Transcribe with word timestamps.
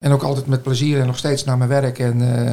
En 0.00 0.12
ook 0.12 0.22
altijd 0.22 0.46
met 0.46 0.62
plezier 0.62 1.00
en 1.00 1.06
nog 1.06 1.18
steeds 1.18 1.44
naar 1.44 1.58
mijn 1.58 1.70
werk. 1.70 1.98
En 1.98 2.20
eh, 2.20 2.50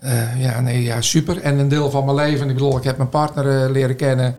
eh, 0.00 0.40
ja, 0.40 0.60
nee, 0.60 0.82
ja, 0.82 1.00
super. 1.00 1.40
En 1.40 1.58
een 1.58 1.68
deel 1.68 1.90
van 1.90 2.04
mijn 2.04 2.16
leven. 2.16 2.48
Ik 2.48 2.54
bedoel, 2.54 2.76
ik 2.76 2.84
heb 2.84 2.96
mijn 2.96 3.08
partner 3.08 3.64
eh, 3.64 3.70
leren 3.70 3.96
kennen. 3.96 4.36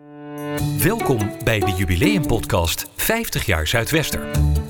Welkom 0.82 1.18
bij 1.44 1.60
de 1.60 1.72
jubileumpodcast 1.76 2.86
50 2.96 3.46
jaar 3.46 3.66
Zuidwester. 3.66 4.20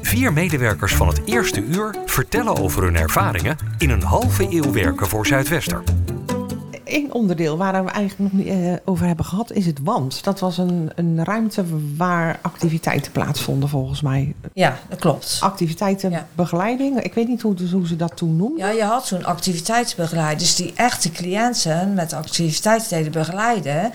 Vier 0.03 0.33
medewerkers 0.33 0.95
van 0.95 1.09
het 1.09 1.21
eerste 1.25 1.62
uur 1.62 1.95
vertellen 2.06 2.56
over 2.56 2.83
hun 2.83 2.96
ervaringen 2.96 3.56
in 3.79 3.90
een 3.90 4.03
halve 4.03 4.47
eeuw 4.51 4.72
werken 4.72 5.06
voor 5.06 5.26
Zuidwester. 5.26 5.83
Eén 6.93 7.13
onderdeel 7.13 7.56
waar 7.56 7.85
we 7.85 7.90
eigenlijk 7.90 8.33
nog 8.33 8.45
niet 8.45 8.54
eh, 8.54 8.72
over 8.85 9.06
hebben 9.06 9.25
gehad 9.25 9.53
is 9.53 9.67
het 9.67 9.79
WAND. 9.83 10.25
Dat 10.25 10.40
was 10.40 10.58
een, 10.58 10.90
een 10.95 11.25
ruimte 11.25 11.65
waar 11.97 12.38
activiteiten 12.43 13.13
plaatsvonden 13.13 13.69
volgens 13.69 14.01
mij. 14.01 14.35
Ja, 14.53 14.79
dat 14.88 14.99
klopt. 14.99 15.39
Activiteitenbegeleiding. 15.40 17.01
Ik 17.01 17.15
weet 17.15 17.29
niet 17.29 17.43
hoe, 17.43 17.55
hoe 17.73 17.87
ze 17.87 17.97
dat 17.97 18.16
toen 18.16 18.37
noemden. 18.37 18.66
Ja, 18.66 18.70
je 18.70 18.84
had 18.84 19.07
toen 19.07 19.25
activiteitsbegeleiders 19.25 20.55
die 20.55 20.73
echt 20.75 21.02
de 21.02 21.11
cliënten 21.11 21.95
met 21.95 22.13
activiteiten 22.13 22.89
deden 22.89 23.13
begeleiden. 23.13 23.93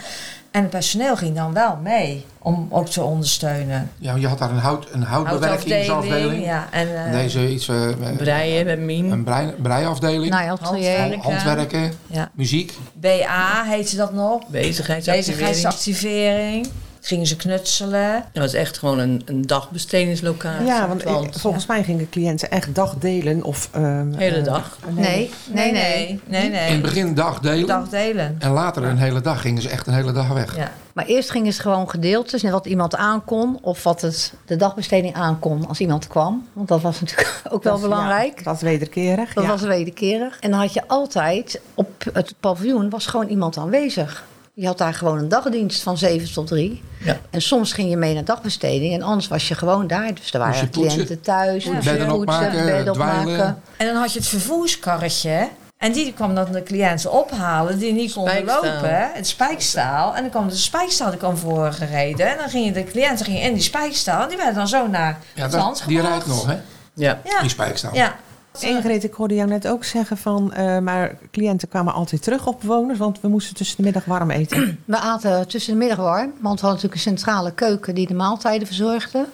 En 0.58 0.64
het 0.64 0.72
personeel 0.72 1.16
ging 1.16 1.36
dan 1.36 1.54
wel 1.54 1.78
mee 1.84 2.26
om 2.40 2.68
ook 2.70 2.88
te 2.88 3.04
ondersteunen. 3.04 3.92
Ja, 3.98 4.16
je 4.16 4.28
had 4.28 4.40
daar 4.40 4.50
een, 4.50 4.58
hout, 4.58 4.88
een 4.92 5.04
houtbewerkingsafdeling. 5.04 6.46
Ja, 6.46 6.68
en, 6.72 6.88
uh, 6.88 7.06
En 7.06 7.12
deze 7.12 7.50
iets... 7.50 7.68
eh, 7.68 7.90
Breien 8.18 8.66
met 8.66 8.80
Mien. 8.80 9.12
Een 9.12 9.24
brei, 9.24 9.54
breiafdeling. 9.62 10.30
Naaiatelier. 10.30 10.98
Handwerk. 10.98 11.24
handwerken. 11.24 11.92
Ja. 12.08 12.32
Muziek. 12.34 12.78
BA 12.94 13.64
heette 13.64 13.96
dat 13.96 14.14
nog. 14.14 14.48
Bezigheidsactivering. 14.48 15.48
Bezigheidsactivering. 15.48 16.68
Gingen 17.08 17.28
ze 17.28 17.36
knutselen. 17.36 18.24
Dat 18.32 18.44
was 18.44 18.54
echt 18.54 18.78
gewoon 18.78 19.00
een, 19.00 19.22
een 19.26 19.42
dagbestedingslocatie. 19.42 20.66
Ja, 20.66 20.88
want 20.88 21.06
ik- 21.06 21.34
volgens 21.40 21.66
mij 21.66 21.84
gingen 21.84 22.10
cliënten 22.10 22.52
echt 22.52 22.76
dagdelen 22.76 23.44
of... 23.44 23.70
ehm, 23.72 24.14
Hele 24.14 24.38
eh, 24.38 24.44
dag. 24.44 24.78
Nee, 24.90 25.30
nee, 25.52 25.72
nee. 25.72 25.72
nee. 25.72 26.20
nee, 26.26 26.50
nee. 26.50 26.68
In 26.68 26.74
het 26.74 26.82
begin 26.82 27.14
dagdelen. 27.14 27.68
Dagdelen. 27.68 28.36
En 28.40 28.52
later 28.52 28.84
een 28.84 28.98
hele 28.98 29.22
dag 29.22 29.42
gingen 29.42 29.62
ze 29.62 29.70
echt 29.70 29.88
een 29.88 29.94
hele 29.94 30.12
dag 30.12 30.28
weg. 30.28 30.56
Ja. 30.56 30.72
Maar 30.94 31.06
eerst 31.06 31.32
gingen 31.32 31.54
ze 31.54 31.62
gewoon 31.62 31.90
gedeeltes 31.90 32.44
en 32.44 32.52
wat 32.52 32.66
iemand 32.66 32.96
aankon 32.96 33.58
of 33.62 33.84
wat 33.84 34.02
het, 34.02 34.34
de 34.46 34.56
dagbesteding 34.56 35.14
aankon 35.16 35.68
als 35.68 35.80
iemand 35.80 36.08
kwam. 36.08 36.48
Want 36.54 36.68
dat 36.68 36.82
was 36.82 37.00
natuurlijk 37.00 37.42
ook 37.50 37.64
wel 37.64 37.74
dat 37.74 37.82
belangrijk. 37.82 38.38
Ja, 38.38 38.44
dat 38.44 38.56
is 38.56 38.62
wederkerig. 38.62 39.34
Dat 39.34 39.44
ja. 39.44 39.50
was 39.50 39.62
wederkerig. 39.62 40.40
En 40.40 40.52
dan 40.52 40.60
had 40.60 40.74
je 40.74 40.88
altijd, 40.88 41.62
op 41.74 42.04
het 42.14 42.34
paviljoen 42.40 42.90
was 42.90 43.06
gewoon 43.06 43.28
iemand 43.28 43.58
aanwezig. 43.58 44.26
Je 44.60 44.66
had 44.66 44.78
daar 44.78 44.94
gewoon 44.94 45.18
een 45.18 45.30
dagdienst 45.30 45.82
van 45.84 45.98
7 45.98 46.34
tot 46.34 46.48
3. 46.48 46.84
Ja. 47.04 47.18
En 47.30 47.42
soms 47.42 47.74
ging 47.74 47.90
je 47.90 47.98
mee 47.98 48.14
naar 48.14 48.24
dagbesteding 48.26 48.94
en 48.94 49.02
anders 49.02 49.28
was 49.28 49.48
je 49.48 49.56
gewoon 49.56 49.88
daar. 49.88 50.14
Dus 50.14 50.34
er 50.34 50.40
waren 50.40 50.70
cliënten 50.70 51.22
thuis, 51.22 51.64
Ja. 51.64 51.72
moest 51.72 51.84
je 51.84 51.90
Bedden 51.90 52.12
opmaken, 52.12 52.52
bedden 52.66 52.94
dweilen. 52.94 53.24
opmaken. 53.34 53.62
En 53.78 53.86
dan 53.88 53.96
had 53.96 54.14
je 54.14 54.20
het 54.20 54.28
vervoerskarretje. 54.28 55.48
En 55.78 55.92
die 55.92 56.14
kwam 56.14 56.36
dan 56.36 56.52
de 56.52 56.64
cliënten 56.64 57.12
ophalen 57.12 57.80
die 57.80 57.94
niet 57.94 58.14
konden 58.14 58.32
Spijkstaal. 58.34 58.64
lopen. 58.64 59.10
Het 59.14 59.28
spijkstaal. 59.28 60.16
En 60.16 60.22
dan 60.22 60.30
kwam 60.32 60.50
de 60.50 60.56
spijkstaal 60.56 61.10
die 61.10 61.20
kwam 61.20 61.38
voorgereden. 61.38 62.28
En 62.32 62.38
dan 62.38 62.50
gingen 62.50 62.74
de 62.74 62.84
cliënten 62.84 63.26
gingen 63.26 63.42
in 63.42 63.54
die 63.54 63.64
spijkstaal. 63.64 64.22
En 64.22 64.28
die 64.28 64.38
werden 64.38 64.56
dan 64.56 64.68
zo 64.68 64.88
naar 64.88 65.20
Ja, 65.34 65.44
het 65.44 65.54
land 65.54 65.84
die 65.88 66.02
rijdt 66.02 66.28
nog, 66.28 66.46
hè? 66.46 66.58
Ja. 66.94 67.20
Ja. 67.24 67.42
Die 67.42 67.50
spijkstaal. 67.50 67.96
Ja. 67.96 68.16
Ingrid, 68.64 69.04
ik 69.04 69.14
hoorde 69.14 69.36
jou 69.36 69.50
net 69.50 69.68
ook 69.68 69.84
zeggen 69.84 70.18
van... 70.18 70.54
eh, 70.54 70.80
maar 70.80 71.18
cliënten 71.32 71.68
kwamen 71.68 71.94
altijd 71.94 72.24
terug 72.24 72.48
op 72.48 72.60
bewoners... 72.62 73.00
want 73.00 73.22
we 73.22 73.28
moesten 73.28 73.56
tussen 73.56 73.78
de 73.78 73.84
middag 73.84 74.06
warm 74.06 74.32
eten. 74.32 74.80
We 74.86 74.98
aten 74.98 75.48
tussen 75.48 75.72
de 75.74 75.80
middag 75.80 75.98
warm, 75.98 76.32
want 76.40 76.60
we 76.62 76.68
hadden 76.68 76.70
natuurlijk 76.70 76.94
een 76.94 77.00
centrale 77.18 77.52
keuken 77.52 77.96
die 77.96 78.08
de 78.08 78.14
maaltijden 78.14 78.68
verzorgde. 78.68 79.26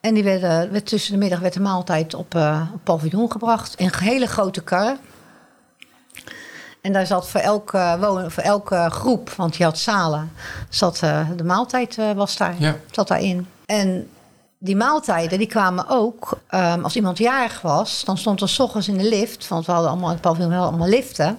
En 0.00 0.14
die 0.14 0.24
werden, 0.24 0.72
werd 0.72 0.86
tussen 0.86 1.12
de 1.12 1.18
middag 1.18 1.40
werd 1.40 1.52
de 1.54 1.60
maaltijd 1.60 2.14
op 2.14 2.34
eh 2.34 2.60
op 2.74 2.80
paviljoen 2.84 3.32
gebracht 3.32 3.74
in 3.74 3.90
hele 3.98 4.26
grote 4.26 4.62
karren. 4.62 4.98
En 6.80 6.92
daar 6.92 7.06
zat 7.06 7.28
voor 7.28 7.40
elke, 7.40 7.96
wonen, 8.00 8.30
voor 8.30 8.42
elke 8.42 8.86
groep, 8.90 9.30
want 9.30 9.56
je 9.56 9.64
had 9.64 9.78
zalen, 9.78 10.32
zat 10.68 11.02
eh, 11.02 11.28
de 11.36 11.44
maaltijd 11.44 11.98
eh, 11.98 12.12
was 12.12 12.36
daar, 12.36 12.54
Ja. 12.58 12.76
zat 12.90 13.08
daarin. 13.08 13.46
En 13.66 14.08
die 14.64 14.76
maaltijden 14.76 15.38
die 15.38 15.46
kwamen 15.46 15.88
ook, 15.88 16.38
ehm, 16.48 16.82
als 16.82 16.96
iemand 16.96 17.18
jarig 17.18 17.60
was, 17.60 18.02
dan 18.04 18.18
stond 18.18 18.40
er 18.40 18.48
s 18.48 18.58
ochtends 18.60 18.88
in 18.88 18.96
de 18.98 19.08
lift, 19.08 19.48
want 19.48 19.66
we 19.66 19.72
hadden 19.72 19.90
allemaal 19.90 20.08
in 20.08 20.14
het 20.14 20.22
paviljoen 20.24 20.52
wel 20.52 20.62
allemaal 20.64 20.88
liften, 20.88 21.38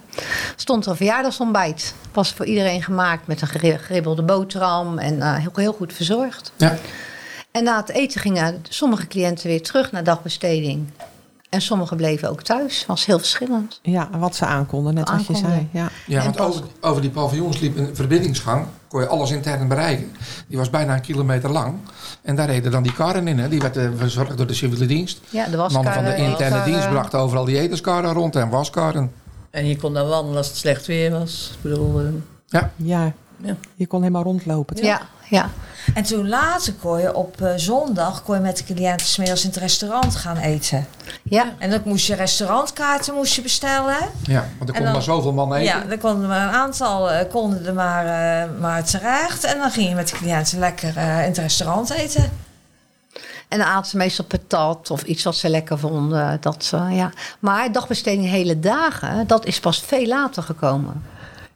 stond 0.56 0.86
er 0.86 0.92
een 0.92 0.98
verjaardagsontbijt. 0.98 1.94
Was 2.14 2.32
voor 2.34 2.46
iedereen 2.46 2.84
gemaakt 2.84 3.28
met 3.28 3.42
een 3.42 3.48
geri- 3.48 3.78
geribbelde 3.78 4.24
boterham 4.24 4.98
en 4.98 5.22
eh, 5.22 5.36
heel, 5.36 5.52
heel 5.54 5.74
goed 5.74 5.94
verzorgd. 5.94 6.52
Ja. 6.56 6.76
En 7.52 7.64
na 7.64 7.78
het 7.78 7.90
eten 7.90 8.22
gingen 8.22 8.64
sommige 8.70 9.08
cliënten 9.08 9.48
weer 9.48 9.62
terug 9.64 9.92
naar 9.92 10.04
dagbesteding. 10.04 10.88
En 11.50 11.62
sommigen 11.62 11.98
bleven 11.98 12.30
ook 12.30 12.42
thuis. 12.42 12.84
Was 12.88 13.06
heel 13.06 13.18
verschillend. 13.20 13.80
Ja, 13.82 14.10
wat 14.18 14.36
ze 14.36 14.46
aankonden, 14.46 14.94
net 14.94 15.10
wat 15.10 15.26
je 15.28 15.36
zei. 15.36 15.68
Ja. 15.72 15.90
Ja, 16.06 16.18
En 16.18 16.24
want 16.24 16.36
pas- 16.36 16.46
over, 16.48 16.64
over 16.82 17.02
die 17.02 17.12
paviljoens 17.12 17.60
liep 17.60 17.78
een 17.78 17.96
verbindingsgang. 17.96 18.66
Kon 18.96 19.04
je 19.04 19.10
alles 19.10 19.32
intern 19.32 19.68
bereiken. 19.68 20.12
Die 20.48 20.58
was 20.58 20.70
bijna 20.70 20.94
een 20.94 21.02
kilometer 21.02 21.52
lang. 21.52 21.76
En 22.22 22.36
daar 22.36 22.48
reden 22.48 22.72
dan 22.72 22.84
die 22.84 22.94
karren 22.94 23.28
in. 23.28 23.40
Hè. 23.40 23.50
Die 23.50 23.60
werd 23.62 23.78
eh, 23.78 23.88
verzorgd 23.96 24.38
door 24.38 24.48
de 24.48 24.54
civiele 24.54 24.86
dienst. 24.86 25.20
Ja, 25.30 25.46
de 25.48 25.58
Mannen 25.58 25.72
van 25.72 25.84
de 25.84 25.92
waskarren, 25.92 26.18
interne 26.18 26.64
dienst 26.64 26.90
brachten 26.90 27.20
overal 27.20 27.46
die 27.46 27.60
etenskarren 27.60 28.14
rond 28.14 28.36
en 28.36 28.50
waskarren. 28.50 29.12
En 29.50 29.68
je 29.68 29.78
kon 29.78 29.94
daar 29.94 30.06
wandelen 30.06 30.38
als 30.38 30.48
het 30.48 30.58
slecht 30.58 30.86
weer 30.86 31.12
was. 31.12 31.52
Ik 31.56 31.62
bedoel, 31.70 32.00
eh, 32.00 32.06
Ja, 32.46 32.72
ja, 32.76 33.14
Ja. 33.46 33.56
je 33.76 33.88
kon 33.88 34.00
helemaal 34.02 34.24
rondlopen. 34.24 34.84
Ja, 34.84 35.02
ja. 35.30 35.50
En 35.94 36.04
toen 36.04 36.28
later 36.30 36.74
kon 36.74 37.00
je 37.02 37.16
op 37.16 37.42
eh, 37.42 37.52
zondag 37.56 38.24
kon 38.24 38.36
je 38.36 38.42
met 38.42 38.58
de 38.58 38.64
cliënten 38.74 39.06
's 39.08 39.18
middags 39.18 39.44
in 39.44 39.50
het 39.50 39.58
restaurant 39.58 40.16
gaan 40.16 40.38
eten. 40.38 40.86
ja. 41.24 41.54
En 41.58 41.70
dan 41.70 41.82
moest 41.86 42.08
je 42.08 42.16
restaurantkaarten 42.16 43.14
moest 43.14 43.36
je 43.36 43.42
bestellen. 43.42 43.98
ja 44.24 44.46
want 44.58 44.62
er 44.62 44.68
En 44.68 44.74
kon 44.74 44.84
dan- 44.84 44.92
maar 44.94 45.02
zoveel 45.02 45.34
man 45.34 45.54
eten. 45.54 45.66
Ja, 45.80 45.86
dan 45.86 45.98
konden 45.98 46.22
er 46.22 46.28
maar 46.28 46.48
een 46.48 46.54
aantal 46.54 47.12
eh, 47.12 47.30
konden 47.32 47.66
er 47.66 47.74
maar, 47.74 48.06
eh, 48.06 48.50
maar 48.60 48.84
terecht. 48.84 49.44
En 49.44 49.58
dan 49.58 49.72
ging 49.72 49.90
je 49.90 49.96
met 49.96 50.08
de 50.10 50.16
cliënten 50.16 50.60
lekker 50.60 50.98
eh, 50.98 51.20
in 51.22 51.28
het 51.30 51.38
restaurant 51.38 51.90
eten. 51.90 52.32
En 53.48 53.58
dan 53.58 53.68
aten 53.68 53.90
ze 53.90 53.98
meestal 53.98 54.26
patat 54.26 54.92
of 54.92 55.04
iets 55.04 55.24
wat 55.24 55.36
ze 55.36 55.50
lekker 55.50 55.80
vonden. 55.80 56.38
Dat, 56.42 56.74
ja. 56.90 57.12
Maar 57.40 57.72
dagbesteding 57.72 58.30
hele 58.30 58.60
dagen, 58.60 59.28
dat 59.28 59.46
is 59.46 59.60
pas 59.60 59.80
veel 59.82 60.06
later 60.08 60.44
gekomen. 60.44 61.04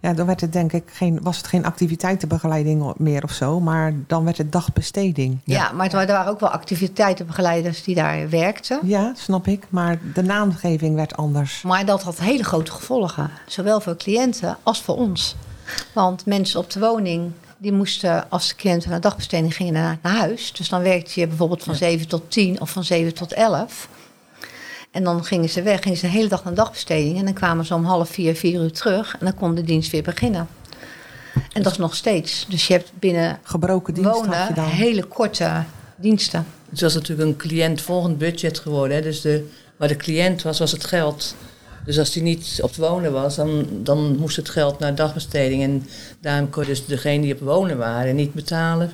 Ja, 0.02 0.14
dan 0.14 0.26
werd 0.26 0.42
het 0.42 0.54
denk 0.54 0.74
ik 0.74 0.84
geen, 0.92 1.20
was 1.22 1.38
het 1.38 1.48
geen 1.48 1.66
activiteitenbegeleiding 1.66 2.94
meer 2.98 3.24
of 3.24 3.32
zo, 3.32 3.60
maar 3.60 3.94
dan 4.08 4.24
werd 4.24 4.38
het 4.38 4.52
dagbesteding. 4.52 5.38
Ja, 5.44 5.72
maar 5.72 5.94
er 5.94 6.08
waren 6.08 6.32
ook 6.32 6.40
wel 6.40 6.50
activiteitenbegeleiders 6.50 7.84
die 7.84 7.96
daar 7.96 8.30
werkten. 8.30 8.80
Ja, 8.84 9.14
snap 9.16 9.48
ik, 9.48 9.66
maar 9.70 10.00
de 10.14 10.24
naamgeving 10.24 10.96
werd 10.96 11.18
anders. 11.18 11.62
Maar 11.62 11.86
dat 11.86 12.04
had 12.04 12.20
hele 12.20 12.44
grote 12.44 12.72
gevolgen. 12.72 13.32
Zowel 13.48 13.82
voor 13.82 13.98
cliënten 13.98 14.58
als 14.64 14.82
voor 14.82 14.96
ons. 14.96 15.36
Want 15.94 16.26
mensen 16.26 16.60
op 16.60 16.72
de 16.72 16.80
woning, 16.80 17.32
die 17.58 17.72
moesten 17.72 18.30
als 18.30 18.48
de 18.48 18.56
cliënten 18.56 18.90
naar 18.90 19.02
dagbesteding 19.02 19.56
gingen 19.56 19.74
naar, 19.74 19.98
naar 20.02 20.16
huis. 20.16 20.54
Dus 20.54 20.70
dan 20.70 20.82
werkte 20.82 21.20
je 21.20 21.28
bijvoorbeeld 21.28 21.64
van 21.64 21.76
7 21.76 22.08
tot 22.08 22.32
10 22.32 22.62
of 22.62 22.70
van 22.70 22.84
7 22.84 23.14
tot 23.14 23.34
11. 23.34 23.90
En 24.92 25.04
dan 25.04 25.24
gingen 25.24 25.50
ze 25.50 25.62
weg, 25.62 25.82
gingen 25.82 25.98
ze 25.98 26.06
de 26.06 26.12
hele 26.12 26.28
dag 26.28 26.44
naar 26.44 26.54
dagbesteding. 26.54 27.18
En 27.18 27.26
dan 27.26 27.34
kwamen 27.34 27.66
ze 27.66 27.74
om 27.74 27.84
half 27.84 28.10
vier, 28.10 28.36
vier 28.36 28.62
uur 28.62 28.72
terug. 28.72 29.16
En 29.20 29.26
dan 29.26 29.36
kon 29.36 29.56
de 29.56 29.64
dienst 29.64 29.92
weer 29.92 30.04
beginnen. 30.04 30.48
En 31.54 31.64
dat 31.64 31.72
is 31.72 31.78
nog 31.78 31.96
steeds. 31.96 32.46
Dus 32.50 32.68
je 32.68 32.74
hebt 32.74 32.92
binnen 33.00 33.40
Gebroken 33.44 33.94
dienst 33.94 34.10
had 34.10 34.24
je 34.24 34.30
wonen 34.30 34.56
dan. 34.56 34.66
hele 34.66 35.04
korte 35.04 35.64
diensten. 35.96 36.46
het 36.70 36.82
was 36.82 36.94
natuurlijk 36.94 37.30
een 37.30 37.36
cliëntvolgend 37.36 38.18
budget 38.18 38.60
geworden. 38.60 38.98
Hè? 38.98 39.04
Dus 39.04 39.22
de, 39.22 39.48
waar 39.78 39.88
de 39.88 39.96
cliënt 39.96 40.42
was, 40.42 40.60
was 40.60 40.72
het 40.72 40.86
geld. 40.86 41.36
Dus 41.86 42.00
als 42.00 42.12
die 42.12 42.24
niet 42.24 42.60
op 42.62 42.70
het 42.70 42.78
wonen 42.78 43.12
was, 43.12 43.36
dan, 43.36 43.68
dan 43.72 44.18
moest 44.18 44.36
het 44.36 44.50
geld 44.50 44.80
naar 44.80 44.96
dagbesteding. 44.96 45.64
En 45.64 45.88
daarom 46.22 46.50
kon 46.50 46.64
dus 46.64 46.86
degene 46.86 47.22
die 47.22 47.34
op 47.34 47.40
wonen 47.40 47.78
waren 47.78 48.16
niet 48.16 48.34
betalen. 48.34 48.94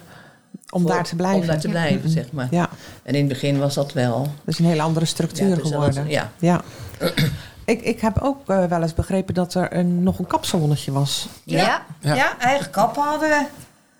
Om 0.70 0.82
voor- 0.82 0.92
daar 0.92 1.04
te 1.04 1.16
blijven. 1.16 1.42
Om 1.42 1.48
daar 1.48 1.60
te 1.60 1.70
blijven, 1.70 2.10
zeg 2.10 2.32
maar. 2.32 2.48
Ja, 2.52 2.70
En 3.04 3.14
in 3.14 3.20
het 3.20 3.28
begin 3.34 3.60
was 3.60 3.74
dat 3.74 3.94
wel. 3.94 4.22
dat 4.22 4.54
is 4.54 4.60
een 4.60 4.66
hele 4.66 4.82
andere 4.82 5.06
structuur 5.06 5.48
Ja, 5.50 5.56
dus 5.56 5.64
dat 5.64 5.74
was- 5.74 5.86
geworden. 5.86 6.12
ja. 6.12 6.32
Ja. 6.40 6.62
Ik, 7.66 7.82
ik 7.82 8.00
heb 8.02 8.22
ook 8.22 8.50
eh, 8.50 8.66
wel 8.66 8.82
eens 8.82 8.94
begrepen 8.94 9.34
dat 9.34 9.54
er 9.54 9.74
een, 9.74 10.04
nog 10.04 10.20
een 10.20 10.28
kapsalonnetje 10.28 10.92
was. 10.92 11.28
Ja. 11.44 11.86
Ja. 12.00 12.16
Ja, 12.16 12.38
eigen 12.40 12.70
kap 12.70 12.96
hadden 12.96 13.30
we. 13.30 13.46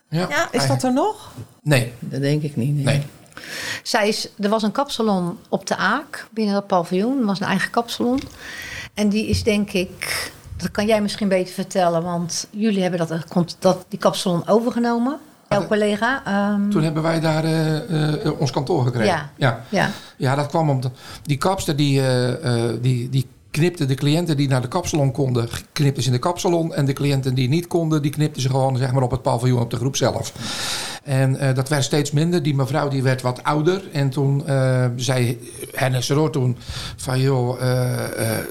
Ja. 0.10 0.28
Ja. 0.30 0.48
Is 0.52 0.68
dat 0.68 0.84
er 0.84 0.94
nog? 0.94 1.32
Nee, 1.64 1.94
Dat 2.00 2.22
denk 2.22 2.42
ik 2.42 2.56
niet. 2.56 2.76
Nee. 2.76 2.84
nee. 2.84 3.04
Zij 3.84 4.08
is, 4.08 4.30
er 4.40 4.50
was 4.50 4.64
een 4.64 4.72
kapsalon 4.72 5.38
op 5.50 5.68
de 5.68 5.76
Aak 5.76 6.28
binnen 6.32 6.54
dat 6.54 6.68
paviljoen. 6.68 7.20
Er 7.20 7.26
was 7.26 7.40
een 7.40 7.48
eigen 7.48 7.70
kapsalon. 7.70 8.20
En 8.94 9.10
die 9.10 9.28
is 9.28 9.44
denk 9.44 9.72
ik, 9.72 10.32
dat 10.58 10.72
kan 10.72 10.86
jij 10.86 11.02
misschien 11.02 11.28
beter 11.28 11.54
vertellen, 11.54 12.04
want 12.04 12.48
jullie 12.50 12.82
hebben 12.82 13.08
dat, 13.08 13.56
dat 13.60 13.86
die 13.88 14.00
kapsalon 14.00 14.48
overgenomen. 14.48 15.20
Jouw 15.60 15.68
collega. 15.68 16.22
ehm, 16.26 16.70
Toen 16.70 16.84
hebben 16.84 17.04
wij 17.04 17.20
daar 17.20 17.44
eh, 17.44 18.26
eh, 18.26 18.40
ons 18.40 18.52
kantoor 18.52 18.84
gekregen. 18.84 19.08
Ja. 19.08 19.30
ja. 19.38 19.64
ja. 19.70 19.90
Ja, 20.18 20.36
dat 20.36 20.48
kwam 20.48 20.70
omdat 20.70 20.92
die 21.24 21.38
kapster 21.38 21.76
die, 21.76 22.08
eh, 22.08 22.64
die, 22.82 23.10
die 23.10 23.26
knipten 23.52 23.88
de 23.88 23.94
cliënten 23.96 24.38
die 24.38 24.48
naar 24.48 24.62
de 24.62 24.68
kapsalon 24.68 25.12
konden, 25.12 25.48
knipten 25.72 26.04
ze 26.04 26.10
in 26.10 26.16
de 26.16 26.20
kapsalon. 26.22 26.74
En 26.74 26.86
de 26.86 26.94
cliënten 26.94 27.34
die 27.36 27.50
niet 27.50 27.68
konden, 27.68 28.02
die 28.02 28.12
knipten 28.12 28.42
ze 28.42 28.50
gewoon 28.50 28.78
zeg 28.78 28.92
maar, 28.92 29.04
op 29.04 29.12
het 29.12 29.22
paviljoen 29.22 29.62
op 29.62 29.70
de 29.70 29.78
groep 29.78 29.96
zelf. 29.96 30.34
En 31.04 31.54
dat 31.56 31.70
werd 31.70 31.84
steeds 31.84 32.12
minder. 32.12 32.44
Die 32.44 32.56
mevrouw 32.56 32.88
die 32.88 33.04
werd 33.04 33.22
wat 33.22 33.44
ouder. 33.44 33.84
En 33.92 34.10
toen 34.10 34.44
zei 34.96 35.40
Hennis 35.72 36.10
Roor 36.10 36.32
toen 36.32 36.58
van 36.96 37.20
joh, 37.20 37.60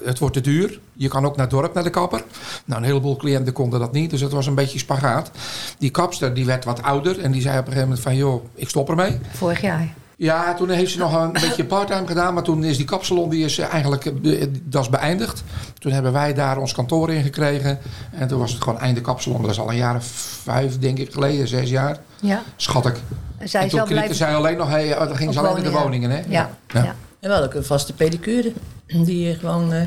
het 0.05 0.19
wordt 0.19 0.33
te 0.35 0.41
duur. 0.41 0.79
Je 0.97 1.07
kan 1.07 1.25
ook 1.25 1.35
naar 1.35 1.45
het 1.45 1.55
dorp, 1.55 1.73
naar 1.73 1.83
de 1.83 1.89
kapper. 1.89 2.23
Nou, 2.65 2.81
een 2.81 2.87
heleboel 2.87 3.15
cliënten 3.15 3.53
konden 3.53 3.79
dat 3.79 3.91
niet. 3.91 4.09
Dus 4.09 4.21
het 4.21 4.31
was 4.31 4.47
een 4.47 4.55
beetje 4.55 4.79
spagaat. 4.79 5.31
Die 5.77 5.89
kapster 5.89 6.33
die 6.33 6.45
werd 6.45 6.65
wat 6.65 6.81
ouder. 6.83 7.19
En 7.19 7.31
die 7.31 7.41
zei 7.41 7.53
op 7.53 7.59
een 7.59 7.71
gegeven 7.73 7.87
moment 7.87 8.05
van 8.05 8.15
joh, 8.15 8.43
ik 8.55 8.69
stop 8.69 8.89
ermee. 8.89 9.19
Vorig 9.31 9.61
jaar. 9.61 9.93
Ja, 10.17 10.53
toen 10.53 10.69
heeft 10.69 10.91
ze 10.91 10.97
nog 10.97 11.13
een 11.21 11.31
beetje 11.49 11.65
parttime 11.65 12.07
gedaan. 12.07 12.33
Maar 12.33 12.43
toen 12.43 12.63
is 12.63 12.77
die 12.77 12.85
kapsalon 12.85 13.29
die 13.29 13.45
is 13.45 13.57
eh, 13.57 13.73
eigenlijk 13.73 14.05
eh, 14.05 14.13
be- 14.13 14.51
dat 14.63 14.81
is 14.81 14.89
beëindigd. 14.89 15.43
Toen 15.79 15.91
hebben 15.91 16.11
wij 16.13 16.33
daar 16.33 16.57
ons 16.57 16.73
kantoor 16.73 17.11
in 17.11 17.23
gekregen. 17.23 17.79
En 18.11 18.27
toen 18.27 18.39
was 18.39 18.51
het 18.51 18.61
gewoon 18.63 18.79
einde 18.79 19.01
kapsalon. 19.01 19.41
Dat 19.41 19.51
is 19.51 19.59
al 19.59 19.69
een 19.69 19.75
jaar 19.75 19.95
of 19.95 20.05
vijf, 20.43 20.79
denk 20.79 20.97
ik, 20.97 21.13
geleden. 21.13 21.47
Zes 21.47 21.69
jaar. 21.69 21.97
Ja. 22.21 22.41
Schat 22.55 22.85
ik. 22.85 22.95
Zij 23.43 23.61
en 23.61 23.69
toen 23.69 23.77
knipte 23.79 23.93
blijven... 23.93 24.15
zij 24.15 24.35
alleen 24.35 24.57
nog... 24.57 24.69
Hey, 24.69 24.87
dan 25.07 25.15
ging 25.15 25.33
ze 25.33 25.39
alleen 25.39 25.57
in 25.57 25.63
de 25.63 25.69
woningen. 25.71 26.09
woningen, 26.09 26.09
hè? 26.11 26.17
Ja. 26.17 26.49
Ja. 26.67 26.83
ja. 26.83 26.95
En 27.25 27.31
we 27.31 27.37
hadden 27.37 27.53
ook 27.55 27.59
een 27.61 27.67
vaste 27.67 27.93
pedicure. 27.93 28.53
Die 28.87 29.35
gewoon... 29.35 29.73
eh 29.73 29.81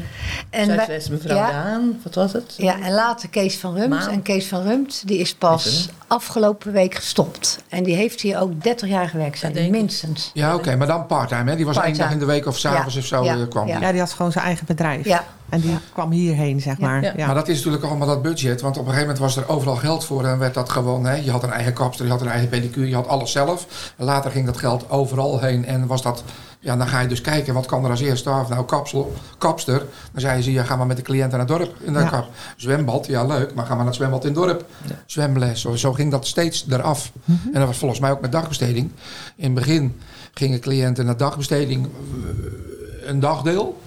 En, 0.51 0.69
mevrouw 1.11 1.37
ja, 1.37 1.51
Daan, 1.51 2.01
wat 2.05 2.15
was 2.15 2.33
het? 2.33 2.55
ja, 2.57 2.81
en 2.81 2.93
later 2.93 3.29
Kees 3.29 3.57
van 3.57 3.75
Rumt. 3.75 3.89
Maan. 3.89 4.09
En 4.11 4.23
Kees 4.23 4.47
van 4.47 4.63
Rumt 4.63 5.03
die 5.07 5.19
is 5.19 5.35
pas 5.35 5.89
afgelopen 6.07 6.73
week 6.73 6.95
gestopt. 6.95 7.59
En 7.69 7.83
die 7.85 7.95
heeft 7.95 8.21
hier 8.21 8.41
ook 8.41 8.63
30 8.63 8.89
jaar 8.89 9.09
gewerkt, 9.09 9.39
zijn 9.39 9.71
minstens. 9.71 10.31
Ja, 10.35 10.55
oké. 10.55 10.77
maar 10.77 10.87
dan 10.87 11.07
parttime, 11.07 11.51
hè? 11.51 11.57
Die 11.57 11.67
was 11.67 11.77
één 11.79 11.97
dag 11.97 12.11
in 12.13 12.19
de 12.19 12.25
week 12.25 12.47
of 12.47 12.59
s'avonds 12.59 12.95
Ja. 12.95 13.01
of 13.01 13.07
zo 13.07 13.25
Ja. 13.25 13.35
eh, 13.37 13.49
kwam 13.49 13.67
Ja. 13.67 13.75
die. 13.77 13.85
Ja, 13.85 13.91
die 13.91 14.01
had 14.01 14.13
gewoon 14.13 14.33
zijn 14.33 14.45
eigen 14.45 14.67
bedrijf. 14.67 15.05
Ja. 15.05 15.25
En 15.49 15.61
die 15.61 15.79
kwam 15.93 16.11
hierheen, 16.11 16.61
zeg 16.61 16.79
Ja. 16.79 16.87
maar. 16.87 17.03
Ja. 17.03 17.13
Ja. 17.17 17.27
Maar 17.27 17.35
dat 17.35 17.49
is 17.49 17.57
natuurlijk 17.57 17.85
allemaal 17.85 18.07
dat 18.07 18.23
budget. 18.23 18.61
Want 18.61 18.77
op 18.77 18.87
een 18.87 18.93
gegeven 18.93 19.15
moment 19.15 19.35
was 19.35 19.37
er 19.37 19.49
overal 19.49 19.77
geld 19.77 20.05
voor. 20.05 20.25
En 20.27 20.39
werd 20.39 20.55
dat 20.55 20.69
gewoon, 20.71 21.05
hè, 21.07 21.15
je 21.15 21.31
had 21.31 21.43
een 21.43 21.53
eigen 21.53 21.73
kapster, 21.73 22.05
je 22.05 22.11
had 22.11 22.21
een 22.21 22.29
eigen 22.29 22.49
pedicure, 22.49 22.89
je 22.89 22.95
had 22.95 23.07
alles 23.09 23.33
zelf. 23.33 23.93
En 23.97 24.05
later 24.05 24.31
ging 24.31 24.47
dat 24.47 24.57
geld 24.57 24.91
overal 24.91 25.41
heen. 25.41 25.65
En 25.67 25.87
was 25.87 26.03
dat, 26.03 26.23
ja, 26.61 26.77
dan 26.77 26.87
ga 26.89 27.01
je 27.01 27.09
dus 27.09 27.21
kijken, 27.21 27.55
wat 27.55 27.67
kan 27.67 27.85
er 27.85 27.91
als 27.91 28.01
eerste 28.01 28.31
af? 28.31 28.49
Nou, 28.49 28.65
kapsel, 28.65 29.15
kapster. 29.39 29.79
Dan 30.13 30.21
zei 30.21 30.43
ze, 30.43 30.53
ja, 30.53 30.63
ga 30.65 30.77
maar 30.77 30.87
met 30.87 30.97
de 30.97 31.03
cliënten 31.03 31.39
naar 31.39 31.49
het 31.49 31.59
dorp. 31.59 31.75
In 31.81 31.93
de 31.93 31.99
Ja. 31.99 32.09
kap. 32.09 32.29
Zwembad, 32.57 33.07
ja 33.07 33.25
leuk, 33.25 33.55
maar 33.55 33.65
ga 33.65 33.69
maar 33.69 33.77
naar 33.79 33.87
het 33.87 33.95
zwembad 33.95 34.25
in 34.25 34.33
het 34.35 34.39
dorp. 34.43 34.65
Zwemles, 35.07 35.61
zo, 35.61 35.77
zo 35.77 35.93
ging 35.93 36.11
dat 36.11 36.27
steeds 36.27 36.67
eraf. 36.71 37.13
En 37.27 37.53
dat 37.53 37.67
was 37.67 37.77
volgens 37.79 38.01
mij 38.01 38.11
ook 38.11 38.21
met 38.21 38.33
dagbesteding. 38.33 38.91
In 39.37 39.45
het 39.45 39.55
begin 39.55 40.01
gingen 40.35 40.61
cliënten 40.61 41.05
naar 41.05 41.17
dagbesteding 41.17 41.87
eh, 41.87 43.09
een 43.09 43.21
dagdeel. 43.21 43.81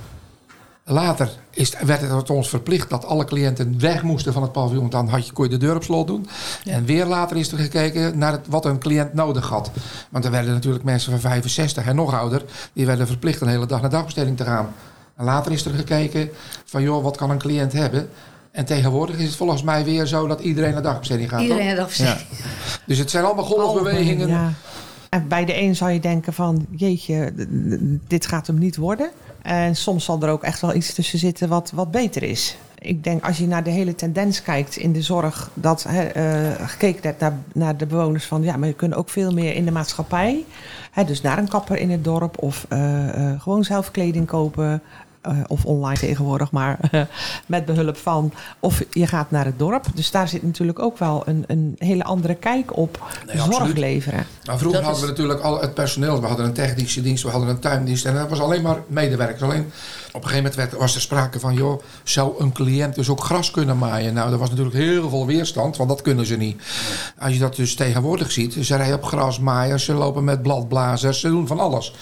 Later 0.86 1.30
is, 1.50 1.74
werd 1.86 2.01
het 2.01 2.30
ons 2.30 2.50
verplicht 2.50 2.89
dat 2.89 3.06
alle 3.06 3.25
cliënten 3.25 3.80
weg 3.80 4.04
moesten 4.04 4.33
van 4.33 4.42
het 4.42 4.51
paviljoen. 4.51 4.89
Dan 4.89 5.07
had 5.07 5.28
je, 5.28 5.33
kon 5.33 5.44
je 5.44 5.50
de 5.50 5.57
deur 5.57 5.75
op 5.75 5.83
slot 5.83 6.07
doen. 6.07 6.28
En 6.66 6.86
weer 6.86 7.06
later 7.06 7.38
is 7.38 7.51
er 7.51 7.57
gekeken 7.57 8.18
naar 8.18 8.31
het, 8.31 8.48
wat 8.48 8.66
een 8.66 8.80
cliënt 8.80 9.13
nodig 9.13 9.50
had. 9.50 9.72
Want 10.10 10.25
er 10.25 10.31
werden 10.31 10.54
natuurlijk 10.54 10.83
mensen 10.83 11.12
van 11.12 11.19
65 11.19 11.86
en 11.86 11.95
nog 11.95 12.13
ouder. 12.13 12.44
Die 12.74 12.86
werden 12.86 13.07
verplicht 13.07 13.42
een 13.42 13.48
hele 13.48 13.66
dag 13.66 13.81
naar 13.81 13.89
dagbesteding 13.89 14.38
te 14.38 14.44
gaan. 14.44 14.74
En 15.16 15.25
later 15.25 15.51
is 15.51 15.66
er 15.66 15.74
gekeken 15.74 16.30
van 16.66 16.81
joh, 16.81 17.04
wat 17.04 17.18
kan 17.18 17.30
een 17.30 17.38
cliënt 17.38 17.74
hebben? 17.74 18.10
En 18.51 18.66
tegenwoordig 18.66 19.18
is 19.18 19.28
het 19.28 19.36
volgens 19.36 19.63
mij 19.63 19.83
weer 19.83 20.06
zo 20.06 20.28
dat 20.28 20.39
iedereen 20.39 20.74
naar 20.74 20.81
dagbesteding 20.81 21.30
gaat. 21.30 21.42
Iedereen 21.42 21.66
naar 21.66 21.75
dagbesteding. 21.75 22.19
Ja. 22.30 22.45
Dus 22.86 22.98
het 22.98 23.10
zijn 23.10 23.24
allemaal 23.24 23.45
golfbewegingen. 23.45 24.28
Ja. 24.28 24.54
En 25.10 25.28
bij 25.28 25.45
de 25.45 25.62
een 25.62 25.75
zou 25.75 25.92
je 25.92 26.00
denken 26.00 26.33
van, 26.33 26.66
jeetje, 26.69 27.33
dit 28.07 28.25
gaat 28.25 28.48
hem 28.48 28.57
niet 28.57 28.75
worden. 28.75 29.12
En 29.41 29.75
soms 29.75 30.05
zal 30.05 30.21
er 30.21 30.29
ook 30.29 30.43
echt 30.43 30.61
wel 30.61 30.73
iets 30.73 30.93
tussen 30.93 31.19
zitten 31.19 31.49
wat, 31.49 31.71
wat 31.75 31.91
beter 31.91 32.23
is. 32.23 32.57
Ik 32.83 33.03
denk 33.03 33.23
als 33.23 33.38
je 33.38 33.47
naar 33.47 33.63
de 33.63 33.69
hele 33.69 33.95
tendens 33.95 34.41
kijkt 34.41 34.75
in 34.75 34.93
de 34.93 35.01
zorg, 35.01 35.49
dat 35.53 35.85
eh, 35.85 36.51
gekeken 36.59 37.03
werd 37.03 37.33
naar, 37.53 37.77
de 37.77 37.85
bewoners 37.85 38.25
van, 38.25 38.43
ja, 38.43 38.57
maar 38.57 38.67
je 38.67 38.73
kunt 38.73 38.95
ook 38.95 39.09
veel 39.09 39.31
meer 39.31 39.55
in 39.55 39.65
de 39.65 39.71
maatschappij. 39.71 40.45
Dus 41.05 41.21
naar 41.21 41.38
een 41.38 41.47
kapper 41.47 41.77
in 41.77 41.91
het 41.91 42.03
dorp 42.03 42.41
of 42.41 42.65
eh, 42.69 43.09
eh, 43.09 43.41
gewoon 43.41 43.63
zelf 43.63 43.91
kleding 43.91 44.27
kopen. 44.27 44.81
Eh, 45.21 45.38
of 45.47 45.65
online 45.65 46.00
tegenwoordig, 46.00 46.51
maar 46.51 46.79
met 47.45 47.65
behulp 47.65 47.97
van. 47.97 48.33
Of 48.59 48.83
je 48.91 49.07
gaat 49.07 49.31
naar 49.31 49.45
het 49.45 49.59
dorp. 49.59 49.85
Dus 49.94 50.12
daar 50.12 50.27
zit 50.27 50.44
natuurlijk 50.44 50.79
ook 50.79 50.97
wel 50.97 51.23
een, 51.25 51.44
een 51.47 51.75
hele 51.77 52.03
andere 52.03 52.35
kijk 52.35 52.77
op 52.77 53.03
Nee, 53.25 53.38
zorg 53.38 53.51
absoluut. 53.51 53.77
leveren. 53.77 54.25
Nou, 54.44 54.59
vroeger 54.59 54.79
Dat 54.81 54.89
hadden 54.89 55.03
we 55.09 55.09
natuurlijk 55.12 55.39
al 55.41 55.62
het 55.62 55.73
personeel. 55.73 56.21
We 56.21 56.27
hadden 56.27 56.45
een 56.45 56.53
technische 56.53 57.01
dienst, 57.01 57.23
we 57.23 57.29
hadden 57.29 57.50
een 57.50 57.59
tuindienst. 57.59 58.06
En 58.06 58.15
dat 58.15 58.29
was 58.29 58.39
alleen 58.39 58.62
maar 58.62 58.77
medewerkers. 58.88 59.41
Alleen 59.41 59.71
op 60.13 60.23
een 60.23 60.29
gegeven 60.29 60.51
moment 60.55 60.77
was 60.77 60.95
er 60.95 61.01
sprake 61.01 61.39
van... 61.39 61.53
joh, 61.53 61.81
zou 62.03 62.33
een 62.39 62.51
cliënt 62.51 62.95
dus 62.95 63.09
ook 63.09 63.23
gras 63.23 63.51
kunnen 63.51 63.77
maaien? 63.77 64.13
Nou, 64.13 64.31
er 64.31 64.37
was 64.37 64.49
natuurlijk 64.49 64.75
heel 64.75 65.09
veel 65.09 65.25
weerstand, 65.25 65.77
want 65.77 65.89
dat 65.89 66.01
kunnen 66.01 66.25
ze 66.25 66.37
niet. 66.37 66.61
Als 67.19 67.33
je 67.33 67.39
dat 67.39 67.55
dus 67.55 67.75
tegenwoordig 67.75 68.31
ziet... 68.31 68.53
ze 68.61 68.75
rijden 68.75 68.95
op 68.95 69.03
grasmaaiers, 69.03 69.85
ze 69.85 69.93
lopen 69.93 70.23
met 70.23 70.41
bladblazers... 70.41 71.19
ze 71.19 71.27
doen 71.27 71.47
van 71.47 71.59
alles. 71.59 71.93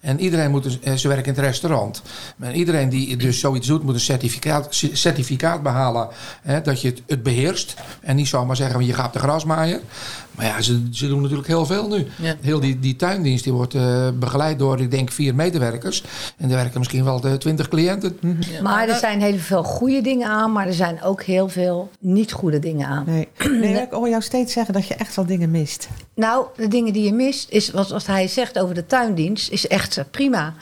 En 0.00 0.20
iedereen 0.20 0.50
moet... 0.50 0.62
dus- 0.62 0.80
eh, 0.80 0.94
ze 0.94 1.08
werken 1.08 1.26
in 1.26 1.34
het 1.34 1.44
restaurant. 1.44 2.02
En 2.38 2.54
iedereen 2.54 2.88
die 2.88 3.16
dus 3.16 3.40
zoiets 3.40 3.66
doet... 3.66 3.82
moet 3.82 3.94
een 3.94 4.00
certificaat, 4.00 4.66
certificaat 4.92 5.62
behalen... 5.62 6.08
Hè, 6.42 6.60
dat 6.60 6.80
je 6.80 6.88
het, 6.88 7.02
het 7.06 7.22
beheerst. 7.22 7.74
En 8.00 8.16
niet 8.16 8.28
zomaar 8.28 8.56
zeggen, 8.56 8.86
je 8.86 8.94
gaat 8.94 9.12
de 9.12 9.18
grasmaaier. 9.18 9.80
Maar 10.38 10.46
ja, 10.46 10.60
ze, 10.60 10.82
ze 10.90 11.08
doen 11.08 11.20
natuurlijk 11.20 11.48
heel 11.48 11.66
veel 11.66 11.88
nu. 11.88 12.06
Ja. 12.16 12.36
Heel 12.40 12.60
die, 12.60 12.78
die 12.78 12.96
tuindienst 12.96 13.44
die 13.44 13.52
wordt 13.52 13.74
eh, 13.74 14.08
begeleid 14.14 14.58
door, 14.58 14.80
ik 14.80 14.90
denk, 14.90 15.12
vier 15.12 15.34
medewerkers. 15.34 16.04
En 16.36 16.50
er 16.50 16.56
werken 16.56 16.78
misschien 16.78 17.04
wel 17.04 17.20
de 17.20 17.38
twintig 17.38 17.68
cliënten. 17.68 18.18
Ja. 18.20 18.62
Maar 18.62 18.88
er 18.88 18.98
zijn 18.98 19.20
heel 19.20 19.38
veel 19.38 19.62
goede 19.62 20.00
dingen 20.00 20.28
aan, 20.28 20.52
maar 20.52 20.66
er 20.66 20.74
zijn 20.74 21.02
ook 21.02 21.22
heel 21.22 21.48
veel 21.48 21.90
niet 22.00 22.32
goede 22.32 22.58
dingen 22.58 22.86
aan. 22.86 23.04
Nee. 23.06 23.28
nee, 23.60 23.82
ik 23.82 23.90
hoor 23.90 24.08
jou 24.08 24.22
steeds 24.22 24.52
zeggen 24.52 24.74
dat 24.74 24.86
je 24.86 24.94
echt 24.94 25.16
wel 25.16 25.26
dingen 25.26 25.50
mist. 25.50 25.88
Nou, 26.14 26.46
de 26.56 26.68
dingen 26.68 26.92
die 26.92 27.04
je 27.04 27.12
mist, 27.12 27.50
is 27.50 27.70
wat, 27.70 27.88
wat 27.88 28.06
hij 28.06 28.28
zegt 28.28 28.58
over 28.58 28.74
de 28.74 28.86
tuindienst, 28.86 29.50
is 29.50 29.66
echt 29.66 29.96
eh, 29.96 30.04
prima. 30.10 30.54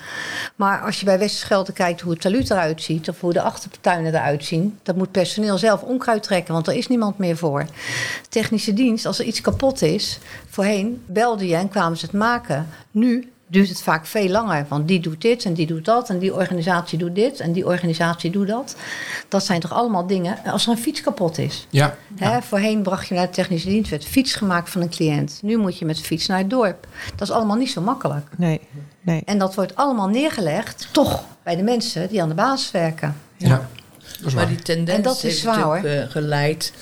Maar 0.56 0.81
als 0.81 0.99
je 1.00 1.05
bij 1.05 1.19
Westerschelde 1.19 1.73
kijkt 1.73 2.00
hoe 2.00 2.12
het 2.12 2.20
taluut 2.20 2.50
eruit 2.50 2.82
ziet, 2.82 3.08
of 3.08 3.20
hoe 3.20 3.32
de 3.32 3.43
achtertuinen 3.43 4.14
eruit 4.14 4.44
zien, 4.44 4.78
dat 4.82 4.96
moet 4.96 5.11
personeel 5.11 5.58
zelf 5.58 5.82
onkruid 5.82 6.23
trekken, 6.23 6.55
want 6.55 6.67
er 6.67 6.75
is 6.75 6.88
niemand 6.88 7.19
meer 7.19 7.37
voor. 7.37 7.67
Technische 8.28 8.73
dienst, 8.75 9.06
als 9.06 9.19
er 9.19 9.25
iets 9.25 9.40
kapot 9.40 9.65
is, 9.74 10.18
voorheen 10.48 11.02
belde 11.06 11.46
je 11.46 11.54
en 11.54 11.68
kwamen 11.68 11.98
ze 11.98 12.04
het 12.04 12.14
maken. 12.14 12.68
Nu 12.90 13.30
duurt 13.48 13.68
het 13.68 13.82
vaak 13.82 14.06
veel 14.06 14.28
langer, 14.28 14.66
want 14.68 14.88
die 14.88 15.00
doet 15.00 15.20
dit 15.20 15.44
en 15.44 15.54
die 15.54 15.66
doet 15.66 15.84
dat 15.84 16.10
en 16.10 16.18
die 16.18 16.34
organisatie 16.34 16.98
doet 16.98 17.14
dit 17.14 17.40
en 17.40 17.52
die 17.52 17.66
organisatie 17.66 18.30
doet 18.30 18.46
dat. 18.46 18.76
Dat 19.28 19.44
zijn 19.44 19.60
toch 19.60 19.72
allemaal 19.72 20.06
dingen, 20.06 20.38
als 20.44 20.64
er 20.66 20.70
een 20.72 20.78
fiets 20.78 21.00
kapot 21.00 21.38
is. 21.38 21.66
Ja, 21.70 21.96
Hè, 22.16 22.42
voorheen 22.42 22.82
bracht 22.82 23.08
je 23.08 23.14
naar 23.14 23.26
de 23.26 23.32
technische 23.32 23.68
dienst, 23.68 23.90
werd 23.90 24.04
fiets 24.04 24.34
gemaakt 24.34 24.70
van 24.70 24.80
een 24.80 24.90
cliënt. 24.90 25.38
Nu 25.42 25.56
moet 25.56 25.78
je 25.78 25.84
met 25.84 25.96
de 25.96 26.02
fiets 26.02 26.26
naar 26.26 26.38
het 26.38 26.50
dorp. 26.50 26.86
Dat 27.16 27.28
is 27.28 27.34
allemaal 27.34 27.56
niet 27.56 27.70
zo 27.70 27.80
makkelijk. 27.80 28.26
Nee, 28.36 28.60
nee. 29.00 29.22
En 29.24 29.38
dat 29.38 29.54
wordt 29.54 29.76
allemaal 29.76 30.08
neergelegd, 30.08 30.88
toch, 30.92 31.24
bij 31.42 31.56
de 31.56 31.62
mensen 31.62 32.08
die 32.08 32.22
aan 32.22 32.28
de 32.28 32.34
basis 32.34 32.70
werken. 32.70 33.16
ja. 33.36 33.68
dat 34.18 34.26
is 34.26 34.35
Maar 34.35 34.44
waar. 34.44 34.46
die 34.54 34.62
tendens 34.62 34.96
En 34.96 35.02
dat 35.02 35.16
is 35.16 35.23
heeft 35.23 35.38
zwaar, 35.38 35.58
natuurlijk 35.58 36.04
eh, 36.04 36.11
geleid. 36.11 36.73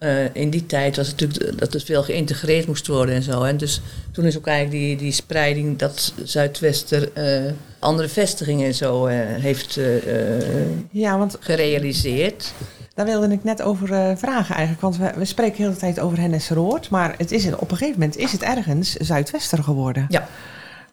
Eh, 0.00 0.34
in 0.34 0.50
die 0.50 0.66
tijd 0.66 0.96
was 0.96 1.08
het 1.08 1.20
natuurlijk 1.20 1.58
dat 1.58 1.72
het 1.72 1.84
veel 1.84 2.02
geïntegreerd 2.02 2.66
moest 2.66 2.86
worden 2.86 3.14
en 3.14 3.22
zo. 3.22 3.42
En 3.42 3.56
dus 3.56 3.80
toen 4.12 4.24
is 4.24 4.36
ook 4.36 4.46
eigenlijk 4.46 4.84
die, 4.84 4.96
die 4.96 5.12
spreiding 5.12 5.78
dat 5.78 6.12
Zuidwester 6.24 7.12
eh, 7.12 7.52
andere 7.78 8.08
vestigingen 8.08 8.66
en 8.66 8.74
zo 8.74 9.06
eh, 9.06 9.16
heeft 9.18 9.78
Ja, 10.90 11.18
want 11.18 11.36
gerealiseerd. 11.40 12.52
daar 12.94 13.06
wilde 13.06 13.32
ik 13.32 13.44
net 13.44 13.62
over 13.62 14.18
vragen 14.18 14.54
eigenlijk. 14.54 14.80
Want 14.80 14.96
we, 14.96 15.12
we 15.16 15.24
spreken 15.24 15.56
heel 15.56 15.66
de 15.66 15.78
hele 15.80 15.92
tijd 15.94 16.00
over 16.00 16.18
Hennesseroord. 16.18 16.90
Maar 16.90 17.14
het 17.16 17.32
is, 17.32 17.46
op 17.54 17.70
een 17.70 17.76
gegeven 17.76 18.00
moment 18.00 18.16
is 18.18 18.32
het 18.32 18.42
ergens 18.42 18.92
Zuidwester 18.92 19.62
geworden. 19.62 20.06
Ja. 20.08 20.28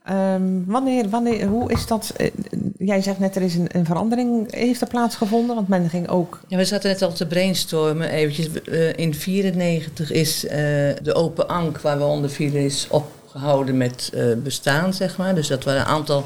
Ehm, 0.07 0.63
wanneer, 0.65 1.09
wanneer, 1.09 1.45
hoe 1.47 1.71
is 1.71 1.87
dat? 1.87 2.13
eh, 2.15 2.31
jij 2.77 3.01
zegt 3.01 3.19
net 3.19 3.35
er 3.35 3.41
is 3.41 3.55
een, 3.55 3.67
een 3.71 3.85
verandering 3.85 4.53
heeft 4.53 4.81
er 4.81 4.87
plaatsgevonden. 4.87 5.55
Want 5.55 5.67
men 5.67 5.89
ging 5.89 6.09
ook... 6.09 6.39
Ja, 6.47 6.57
we 6.57 6.65
zaten 6.65 6.89
net 6.89 7.01
al 7.01 7.13
te 7.13 7.27
brainstormen 7.27 8.09
eventjes. 8.09 8.61
Eh, 8.63 8.97
in 8.97 9.13
94 9.13 10.11
is 10.11 10.45
eh, 10.45 10.57
de 11.01 11.13
open 11.13 11.47
ank 11.47 11.81
waar 11.81 11.97
we 11.97 12.03
onder 12.03 12.29
vielen 12.29 12.61
is 12.61 12.87
opgehouden 12.89 13.77
met 13.77 14.11
bestaan, 14.43 14.93
zeg 14.93 15.17
maar. 15.17 15.35
Dus 15.35 15.47
dat 15.47 15.63
waren 15.63 15.81
een 15.81 15.87
aantal 15.87 16.25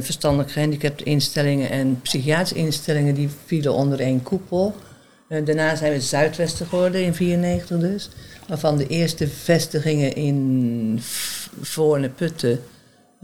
verstandelijk 0.00 0.50
gehandicapte 0.50 1.04
instellingen 1.04 1.70
en 1.70 2.00
psychiatrische 2.02 2.54
instellingen 2.54 3.14
die 3.14 3.28
vielen 3.44 3.72
onder 3.72 4.00
één 4.00 4.22
koepel. 4.22 4.74
Daarna 5.28 5.76
zijn 5.76 5.92
we 5.92 6.00
Zuidwesten 6.00 6.66
geworden 6.66 7.04
in 7.04 7.14
94 7.14 7.78
dus. 7.78 8.10
Waarvan 8.48 8.76
de 8.76 8.86
eerste 8.86 9.28
vestigingen 9.28 10.14
in 10.14 10.98
Voorne 11.60 12.08
Putten 12.08 12.60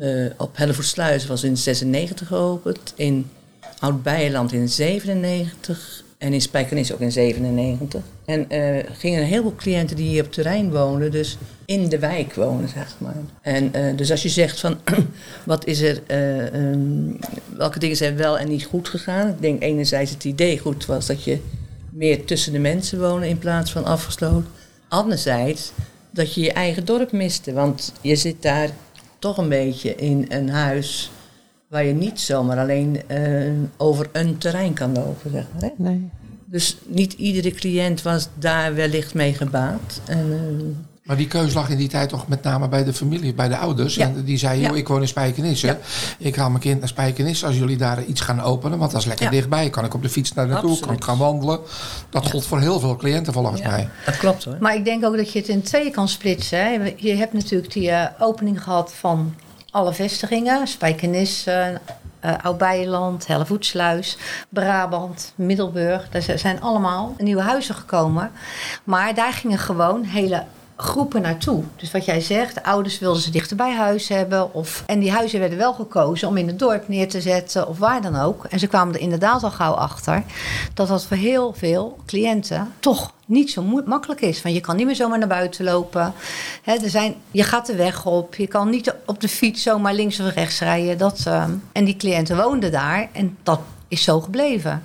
eh, 0.01 0.31
op 0.37 0.57
Hellevoetsluis 0.57 1.27
was 1.27 1.45
in 1.45 1.57
96 1.57 2.27
geopend. 2.27 2.93
In 2.97 3.31
Oud-Beijerland 3.79 4.53
in 4.53 4.69
97 4.69 6.03
En 6.19 6.33
in 6.33 6.41
Spijkenis 6.41 6.93
ook 6.93 7.01
in 7.01 7.13
97. 7.13 8.03
En 8.25 8.51
eh 8.51 8.85
gingen 8.93 9.21
een 9.21 9.27
heleboel 9.27 9.55
cliënten 9.55 9.97
die 9.97 10.09
hier 10.09 10.25
op 10.25 10.33
terrein 10.33 10.71
wonen, 10.71 11.11
dus 11.11 11.39
in 11.65 11.89
de 11.89 11.99
wijk 11.99 12.35
wonen, 12.35 12.69
zeg 12.69 12.95
maar. 12.99 13.17
En 13.43 13.75
eh, 13.75 13.97
dus 13.97 14.11
als 14.11 14.23
je 14.23 14.29
zegt 14.29 14.61
van, 14.61 14.79
wat 15.45 15.67
is 15.67 15.81
er, 15.81 16.03
eh, 16.07 16.55
ehm, 16.55 17.13
welke 17.57 17.79
dingen 17.79 17.97
zijn 17.97 18.17
wel 18.17 18.39
en 18.39 18.49
niet 18.49 18.65
goed 18.65 18.89
gegaan? 18.89 19.29
Ik 19.29 19.41
denk 19.41 19.63
enerzijds 19.63 20.11
het 20.11 20.25
idee 20.25 20.59
goed 20.59 20.87
was 20.87 21.07
dat 21.07 21.25
je 21.25 21.39
meer 21.91 22.25
tussen 22.25 22.53
de 22.53 22.59
mensen 22.59 23.01
wonen 23.01 23.29
in 23.29 23.39
plaats 23.39 23.73
van 23.73 23.85
afgesloten. 23.85 24.51
Anderzijds 24.89 25.73
dat 26.11 26.35
je 26.35 26.41
je 26.41 26.53
eigen 26.53 26.85
dorp 26.85 27.13
miste, 27.13 27.53
want 27.53 27.93
je 28.01 28.17
zit 28.17 28.43
daar 28.43 28.71
toch 29.21 29.39
een 29.39 29.49
beetje 29.49 29.95
in 29.95 30.27
een 30.29 30.49
huis 30.49 31.11
waar 31.69 31.85
je 31.85 31.93
niet 31.93 32.21
zomaar 32.21 32.59
alleen 32.59 33.03
eh, 33.07 33.53
over 33.77 34.09
een 34.13 34.39
terrein 34.39 34.73
kan 34.73 34.93
lopen, 34.93 35.31
zeg 35.31 35.45
maar. 35.53 35.63
Hè? 35.63 35.71
Nee. 35.77 36.11
Dus 36.45 36.77
niet 36.87 37.13
iedere 37.13 37.51
cliënt 37.51 38.03
was 38.03 38.29
daar 38.39 38.75
wellicht 38.75 39.15
mee 39.15 39.35
gebaat. 39.35 40.01
En, 40.07 40.33
eh, 40.33 40.90
Maar 41.11 41.19
die 41.19 41.29
keus 41.29 41.55
lag 41.55 41.69
in 41.69 41.77
die 41.77 41.89
tijd 41.89 42.09
toch 42.09 42.29
met 42.29 42.43
name 42.43 42.69
bij 42.69 42.85
de 42.85 42.93
familie, 42.93 43.35
bij 43.35 43.49
de 43.49 43.57
ouders. 43.57 43.95
Ja. 43.95 44.05
En 44.07 44.25
die 44.25 44.39
zei, 44.39 44.61
joh, 44.61 44.77
ik 44.77 44.89
woon 44.89 45.01
in 45.01 45.09
Spijkenisse. 45.09 45.67
Ja. 45.67 45.79
Ik 46.19 46.37
haal 46.37 46.49
mijn 46.49 46.61
kind 46.61 46.79
naar 46.79 46.89
Spijkenisse 46.89 47.47
als 47.47 47.57
jullie 47.57 47.77
daar 47.77 48.05
iets 48.05 48.21
gaan 48.21 48.41
openen. 48.41 48.79
Want 48.79 48.91
dat 48.91 49.01
is 49.01 49.07
lekker 49.07 49.25
Ja. 49.25 49.31
dichtbij. 49.31 49.71
Kan 49.71 49.85
ik 49.85 49.95
op 49.95 50.03
de 50.03 50.09
fiets 50.09 50.33
naar 50.33 50.47
naartoe, 50.47 50.79
kan 50.79 50.95
ik 50.95 51.05
gaan 51.05 51.19
wandelen. 51.19 51.61
Dat 52.11 52.31
gold 52.31 52.47
voor 52.47 52.61
heel 52.61 52.81
veel 52.81 52.97
cliënten 52.97 53.33
volgens 53.33 53.61
ja, 53.61 53.71
mij. 53.71 53.89
dat 54.05 54.17
klopt 54.17 54.45
hoor. 54.45 54.57
Maar 54.61 54.75
ik 54.75 54.85
denk 54.85 55.05
ook 55.05 55.17
dat 55.17 55.33
je 55.33 55.39
het 55.39 55.49
in 55.49 55.63
tweeën 55.63 55.93
kan 55.93 56.09
splitsen. 56.09 56.59
Hè. 56.59 56.93
Je 56.97 57.15
hebt 57.15 57.33
natuurlijk 57.33 57.73
die 57.73 57.91
eh, 57.91 58.07
opening 58.19 58.63
gehad 58.63 58.93
van 58.95 59.35
alle 59.71 59.93
vestigingen. 59.93 60.67
Spijkenis, 60.67 61.47
eh 61.47 61.69
eh 62.21 62.33
Oud-Beijerland, 62.43 63.27
Hellevoetsluis, 63.27 64.17
Brabant, 64.49 65.33
Middelburg. 65.35 66.09
Daar 66.11 66.39
zijn 66.39 66.61
allemaal 66.61 67.15
nieuwe 67.19 67.43
huizen 67.43 67.75
gekomen. 67.75 68.31
Maar 68.85 69.15
daar 69.15 69.33
gingen 69.33 69.59
gewoon 69.59 70.05
hele 70.05 70.45
groepen 70.83 71.23
naartoe. 71.23 71.63
Dus 71.77 71.91
wat 71.91 72.05
jij 72.05 72.21
zegt, 72.21 72.63
ouders 72.63 72.99
wilden 72.99 73.23
ze 73.23 73.31
dichter 73.31 73.57
bij 73.57 73.75
huis 73.75 74.09
hebben. 74.09 74.55
Of, 74.55 74.83
en 74.87 74.99
die 74.99 75.13
huizen 75.13 75.41
werden 75.41 75.59
wel 75.59 75.73
gekozen 75.73 76.29
om 76.29 76.37
in 76.37 76.47
het 76.47 76.59
dorp 76.59 76.89
neer 76.89 77.09
te 77.09 77.21
zetten 77.21 77.69
of 77.69 77.79
waar 77.79 78.03
dan 78.03 78.17
ook. 78.17 78.45
En 78.45 78.59
ze 78.59 78.67
kwamen 78.67 78.95
er 78.95 79.01
inderdaad 79.01 79.43
al 79.43 79.51
gauw 79.51 79.73
achter 79.73 80.23
dat 80.75 80.89
dat 80.89 81.05
voor 81.05 81.17
heel 81.17 81.53
veel 81.57 81.99
cliënten 82.07 82.73
toch 82.81 83.13
niet 83.25 83.51
zo 83.51 83.63
makkelijk 83.85 84.21
is. 84.21 84.43
Want 84.43 84.55
je 84.55 84.61
kan 84.61 84.77
niet 84.77 84.87
meer 84.87 84.95
zomaar 84.95 85.19
naar 85.19 85.29
buiten 85.29 85.65
lopen. 85.65 86.13
Er 86.65 86.91
zijn, 86.91 87.15
je 87.31 87.43
gaat 87.43 87.67
de 87.67 87.77
weg 87.77 88.07
op. 88.07 88.35
Je 88.35 88.47
kan 88.47 88.71
niet 88.71 88.95
op 89.07 89.21
de 89.21 89.29
fiets 89.29 89.63
zomaar 89.63 89.95
links 89.95 90.21
of 90.21 90.35
rechts 90.35 90.61
rijden. 90.61 90.99
Dat, 90.99 91.23
ehm, 91.27 91.51
en 91.73 91.85
die 91.85 91.97
cliënten 91.97 92.37
woonden 92.37 92.73
daar 92.73 93.09
en 93.13 93.37
dat 93.43 93.61
is 93.89 94.03
zo 94.03 94.21
gebleven. 94.21 94.83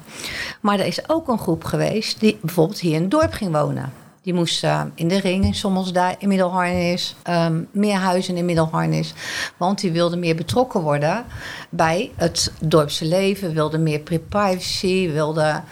Maar 0.61 0.79
er 0.79 0.85
is 0.85 1.09
ook 1.09 1.27
een 1.27 1.39
groep 1.39 1.63
geweest 1.63 2.19
die 2.19 2.37
bijvoorbeeld 2.41 2.79
hier 2.79 2.95
in 2.95 3.01
het 3.01 3.11
dorp 3.11 3.33
ging 3.33 3.51
wonen. 3.51 4.04
Die 4.25 4.33
moesten 4.33 4.69
eh, 4.69 4.81
in 4.95 5.07
de 5.07 5.19
ring, 5.19 5.45
in 5.45 5.55
Sommelsdijk, 5.55 6.21
in 6.21 6.27
Middelharnis, 6.27 7.15
ehm, 7.23 7.63
meer 7.71 7.95
huizen 7.95 8.37
in 8.37 8.45
Middelharnis. 8.45 9.13
Want 9.57 9.79
die 9.79 9.91
wilden 9.91 10.19
meer 10.19 10.35
betrokken 10.35 10.81
worden 10.81 11.25
bij 11.69 12.11
het 12.15 12.51
dorpse 12.59 13.05
leven, 13.05 13.53
wilden 13.53 13.83
meer 13.83 13.99
privacy, 14.29 15.11
wilden 15.11 15.63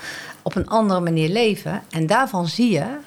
op 0.41 0.55
een 0.55 0.67
andere 0.67 0.99
manier 0.99 1.29
leven. 1.29 1.81
En 1.89 2.07
daarvan 2.07 2.47
zie 2.47 2.71
je 2.71 2.97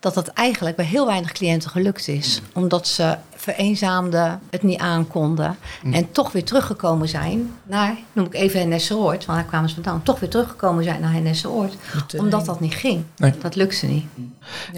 dat 0.00 0.14
dat 0.14 0.28
eigenlijk 0.28 0.76
bij 0.76 0.84
heel 0.84 1.06
weinig 1.06 1.32
cliënten 1.32 1.70
gelukt 1.70 2.08
is. 2.08 2.40
Omdat 2.52 2.88
ze 2.88 3.16
vereenzaamden, 3.40 4.40
het 4.50 4.62
niet 4.62 4.78
aankonden. 4.80 5.56
En 5.92 6.12
toch 6.12 6.32
weer 6.32 6.44
teruggekomen 6.44 7.08
zijn 7.08 7.52
naar, 7.62 7.96
noem 8.12 8.26
ik 8.26 8.34
even 8.34 8.60
Hennesseoord, 8.60 9.26
want 9.26 9.38
daar 9.38 9.48
kwamen 9.48 9.68
ze 9.68 9.74
vandaan. 9.74 10.02
Toch 10.02 10.20
weer 10.20 10.28
teruggekomen 10.28 10.84
zijn 10.84 11.00
naar 11.00 11.12
Hennesseoord. 11.12 11.76
Omdat 12.16 12.44
dat 12.44 12.60
niet 12.60 12.74
ging. 12.74 13.04
Nee. 13.16 13.32
Dat 13.40 13.54
lukte 13.54 13.86
niet. 13.86 14.04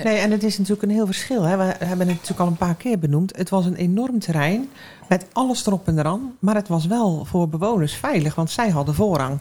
Nee, 0.05 0.17
en 0.17 0.31
het 0.31 0.43
is 0.43 0.59
natuurlijk 0.59 0.83
een 0.83 0.91
heel 0.91 1.07
verschil. 1.07 1.43
Hè. 1.43 1.57
We 1.57 1.63
hebben 1.63 2.09
het 2.09 2.17
natuurlijk 2.17 2.41
al 2.41 2.47
een 2.47 2.57
paar 2.57 2.75
keer 2.75 2.99
benoemd. 2.99 3.37
Het 3.37 3.51
was 3.51 3.67
een 3.67 3.75
enorm 3.75 4.19
terrein 4.19 4.69
met 5.09 5.25
alles 5.33 5.67
erop 5.67 5.89
en 5.89 5.99
eraan. 5.99 6.37
Maar 6.39 6.55
het 6.55 6.69
was 6.69 6.87
wel 6.87 7.27
voor 7.31 7.49
bewoners 7.49 7.95
veilig, 7.95 8.35
want 8.35 8.51
zij 8.51 8.69
hadden 8.71 8.95
voorrang. 8.95 9.41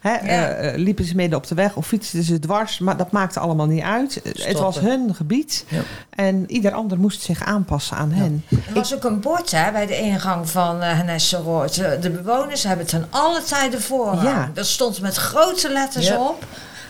Hè, 0.00 0.10
Ja. 0.12 0.20
eh, 0.20 0.68
eh, 0.68 0.78
liepen 0.78 1.04
ze 1.04 1.14
midden 1.16 1.38
op 1.38 1.46
de 1.46 1.54
weg 1.54 1.76
of 1.76 1.86
fietsten 1.86 2.22
ze 2.22 2.38
dwars, 2.38 2.78
maar 2.78 2.96
dat 2.96 3.10
maakte 3.10 3.40
allemaal 3.40 3.66
niet 3.66 3.82
uit. 3.82 4.20
Het 4.38 4.58
was 4.58 4.78
hun 4.78 5.14
gebied 5.14 5.64
Ja. 5.68 5.80
en 6.10 6.50
ieder 6.50 6.72
ander 6.72 6.98
moest 6.98 7.22
zich 7.22 7.42
aanpassen 7.44 7.96
aan 7.96 8.10
hen. 8.12 8.44
Er 8.50 8.74
was 8.74 8.94
ook 8.94 9.04
een 9.04 9.20
bord 9.20 9.50
hè, 9.50 9.72
bij 9.72 9.86
de 9.86 9.98
ingang 9.98 10.48
van 10.50 10.76
uh, 10.76 10.82
Hennesseroord. 10.96 11.74
De, 11.74 11.98
de 12.00 12.10
bewoners 12.10 12.62
hebben 12.62 12.86
ten 12.86 13.06
alle 13.10 13.42
tijden 13.42 13.82
voorrang. 13.82 14.52
Dat 14.54 14.66
stond 14.66 15.00
met 15.00 15.16
grote 15.16 15.72
letters 15.72 16.10
op. 16.16 16.44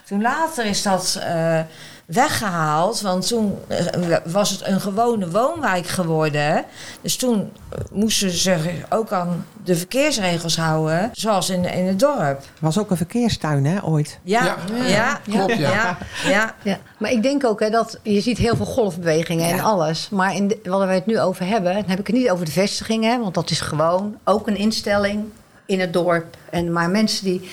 Toen 0.04 0.21
later 0.23 0.64
is 0.66 0.83
dat 0.83 1.18
eh, 1.21 1.61
weggehaald, 2.06 3.00
want 3.00 3.26
toen 3.26 3.58
eh, 3.66 4.16
was 4.25 4.50
het 4.50 4.66
een 4.66 4.80
gewone 4.80 5.30
woonwijk 5.30 5.87
geworden. 5.87 6.64
Dus 7.00 7.16
toen 7.16 7.52
eh, 7.68 7.78
moesten 7.92 8.30
ze 8.30 8.37
zich 8.37 8.66
ook 8.88 9.12
aan 9.12 9.46
de 9.64 9.76
verkeersregels 9.76 10.56
houden, 10.56 11.11
zoals 11.12 11.50
in, 11.50 11.64
in 11.64 11.87
het 11.87 11.99
dorp. 11.99 12.18
Er 12.18 12.44
was 12.61 12.78
ook 12.78 12.90
een 12.90 12.96
verkeerstuin, 12.96 13.64
hè, 13.66 13.84
ooit. 13.84 14.18
Ja, 14.23 14.44
Ja. 14.44 14.56
ja, 14.76 14.87
ja, 14.87 15.20
Klopt, 15.30 15.56
ja. 15.58 15.70
ja, 15.70 15.96
ja. 16.25 16.54
Ja, 16.62 16.78
maar 16.99 17.11
ik 17.11 17.23
denk 17.23 17.44
ook 17.44 17.61
hè, 17.61 17.70
dat 17.70 17.99
je 18.02 18.20
ziet 18.20 18.38
heel 18.38 18.56
veel 18.56 18.66
golfbewegingen 18.66 19.50
en 19.50 19.61
alles. 19.61 20.08
Maar 20.11 20.34
in 20.34 20.49
de, 20.49 20.58
wat 20.64 20.87
we 20.87 20.92
het 20.92 21.06
nu 21.06 21.20
over 21.20 21.46
hebben, 21.46 21.75
dan 21.75 21.84
heb 21.87 21.99
ik 21.99 22.06
het 22.06 22.16
niet 22.16 22.30
over 22.30 22.44
de 22.44 22.50
vestigingen, 22.52 23.20
want 23.20 23.34
dat 23.34 23.50
is 23.50 23.61
gewoon 23.61 24.16
ook 24.25 24.46
een 24.46 24.56
instelling 24.56 25.25
in 25.66 25.80
het 25.80 25.92
dorp. 25.92 26.37
En 26.50 26.73
maar 26.73 26.90
mensen 26.90 27.25
die. 27.25 27.50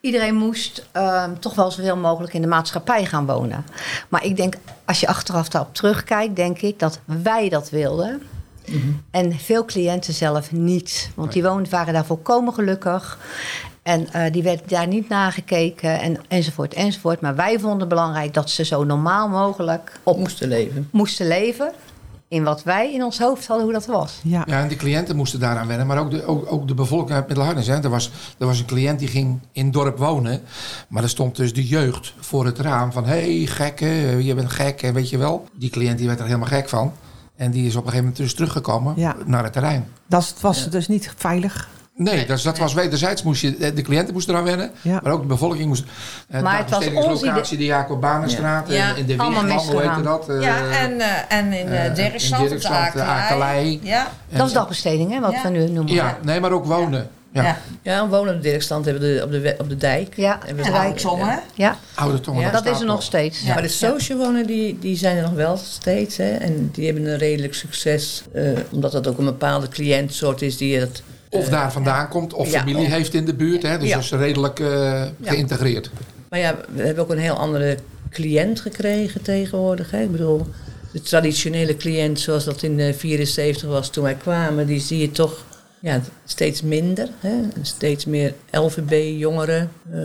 Iedereen 0.00 0.34
moest 0.34 0.86
ehm, 0.92 1.34
toch 1.38 1.54
wel 1.54 1.70
zoveel 1.70 1.96
mogelijk 1.96 2.34
in 2.34 2.40
de 2.40 2.46
maatschappij 2.48 3.04
gaan 3.04 3.26
wonen. 3.26 3.64
Maar 4.08 4.24
ik 4.24 4.36
denk, 4.36 4.54
als 4.84 5.00
je 5.00 5.06
achteraf 5.06 5.48
daarop 5.48 5.74
terugkijkt, 5.74 6.36
denk 6.36 6.60
ik 6.60 6.78
dat 6.78 7.00
wij 7.04 7.48
dat 7.48 7.70
wilden. 7.70 8.22
En 9.10 9.32
veel 9.32 9.64
cliënten 9.64 10.14
zelf 10.14 10.52
niet. 10.52 11.10
Want 11.14 11.32
die 11.32 11.42
woonden, 11.42 11.70
waren 11.70 11.92
daar 11.92 12.04
volkomen 12.04 12.54
gelukkig. 12.54 13.18
En 13.82 14.12
eh, 14.12 14.32
die 14.32 14.42
werd 14.42 14.68
daar 14.68 14.86
niet 14.86 15.08
nagekeken 15.08 16.00
en, 16.00 16.16
enzovoort 16.28 16.74
enzovoort. 16.74 17.20
Maar 17.20 17.36
wij 17.36 17.58
vonden 17.58 17.80
het 17.80 17.88
belangrijk 17.88 18.34
dat 18.34 18.50
ze 18.50 18.64
zo 18.64 18.84
normaal 18.84 19.28
mogelijk 19.28 20.00
op 20.02 20.18
moesten 20.18 20.48
leven. 20.48 20.88
moesten 20.92 21.26
leven. 21.26 21.72
In 22.28 22.44
wat 22.44 22.62
wij 22.62 22.92
in 22.94 23.02
ons 23.04 23.18
hoofd 23.18 23.46
hadden 23.46 23.64
hoe 23.64 23.74
dat 23.74 23.86
was. 23.86 24.20
Ja. 24.22 24.42
Ja, 24.46 24.60
en 24.60 24.68
de 24.68 24.76
cliënten 24.76 25.16
moesten 25.16 25.40
daaraan 25.40 25.66
wennen, 25.66 25.86
maar 25.86 25.98
ook 25.98 26.10
de, 26.10 26.24
ook, 26.26 26.52
ook 26.52 26.68
de 26.68 26.74
bevolking 26.74 27.10
uit 27.16 27.26
Middelharnis. 27.26 27.66
Hè. 27.66 27.82
Er, 27.82 27.90
was, 27.90 28.10
er 28.38 28.46
was 28.46 28.58
een 28.58 28.66
cliënt 28.66 28.98
die 28.98 29.08
ging 29.08 29.38
in 29.52 29.64
het 29.64 29.72
dorp 29.72 29.98
wonen, 29.98 30.40
maar 30.88 31.02
er 31.02 31.08
stond 31.08 31.36
dus 31.36 31.52
de 31.52 31.66
jeugd 31.66 32.14
voor 32.20 32.44
het 32.46 32.58
raam 32.58 32.92
van... 32.92 33.04
hé, 33.04 33.36
hey, 33.36 33.46
gekke, 33.46 33.86
je 34.24 34.34
bent 34.34 34.50
gek, 34.52 34.82
en 34.82 34.94
weet 34.94 35.10
je 35.10 35.18
wel. 35.18 35.48
Die 35.54 35.70
cliënt 35.70 35.98
die 35.98 36.06
werd 36.06 36.18
er 36.18 36.26
helemaal 36.26 36.48
gek 36.48 36.68
van. 36.68 36.92
En 37.36 37.50
die 37.50 37.66
is 37.66 37.70
op 37.76 37.76
een 37.84 37.90
gegeven 37.90 37.98
moment 38.04 38.16
dus 38.16 38.34
teruggekomen 38.34 38.92
Ja. 38.96 39.16
naar 39.26 39.44
het 39.44 39.52
terrein. 39.52 39.86
Dat 40.06 40.34
was 40.40 40.64
Ja. 40.64 40.70
dus 40.70 40.88
niet 40.88 41.12
veilig. 41.16 41.68
Nee, 41.98 42.26
dus 42.26 42.42
dat 42.42 42.58
was 42.58 42.74
wederzijds. 42.74 43.22
Moest 43.22 43.40
je, 43.40 43.72
de 43.74 43.82
cliënten 43.82 44.12
moesten 44.14 44.34
eraan 44.34 44.46
wennen, 44.46 44.70
Ja. 44.82 45.00
maar 45.02 45.12
ook 45.12 45.20
de 45.20 45.26
bevolking 45.26 45.66
moest... 45.66 45.84
eh, 46.28 46.42
Maar 46.42 46.56
de 46.56 46.58
het 46.62 46.70
was 47.34 47.48
de 47.50 47.64
Jacob 47.64 48.00
Banenstraat, 48.00 48.68
Ja. 48.68 48.88
en 48.90 48.96
in 48.96 49.06
de 49.06 49.16
Wiegman, 49.16 49.50
hoe 49.50 49.80
heette 49.82 50.02
dat? 50.02 50.28
Eh, 50.28 50.40
ja 50.42 50.56
en, 50.70 51.00
eh, 51.00 51.38
en 51.38 51.52
in 51.52 51.66
eh, 51.68 51.72
uh, 51.80 51.86
in 51.86 51.94
Dirkstad, 51.94 52.92
de 52.92 53.00
Akelei. 53.02 53.80
Ja, 53.82 54.06
en- 54.30 54.38
dat 54.38 54.46
is 54.46 54.52
dagbesteding, 54.52 55.12
hè, 55.12 55.20
wat 55.20 55.32
Ja. 55.32 55.42
we 55.42 55.48
nu 55.48 55.68
noemen. 55.70 55.94
Ja, 55.94 56.18
nee, 56.22 56.40
maar 56.40 56.52
ook 56.52 56.64
wonen. 56.64 57.08
Ja, 57.32 57.42
ja. 57.42 57.56
Ja, 57.82 58.00
een 58.00 58.08
wonende 58.08 58.40
directstand 58.40 58.84
hebben 58.84 59.02
we 59.02 59.14
de, 59.14 59.22
op, 59.24 59.30
de, 59.30 59.54
op 59.58 59.68
de 59.68 59.76
dijk. 59.76 60.16
Ja, 60.16 60.38
En 60.46 60.56
hè? 60.56 61.36
Ja, 61.54 61.76
oude 61.94 62.20
tongen. 62.20 62.40
Ja, 62.40 62.50
dat 62.50 62.64
dat 62.64 62.74
is 62.74 62.80
er 62.80 62.86
nog 62.86 63.02
steeds. 63.02 63.42
Maar 63.42 63.62
de 63.62 63.68
social 63.68 64.18
wonen 64.18 64.46
die, 64.46 64.78
die 64.78 64.96
zijn 64.96 65.16
er 65.16 65.22
nog 65.22 65.32
wel 65.32 65.56
steeds. 65.56 66.16
Hè? 66.16 66.30
En 66.30 66.70
die 66.72 66.86
hebben 66.86 67.06
een 67.06 67.18
redelijk 67.18 67.54
succes. 67.54 68.22
eh, 68.32 68.42
omdat 68.72 68.92
dat 68.92 69.06
ook 69.08 69.18
een 69.18 69.24
bepaalde 69.24 69.68
cliëntsoort 69.68 70.42
is 70.42 70.56
die 70.56 70.78
het... 70.78 71.02
Of 71.30 71.48
daar 71.48 71.72
vandaan 71.72 72.08
komt, 72.08 72.32
of 72.32 72.48
familie 72.48 72.84
of- 72.86 72.92
heeft 72.92 73.14
in 73.14 73.24
de 73.24 73.34
buurt. 73.34 73.62
Hè, 73.62 73.78
dus 73.78 73.90
dat 73.90 74.02
is 74.02 74.10
redelijk 74.10 74.60
eh, 74.60 75.02
geïntegreerd. 75.22 75.90
Maar 76.28 76.38
ja, 76.38 76.56
we 76.74 76.82
hebben 76.82 77.04
ook 77.04 77.10
een 77.10 77.18
heel 77.18 77.34
andere 77.36 77.76
cliënt 78.10 78.60
gekregen 78.60 79.22
tegenwoordig. 79.22 79.90
Hè? 79.90 80.02
Ik 80.02 80.10
bedoel, 80.12 80.46
de 80.92 81.00
traditionele 81.00 81.76
cliënt 81.76 82.20
zoals 82.20 82.44
dat 82.44 82.62
in 82.62 82.76
de 82.76 82.94
74 82.94 83.68
was 83.68 83.90
toen 83.90 84.02
wij 84.04 84.14
kwamen... 84.14 84.66
die 84.66 84.80
zie 84.80 84.98
je 84.98 85.10
toch 85.10 85.44
ja, 85.80 86.00
steeds 86.24 86.62
minder. 86.62 87.08
Hè? 87.20 87.34
Steeds 87.62 88.04
meer 88.04 88.34
LVB-jongeren. 88.50 89.70
eh, 89.92 89.98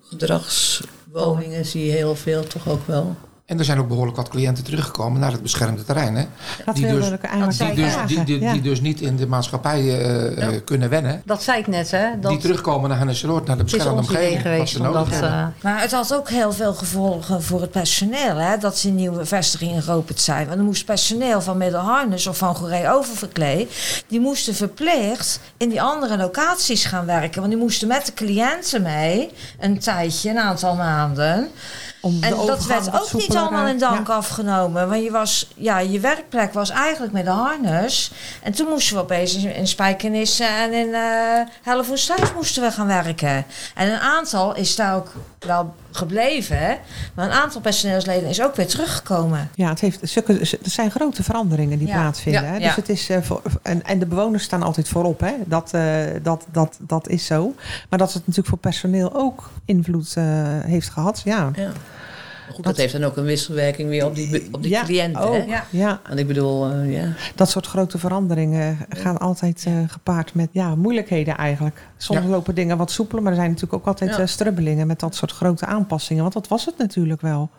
gedragswoningen 0.00 1.64
zie 1.66 1.86
je 1.86 1.92
heel 1.92 2.16
veel 2.16 2.42
toch 2.42 2.68
ook 2.68 2.86
wel. 2.86 3.16
En 3.46 3.58
er 3.58 3.64
zijn 3.64 3.78
ook 3.78 3.88
behoorlijk 3.88 4.16
wat 4.16 4.28
cliënten 4.28 4.64
teruggekomen 4.64 5.20
naar 5.20 5.32
het 5.32 5.42
beschermde 5.42 5.84
terrein. 5.84 6.14
Hè? 6.16 6.24
Dat 6.64 6.74
die, 6.74 6.86
dus, 6.86 7.08
die, 7.08 7.74
dus, 7.74 7.94
die, 8.06 8.24
die, 8.24 8.40
Ja. 8.40 8.52
die 8.52 8.62
dus 8.62 8.80
niet 8.80 9.00
in 9.00 9.16
de 9.16 9.26
maatschappij 9.26 9.80
eh, 9.80 10.46
eh, 10.54 10.64
kunnen 10.64 10.88
wennen. 10.88 11.22
Dat 11.24 11.42
zei 11.42 11.58
ik 11.58 11.66
net, 11.66 11.90
hè? 11.90 12.20
Dat 12.20 12.30
die 12.30 12.40
terugkomen 12.40 12.88
naar 12.88 12.98
Hennesseloord, 12.98 13.46
naar 13.46 13.56
de 13.56 13.62
beschermde 13.62 14.00
omgeving. 14.00 14.40
geweest 14.40 14.72
ze 14.72 14.78
om 14.78 14.84
nodig 14.84 15.02
dat... 15.02 15.12
hebben. 15.12 15.30
eh, 15.38 15.62
Maar 15.62 15.80
het 15.80 15.92
had 15.92 16.14
ook 16.14 16.28
heel 16.28 16.52
veel 16.52 16.74
gevolgen 16.74 17.42
voor 17.42 17.60
het 17.60 17.70
personeel, 17.70 18.36
hè, 18.36 18.56
dat 18.58 18.78
ze 18.78 18.88
in 18.88 18.94
nieuwe 18.94 19.24
vestigingen 19.24 19.82
geopend 19.82 20.20
zijn. 20.20 20.44
Want 20.44 20.56
dan 20.56 20.66
moest 20.66 20.84
personeel 20.84 21.40
van 21.40 21.56
Middelharnis 21.56 22.26
of 22.26 22.38
van 22.38 22.54
Goeree 22.56 22.88
Oververklee, 22.90 23.68
die 24.08 24.20
moesten 24.20 24.54
verplicht 24.54 25.40
in 25.56 25.68
die 25.68 25.82
andere 25.82 26.16
locaties 26.16 26.84
gaan 26.84 27.06
werken. 27.06 27.40
Want 27.40 27.52
die 27.52 27.62
moesten 27.62 27.88
met 27.88 28.06
de 28.06 28.14
cliënten 28.14 28.82
mee, 28.82 29.30
een 29.60 29.78
tijdje, 29.78 30.30
een 30.30 30.38
aantal 30.38 30.74
maanden. 30.74 31.48
Om 32.04 32.22
En 32.22 32.30
dat 32.46 32.66
werd 32.66 33.00
ook 33.00 33.12
niet 33.12 33.36
allemaal 33.36 33.66
in 33.66 33.78
dank 33.78 34.06
ja. 34.06 34.14
afgenomen. 34.14 34.88
Want 34.88 35.04
je, 35.04 35.10
was, 35.10 35.50
ja, 35.54 35.78
je 35.78 36.00
werkplek 36.00 36.52
was 36.52 36.70
eigenlijk 36.70 37.12
met 37.12 37.24
de 37.24 37.30
harness. 37.30 38.12
En 38.42 38.52
toen 38.52 38.68
moesten 38.68 38.96
we 38.96 39.02
opeens 39.02 39.34
in, 39.34 39.66
Spijkenissen 39.66 40.48
en 40.48 40.72
in 40.72 40.88
uh, 41.66 42.34
moesten 42.34 42.62
we 42.62 42.70
gaan 42.70 42.86
werken. 42.86 43.44
En 43.74 43.92
een 43.92 43.98
aantal 43.98 44.54
is 44.54 44.76
daar 44.76 44.96
ook 44.96 45.12
wel 45.38 45.74
gebleven. 45.90 46.78
Maar 47.14 47.26
een 47.26 47.32
aantal 47.32 47.60
personeelsleden 47.60 48.28
is 48.28 48.42
ook 48.42 48.56
weer 48.56 48.66
teruggekomen. 48.66 49.50
Ja, 49.54 49.68
het 49.68 49.80
heeft, 49.80 49.98
zulke, 50.02 50.38
er 50.38 50.58
zijn 50.62 50.90
grote 50.90 51.22
veranderingen 51.22 51.78
die 51.78 51.88
Ja. 51.88 51.94
plaatsvinden. 51.94 52.44
Ja, 52.44 52.48
hè? 52.48 52.58
Dus 52.58 52.76
het 52.76 52.88
is, 52.88 53.08
eh, 53.08 53.22
voor, 53.22 53.42
en, 53.62 53.84
en 53.84 53.98
de 53.98 54.06
bewoners 54.06 54.44
staan 54.44 54.62
altijd 54.62 54.88
voorop. 54.88 55.20
Hè? 55.20 55.32
Dat, 55.46 55.72
eh, 55.72 55.82
dat, 56.22 56.46
dat, 56.52 56.78
dat 56.80 57.08
is 57.08 57.26
zo. 57.26 57.54
Maar 57.88 57.98
dat 57.98 58.08
het 58.12 58.20
natuurlijk 58.20 58.48
voor 58.48 58.58
personeel 58.58 59.14
ook 59.14 59.50
invloed 59.64 60.14
heeft 60.64 60.88
gehad. 60.90 61.20
Ja, 61.24 61.50
goed, 62.52 62.64
dat 62.64 62.76
heeft 62.76 62.92
dan 62.92 63.04
ook 63.04 63.16
een 63.16 63.24
wisselwerking 63.24 63.88
weer 63.88 64.04
op 64.04 64.14
die, 64.14 64.48
op 64.52 64.62
die 64.62 64.70
Ja, 64.70 64.82
cliënten. 64.82 65.32
Hè? 65.32 65.36
Ja. 65.44 65.64
ja, 65.70 66.00
Want 66.08 66.18
ik 66.18 66.26
bedoel, 66.26 66.70
eh, 66.70 66.92
ja. 66.92 67.12
dat 67.34 67.50
soort 67.50 67.66
grote 67.66 67.98
veranderingen 67.98 68.78
gaan 68.88 69.18
altijd 69.18 69.64
eh, 69.66 69.72
gepaard 69.86 70.34
met 70.34 70.48
ja, 70.52 70.74
moeilijkheden 70.74 71.36
eigenlijk. 71.36 71.88
Soms 71.96 72.20
Ja. 72.20 72.26
lopen 72.28 72.54
dingen 72.54 72.76
wat 72.76 72.90
soepeler, 72.90 73.22
maar 73.22 73.32
er 73.32 73.38
zijn 73.38 73.50
natuurlijk 73.50 73.80
ook 73.80 73.86
altijd 73.86 74.18
eh, 74.18 74.26
strubbelingen 74.26 74.86
met 74.86 75.00
dat 75.00 75.14
soort 75.14 75.32
grote 75.32 75.66
aanpassingen. 75.66 76.22
Want 76.22 76.34
dat 76.34 76.48
was 76.48 76.64
het 76.64 76.78
natuurlijk 76.78 77.20
wel. 77.20 77.50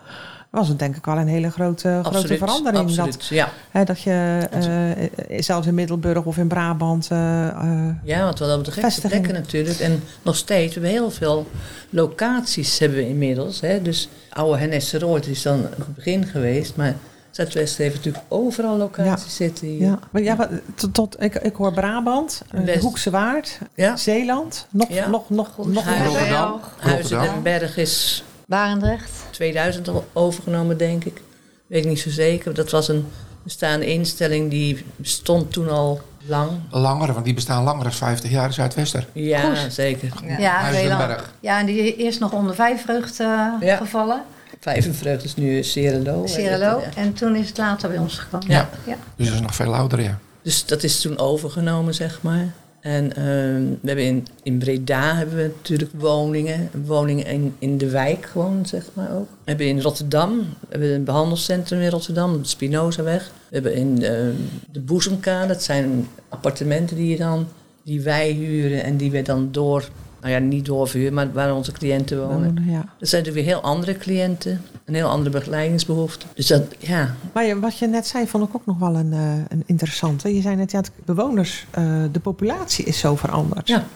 Was 0.56 0.68
het 0.68 0.80
denk 0.80 0.96
ik 0.96 1.06
wel 1.06 1.18
een 1.18 1.28
hele 1.28 1.52
grote, 1.52 2.00
grote 2.02 2.18
Absoluut, 2.18 2.38
verandering. 2.38 2.90
Dat, 2.96 3.06
absoluut, 3.06 3.26
ja. 3.28 3.50
hè, 3.72 3.84
dat 3.84 4.02
je 4.02 4.40
eh, 4.52 5.42
zelfs 5.42 5.68
in 5.68 5.74
Middelburg 5.74 6.24
of 6.26 6.38
in 6.38 6.48
Brabant 6.48 7.08
eh, 7.12 7.48
eh, 7.48 7.96
Ja, 8.04 8.24
want 8.24 8.40
we 8.40 8.46
hadden 8.46 8.64
de 8.64 8.72
gekste 8.72 9.08
plekken 9.08 9.34
natuurlijk. 9.34 9.80
En 9.80 10.04
nog 10.22 10.36
steeds, 10.36 10.76
we 10.76 10.80
hebben 10.82 11.00
heel 11.00 11.12
veel 11.12 11.48
locaties 11.90 12.80
hebben 12.80 12.98
we 12.98 13.08
inmiddels. 13.08 13.62
Hè. 13.62 13.82
Dus 13.82 14.10
oude 14.30 14.58
Hennesseroord 14.58 15.28
is 15.28 15.42
dan 15.42 15.62
het 15.76 15.96
begin 15.96 16.26
geweest. 16.26 16.76
Maar 16.76 16.96
Zuidwest 17.32 17.78
heeft 17.78 17.96
natuurlijk 17.96 18.24
overal 18.28 18.78
locaties 18.78 19.36
zitten. 19.36 19.68
hier. 19.68 19.82
Ja, 19.82 20.00
maar 20.12 20.22
ja, 20.22 20.36
wat- 20.36 20.50
tot, 20.76 20.94
tot, 20.94 21.22
ik, 21.24 21.36
ik 21.36 21.56
hoor 21.56 21.74
Brabant, 21.74 22.42
West. 22.52 22.82
Hoekse 22.82 23.10
Waard, 23.10 23.60
Ja. 23.74 23.96
Zeeland, 23.98 24.68
nog, 24.70 24.90
Ja. 24.90 25.08
nog, 25.08 25.30
nog, 25.30 25.58
nog. 25.58 25.86
Rotterdam. 26.06 26.60
Huizen 26.80 27.20
den 27.22 27.44
Berg 27.44 27.78
is 27.78 28.24
Barendrecht. 28.48 29.12
2000 29.32 29.88
al 29.88 30.08
overgenomen, 30.14 30.78
denk 30.78 31.04
ik. 31.06 31.22
Weet 31.68 31.84
ik 31.84 31.90
niet 31.90 32.00
zo 32.00 32.10
zeker. 32.10 32.54
Dat 32.54 32.72
was 32.72 32.88
een 32.88 33.08
bestaande 33.44 33.86
instelling 33.86 34.50
die 34.50 34.86
bestond 34.96 35.52
toen 35.52 35.70
al 35.70 36.02
lang. 36.26 36.52
Langer, 36.70 37.14
want 37.14 37.26
die 37.26 37.34
bestaan 37.34 37.64
langer 37.64 37.84
dan 37.84 37.92
50 37.94 38.30
jaar 38.30 38.46
in 38.48 38.54
Zuidwester. 38.54 39.08
Ja, 39.14 39.56
Goed. 39.56 39.74
zeker. 39.74 40.10
Ja, 40.40 40.64
heel 40.64 40.88
lang. 40.88 41.08
Berg. 41.08 41.34
Ja, 41.40 41.60
en 41.60 41.66
die 41.66 41.96
eerst 41.96 42.20
nog 42.20 42.32
onder 42.32 42.56
vijfvreugd 42.56 43.20
eh 43.20 43.28
Ja. 43.60 43.76
gevallen. 43.78 44.22
Vijvenvreugd 44.60 45.24
is 45.24 45.36
nu 45.36 45.64
Cerelo. 45.64 46.26
Cerelo. 46.28 46.80
Ja. 46.80 46.90
En 46.96 47.14
toen 47.14 47.36
is 47.36 47.48
het 47.48 47.58
later 47.58 47.90
bij 47.90 47.98
ons 47.98 48.18
gekomen. 48.18 48.48
Ja. 48.50 48.70
ja. 48.86 48.96
Dus 49.16 49.26
dat 49.28 49.36
is 49.36 49.42
nog 49.42 49.56
veel 49.56 49.76
ouder, 49.76 50.02
ja. 50.02 50.20
Dus 50.42 50.66
dat 50.66 50.84
is 50.84 51.02
toen 51.02 51.18
overgenomen, 51.18 51.94
zeg 51.94 52.22
maar. 52.22 52.54
En 52.86 53.16
ehm, 53.16 53.64
we 53.82 53.88
hebben 53.88 54.06
in, 54.06 54.28
in 54.44 54.58
Breda 54.58 55.16
hebben 55.16 55.36
we 55.36 55.52
natuurlijk 55.56 55.92
woningen. 55.98 56.70
Woningen 56.86 57.26
in, 57.26 57.56
in 57.60 57.78
de 57.78 57.90
wijk 57.90 58.26
gewoon, 58.26 58.66
zeg 58.66 58.90
maar 58.94 59.12
ook. 59.12 59.28
We 59.30 59.50
hebben 59.50 59.68
in 59.68 59.82
Rotterdam, 59.82 60.38
we 60.40 60.68
hebben 60.70 60.94
een 60.94 61.04
behandelcentrum 61.04 61.80
in 61.80 61.90
Rotterdam, 61.90 62.42
de 62.42 62.48
Spinozaweg. 62.48 63.32
We 63.50 63.54
hebben 63.54 63.76
in 63.76 64.04
ehm, 64.04 64.34
de 64.72 64.80
Boezemkade, 64.80 65.48
dat 65.48 65.64
zijn 65.64 66.08
appartementen 66.30 66.96
die, 66.96 67.10
je 67.10 67.18
dan, 67.18 67.48
die 67.84 68.02
wij 68.02 68.32
huren 68.32 68.84
en 68.84 68.98
die 68.98 69.12
we 69.12 69.22
dan 69.22 69.50
door... 69.52 69.90
Nou 70.22 70.34
ja, 70.34 70.40
niet 70.40 70.66
doorverhuren, 70.66 71.14
maar 71.14 71.32
waar 71.32 71.56
onze 71.56 71.72
cliënten 71.72 72.28
wonen. 72.28 72.64
Ja. 72.68 72.94
Dat 73.00 73.10
zijn 73.10 73.24
natuurlijk 73.24 73.48
weer 73.48 73.56
heel 73.56 73.62
andere 73.62 73.98
cliënten. 73.98 74.62
Een 74.86 74.94
heel 74.96 75.08
andere 75.08 75.30
begeleidingsbehoefte. 75.30 76.26
Dus 76.34 76.48
dat, 76.48 76.62
ja, 76.80 77.16
Maar 77.34 77.60
wat 77.60 77.78
je 77.78 77.88
net 77.88 78.08
zei, 78.08 78.28
vond 78.28 78.48
ik 78.50 78.56
ook 78.56 78.66
nog 78.66 78.78
wel 78.78 78.96
een, 78.96 79.14
eh, 79.14 79.38
een 79.48 79.64
interessante. 79.66 80.36
Je 80.36 80.42
zei 80.42 80.56
net, 80.56 80.72
ja, 80.72 80.78
het 80.78 80.92
bewoners, 81.06 81.66
eh, 81.72 82.04
de 82.12 82.20
populatie 82.20 82.86
is 82.86 83.00
zo 83.00 83.16
veranderd. 83.16 83.68
Ja. 83.68 83.88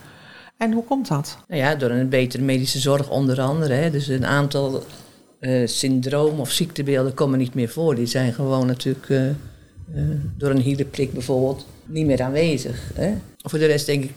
En 0.57 0.71
hoe 0.71 0.83
komt 0.83 1.07
dat? 1.07 1.37
Nou 1.47 1.61
ja, 1.61 1.75
door 1.75 1.89
een 1.89 2.09
betere 2.09 2.43
medische 2.43 2.79
zorg 2.79 3.09
onder 3.09 3.41
andere. 3.41 3.73
Hè. 3.73 3.91
Dus 3.91 4.07
een 4.07 4.25
aantal 4.25 4.83
eh 5.39 5.67
syndromen 5.67 6.39
of 6.39 6.51
ziektebeelden 6.51 7.13
komen 7.13 7.39
niet 7.39 7.53
meer 7.53 7.69
voor. 7.69 7.95
Die 7.95 8.05
zijn 8.05 8.33
gewoon 8.33 8.67
natuurlijk 8.67 9.33
door 10.37 10.49
een 10.49 10.61
hielenprik 10.61 11.13
bijvoorbeeld 11.13 11.65
niet 11.85 12.05
meer 12.05 12.21
aanwezig. 12.21 12.91
Hè. 12.93 13.13
Voor 13.37 13.59
de 13.59 13.65
rest 13.65 13.85
denk 13.85 14.03
ik 14.03 14.11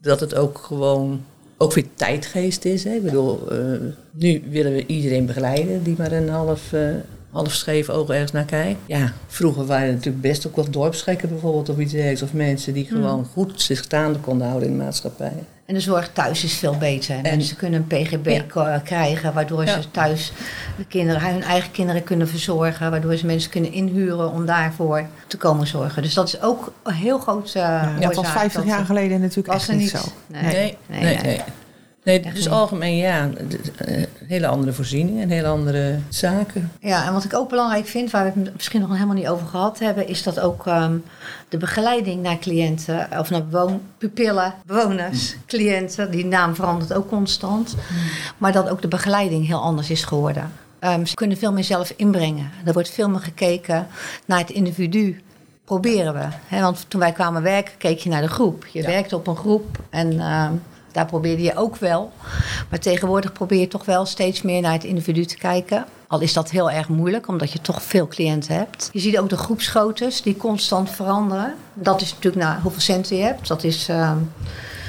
dat 0.00 0.20
het 0.20 0.34
ook 0.34 0.58
gewoon 0.58 1.20
ook 1.56 1.72
weer 1.72 1.86
tijdgeest 1.94 2.64
is. 2.64 2.84
Hè. 2.84 2.94
Ik 2.94 3.02
bedoel, 3.02 3.50
eh, 3.50 3.58
nu 4.10 4.42
willen 4.50 4.72
we 4.72 4.86
iedereen 4.86 5.26
begeleiden 5.26 5.82
die 5.82 5.94
maar 5.98 6.12
een 6.12 6.28
half, 6.28 6.72
eh, 6.72 6.88
half 7.30 7.52
scheef 7.52 7.90
oog 7.90 8.08
ergens 8.08 8.32
naar 8.32 8.44
kijkt. 8.44 8.80
Ja, 8.86 9.12
vroeger 9.26 9.66
waren 9.66 9.86
er 9.86 9.94
natuurlijk 9.94 10.22
best 10.22 10.46
ook 10.46 10.56
wel 10.56 10.70
dorpsgekken 10.70 11.28
bijvoorbeeld 11.28 11.68
of 11.68 11.78
iets 11.78 11.92
dergelijks. 11.92 12.22
Of 12.22 12.32
mensen 12.32 12.74
die 12.74 12.84
gewoon 12.84 13.24
goed 13.24 13.62
zich 13.62 13.82
staande 13.82 14.18
konden 14.18 14.46
houden 14.46 14.68
in 14.68 14.78
de 14.78 14.84
maatschappij. 14.84 15.32
En 15.66 15.74
de 15.74 15.80
zorg 15.80 16.10
thuis 16.12 16.44
is 16.44 16.54
veel 16.54 16.76
beter. 16.78 17.14
En- 17.16 17.22
Mensen 17.22 17.56
kunnen 17.56 17.84
een 17.88 18.04
PGB 18.04 18.40
Ja. 18.54 18.78
krijgen, 18.84 19.32
waardoor 19.32 19.64
Ja. 19.64 19.80
ze 19.80 19.90
thuis 19.90 20.32
de 20.76 20.84
kinderen, 20.84 21.32
hun 21.32 21.42
eigen 21.42 21.70
kinderen 21.70 22.02
kunnen 22.04 22.28
verzorgen. 22.28 22.90
Waardoor 22.90 23.16
ze 23.16 23.26
mensen 23.26 23.50
kunnen 23.50 23.72
inhuren 23.72 24.30
om 24.30 24.46
daarvoor 24.46 25.06
te 25.26 25.36
komen 25.36 25.66
zorgen. 25.66 26.02
Dus 26.02 26.14
dat 26.14 26.28
is 26.28 26.40
ook 26.42 26.72
een 26.82 26.94
heel 26.94 27.18
groot 27.18 27.46
uh, 27.48 27.52
Ja, 27.52 27.96
dat 28.00 28.14
was 28.14 28.28
50 28.30 28.64
jaar 28.64 28.84
geleden 28.84 29.20
natuurlijk 29.20 29.46
was 29.48 29.56
echt 29.56 29.68
er 29.68 29.74
niet 29.74 29.92
niet. 29.92 30.02
zo. 30.02 30.08
Nee. 30.26 30.42
Nee, 30.42 30.76
Nee, 30.86 31.02
nee, 31.02 31.16
nee. 31.22 31.40
Nee. 32.06 32.20
Echt 32.20 32.34
dus 32.34 32.44
niet. 32.44 32.52
algemeen 32.54 32.96
ja, 32.96 33.28
eh, 33.76 34.02
hele 34.26 34.46
andere 34.46 34.72
voorzieningen 34.72 35.22
en 35.22 35.30
hele 35.30 35.48
andere 35.48 35.98
zaken. 36.08 36.72
Ja, 36.80 37.06
en 37.06 37.12
wat 37.12 37.24
ik 37.24 37.34
ook 37.34 37.48
belangrijk 37.48 37.86
vind, 37.86 38.10
waar 38.10 38.24
we 38.34 38.40
het 38.40 38.54
misschien 38.54 38.80
nog 38.80 38.92
helemaal 38.92 39.14
niet 39.14 39.28
over 39.28 39.46
gehad 39.46 39.78
hebben, 39.78 40.08
is 40.08 40.22
dat 40.22 40.40
ook 40.40 40.66
ehm, 40.66 40.96
de 41.48 41.56
begeleiding 41.56 42.22
naar 42.22 42.38
cliënten, 42.38 43.08
of 43.18 43.30
naar 43.30 43.46
bewoon, 43.46 43.80
pupillen, 43.98 44.54
bewoners, 44.66 45.36
cliënten, 45.46 46.10
die 46.10 46.24
naam 46.24 46.54
verandert 46.54 46.92
ook 46.94 47.08
constant, 47.08 47.74
maar 48.38 48.52
dat 48.52 48.68
ook 48.68 48.82
de 48.82 48.88
begeleiding 48.88 49.46
heel 49.46 49.60
anders 49.60 49.90
is 49.90 50.04
geworden. 50.04 50.52
Ehm, 50.78 51.04
ze 51.04 51.14
kunnen 51.14 51.36
veel 51.36 51.52
meer 51.52 51.64
zelf 51.64 51.92
inbrengen. 51.96 52.50
Er 52.64 52.72
wordt 52.72 52.90
veel 52.90 53.08
meer 53.08 53.20
gekeken 53.20 53.86
naar 54.24 54.38
het 54.38 54.50
individu. 54.50 55.20
Proberen 55.64 56.14
we. 56.14 56.56
Want 56.60 56.84
toen 56.88 57.00
wij 57.00 57.12
kwamen 57.12 57.42
werken, 57.42 57.72
keek 57.78 57.98
je 57.98 58.08
naar 58.10 58.20
de 58.22 58.28
groep. 58.28 58.66
Je 58.66 58.80
Ja. 58.82 58.86
werkte 58.86 59.16
op 59.16 59.26
een 59.26 59.36
groep 59.36 59.78
en 59.90 60.20
ehm, 60.20 60.52
daar 60.96 61.06
probeerde 61.06 61.42
je 61.42 61.56
ook 61.56 61.76
wel. 61.76 62.12
Maar 62.70 62.78
tegenwoordig 62.78 63.32
probeer 63.32 63.60
je 63.60 63.68
toch 63.68 63.84
wel 63.84 64.06
steeds 64.06 64.42
meer 64.42 64.60
naar 64.60 64.72
het 64.72 64.84
individu 64.84 65.24
te 65.24 65.36
kijken. 65.36 65.84
Al 66.08 66.20
is 66.20 66.32
dat 66.32 66.50
heel 66.50 66.70
erg 66.70 66.88
moeilijk, 66.88 67.28
omdat 67.28 67.52
je 67.52 67.60
toch 67.60 67.82
veel 67.82 68.08
cliënten 68.08 68.54
hebt. 68.54 68.88
Je 68.92 69.00
ziet 69.00 69.18
ook 69.18 69.28
de 69.28 69.36
groepsgroottes 69.36 70.22
die 70.22 70.36
constant 70.36 70.90
veranderen. 70.90 71.54
Dat 71.74 72.00
is 72.00 72.10
natuurlijk 72.14 72.44
naar 72.44 72.60
hoeveel 72.62 72.80
centen 72.80 73.16
je 73.16 73.22
hebt. 73.22 73.48
Dat 73.48 73.64
is, 73.64 73.88
ehm, 73.88 74.18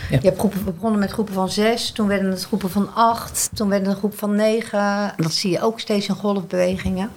Ja. 0.10 0.18
Je 0.22 0.26
hebt 0.28 0.40
groepen, 0.40 0.66
we 0.66 0.72
begonnen 0.72 1.00
met 1.00 1.12
groepen 1.12 1.34
van 1.34 1.50
zes, 1.50 1.92
toen 1.92 2.08
werden 2.08 2.32
het 2.32 2.44
groepen 2.44 2.70
van 2.70 2.94
acht, 2.96 3.50
toen 3.54 3.68
werden 3.70 3.88
het 3.88 3.96
een 3.96 4.02
groep 4.02 4.18
van 4.20 4.36
negen. 4.36 5.14
Dat 5.18 5.34
zie 5.34 5.52
je 5.52 5.62
ook 5.62 5.80
steeds 5.80 6.08
in 6.08 6.16
golfbewegingen. 6.16 7.10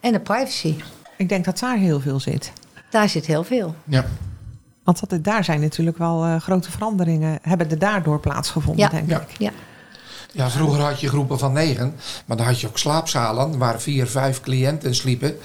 En 0.00 0.12
de 0.12 0.20
privacy, 0.20 0.74
Ik 1.16 1.28
denk 1.28 1.44
dat 1.44 1.58
daar 1.58 1.76
heel 1.76 2.00
veel 2.00 2.20
zit. 2.20 2.52
daar 2.90 3.08
zit 3.08 3.26
heel 3.26 3.44
veel. 3.44 3.74
Ja. 3.84 4.04
Want 4.84 5.08
dat, 5.10 5.24
daar 5.24 5.44
zijn 5.44 5.60
natuurlijk 5.60 5.98
wel 5.98 6.24
eh, 6.24 6.36
grote 6.40 6.70
veranderingen, 6.70 7.38
hebben 7.42 7.70
er 7.70 7.78
daardoor 7.78 8.20
plaatsgevonden, 8.20 8.84
Ja. 8.84 8.90
denk 8.90 9.08
Ja. 9.10 9.20
ik. 9.20 9.34
Ja. 9.38 9.50
Ja, 10.32 10.50
vroeger 10.50 10.80
had 10.82 11.00
je 11.00 11.08
groepen 11.08 11.38
van 11.38 11.52
negen, 11.52 11.94
maar 12.26 12.36
dan 12.36 12.46
had 12.46 12.60
je 12.60 12.66
ook 12.66 12.78
slaapzalen 12.78 13.58
waar 13.58 13.80
vier, 13.80 14.06
vijf 14.06 14.40
cliënten 14.40 14.94
sliepen. 14.94 15.36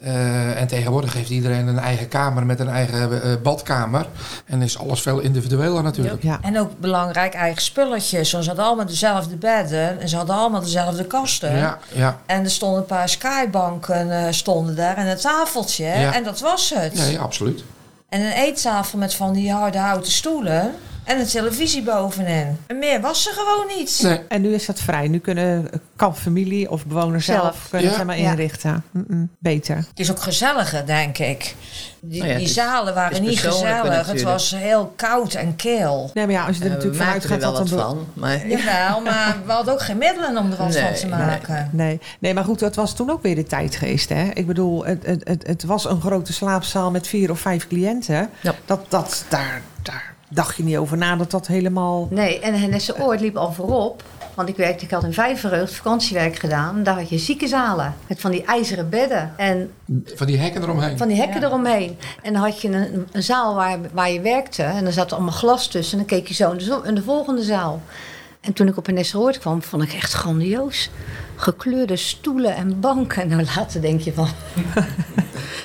Eh, 0.00 0.60
en 0.60 0.66
tegenwoordig 0.66 1.12
heeft 1.12 1.30
iedereen 1.30 1.66
een 1.66 1.78
eigen 1.78 2.08
kamer 2.08 2.46
met 2.46 2.60
een 2.60 2.68
eigen 2.68 3.22
eh, 3.22 3.32
badkamer. 3.42 4.06
En 4.44 4.62
is 4.62 4.78
alles 4.78 5.00
veel 5.02 5.18
individueler 5.20 5.82
natuurlijk. 5.82 6.22
Ja. 6.22 6.38
En 6.42 6.58
ook 6.60 6.78
belangrijk 6.78 7.34
eigen 7.34 7.62
spulletjes. 7.62 8.32
Want 8.32 8.44
ze 8.44 8.50
hadden 8.50 8.66
allemaal 8.68 8.86
dezelfde 8.86 9.36
bedden 9.36 10.00
en 10.00 10.08
ze 10.08 10.16
hadden 10.16 10.36
allemaal 10.36 10.60
dezelfde 10.60 11.06
kasten. 11.06 11.56
Ja, 11.56 11.78
ja, 11.94 12.18
En 12.26 12.44
er 12.44 12.50
stonden 12.50 12.78
een 12.80 12.86
paar 12.86 13.08
skybanken 13.08 14.24
eh, 14.26 14.32
stonden 14.32 14.76
daar 14.76 14.96
en 14.96 15.06
een 15.06 15.18
tafeltje. 15.18 15.84
Ja. 15.84 16.14
En 16.14 16.24
dat 16.24 16.40
was 16.40 16.72
het. 16.74 16.98
ja, 16.98 17.04
ja, 17.04 17.20
absoluut. 17.20 17.62
En 18.08 18.20
een 18.20 18.32
eettafel 18.32 18.98
met 18.98 19.14
van 19.14 19.32
die 19.32 19.52
harde 19.52 19.78
houten 19.78 20.12
stoelen. 20.12 20.74
En 21.08 21.18
een 21.18 21.26
televisie 21.26 21.82
bovenin. 21.82 22.56
En 22.66 22.78
meer 22.78 23.00
was 23.00 23.26
er 23.28 23.32
gewoon 23.34 23.66
niet. 23.78 24.00
Nee. 24.02 24.20
En 24.28 24.40
nu 24.42 24.54
is 24.54 24.66
dat 24.66 24.80
vrij. 24.80 25.08
Nu 25.08 25.18
kunnen, 25.18 25.68
kan 25.96 26.16
familie 26.16 26.70
of 26.70 26.86
bewoners 26.86 27.24
zelf, 27.24 27.40
Zelf. 27.42 27.66
kunnen 27.70 27.90
Ja. 27.90 27.96
zeg 27.96 28.06
maar 28.06 28.18
Ja. 28.18 28.30
inrichten. 28.30 28.84
Beter. 29.38 29.76
Het 29.76 29.86
is 29.98 30.10
ook 30.10 30.20
gezelliger, 30.22 30.86
denk 30.86 31.18
ik. 31.18 31.54
Die, 32.00 32.18
Nou 32.18 32.24
ja, 32.24 32.28
het 32.28 32.38
die 32.38 32.48
is- 32.48 32.54
zalen 32.54 32.94
waren 32.94 33.22
niet 33.22 33.38
gezellig. 33.40 34.06
Het 34.06 34.22
was 34.22 34.50
heel 34.56 34.92
koud 34.96 35.34
en 35.34 35.56
kil. 35.56 36.10
Nee, 36.14 36.24
maar 36.26 36.34
ja, 36.34 36.46
als 36.46 36.56
je 36.56 36.62
er 36.62 36.68
Eh, 36.68 36.74
natuurlijk 36.74 37.02
vanuit 37.02 37.14
maakten 37.28 37.36
er 37.36 37.42
gaat 37.42 37.50
wel 37.52 37.60
dat 37.64 37.70
wat 37.70 37.80
van. 37.86 38.06
Maar 38.12 38.46
Jawel, 38.48 39.00
maar 39.00 39.36
we 39.46 39.52
hadden 39.52 39.74
ook 39.74 39.82
geen 39.82 39.98
middelen 39.98 40.36
om 40.36 40.50
er 40.50 40.56
wat 40.56 40.76
van 40.76 40.94
te 40.94 41.06
maken. 41.06 41.70
Nee. 41.72 42.00
nee, 42.18 42.34
maar 42.34 42.44
goed, 42.44 42.60
het 42.60 42.76
was 42.76 42.94
toen 42.94 43.10
ook 43.10 43.22
weer 43.22 43.34
de 43.34 43.44
tijdgeest. 43.44 44.08
Hè? 44.08 44.24
Ik 44.34 44.46
bedoel, 44.46 44.84
het, 44.84 45.06
het, 45.06 45.28
het, 45.28 45.46
het 45.46 45.64
was 45.64 45.84
een 45.84 46.00
grote 46.00 46.32
slaapzaal 46.32 46.90
met 46.90 47.06
vier 47.06 47.30
of 47.30 47.40
vijf 47.40 47.66
cliënten. 47.68 48.30
Ja. 48.40 48.54
Dat, 48.64 48.80
dat, 48.88 49.24
daar, 49.28 49.62
daar 49.82 50.16
dacht 50.28 50.56
je 50.56 50.62
niet 50.64 50.76
over 50.76 50.96
na 50.96 51.16
dat 51.16 51.30
dat 51.30 51.46
helemaal... 51.46 52.08
Nee, 52.10 52.40
en 52.40 52.60
Hennesse 52.60 53.00
Oord 53.00 53.20
liep 53.20 53.36
al 53.36 53.52
voorop. 53.52 54.02
Want 54.34 54.48
ik, 54.48 54.56
werkte, 54.56 54.84
ik 54.84 54.90
had 54.90 55.04
in 55.04 55.12
Vijverheugd 55.12 55.74
vakantiewerk 55.74 56.36
gedaan. 56.38 56.82
Daar 56.82 56.94
had 56.98 57.08
je 57.08 57.18
ziekenzalen 57.18 57.94
met 58.08 58.20
van 58.20 58.30
die 58.30 58.44
ijzeren 58.44 58.88
bedden. 58.88 59.32
En 59.36 59.70
Van 60.04 60.26
die 60.26 60.38
hekken 60.38 60.62
eromheen. 60.62 60.98
van 60.98 61.08
die 61.08 61.16
hekken 61.16 61.40
Ja. 61.40 61.46
eromheen. 61.46 61.96
En 62.22 62.32
dan 62.32 62.42
had 62.42 62.60
je 62.60 62.68
een, 62.68 63.06
een 63.12 63.22
zaal 63.22 63.54
waar, 63.54 63.78
waar 63.92 64.10
je 64.10 64.20
werkte. 64.20 64.62
En 64.62 64.86
er 64.86 64.92
zat 64.92 65.12
allemaal 65.12 65.32
glas 65.32 65.66
tussen. 65.68 65.98
En 65.98 66.06
dan 66.06 66.18
keek 66.18 66.28
je 66.28 66.34
zo 66.34 66.50
in 66.50 66.58
de, 66.58 66.64
zo- 66.64 66.80
in 66.82 66.94
de 66.94 67.02
volgende 67.02 67.42
zaal. 67.42 67.82
En 68.40 68.52
toen 68.52 68.68
ik 68.68 68.76
op 68.76 68.86
Hennesse 68.86 69.18
Oord 69.18 69.38
kwam, 69.38 69.62
vond 69.62 69.82
ik 69.82 69.92
echt 69.92 70.12
grandioos. 70.12 70.90
Gekleurde 71.36 71.96
stoelen 71.96 72.54
en 72.56 72.80
banken. 72.80 73.28
Nou, 73.28 73.44
later 73.56 73.80
denk 73.80 74.00
je 74.00 74.12
van, 74.12 74.28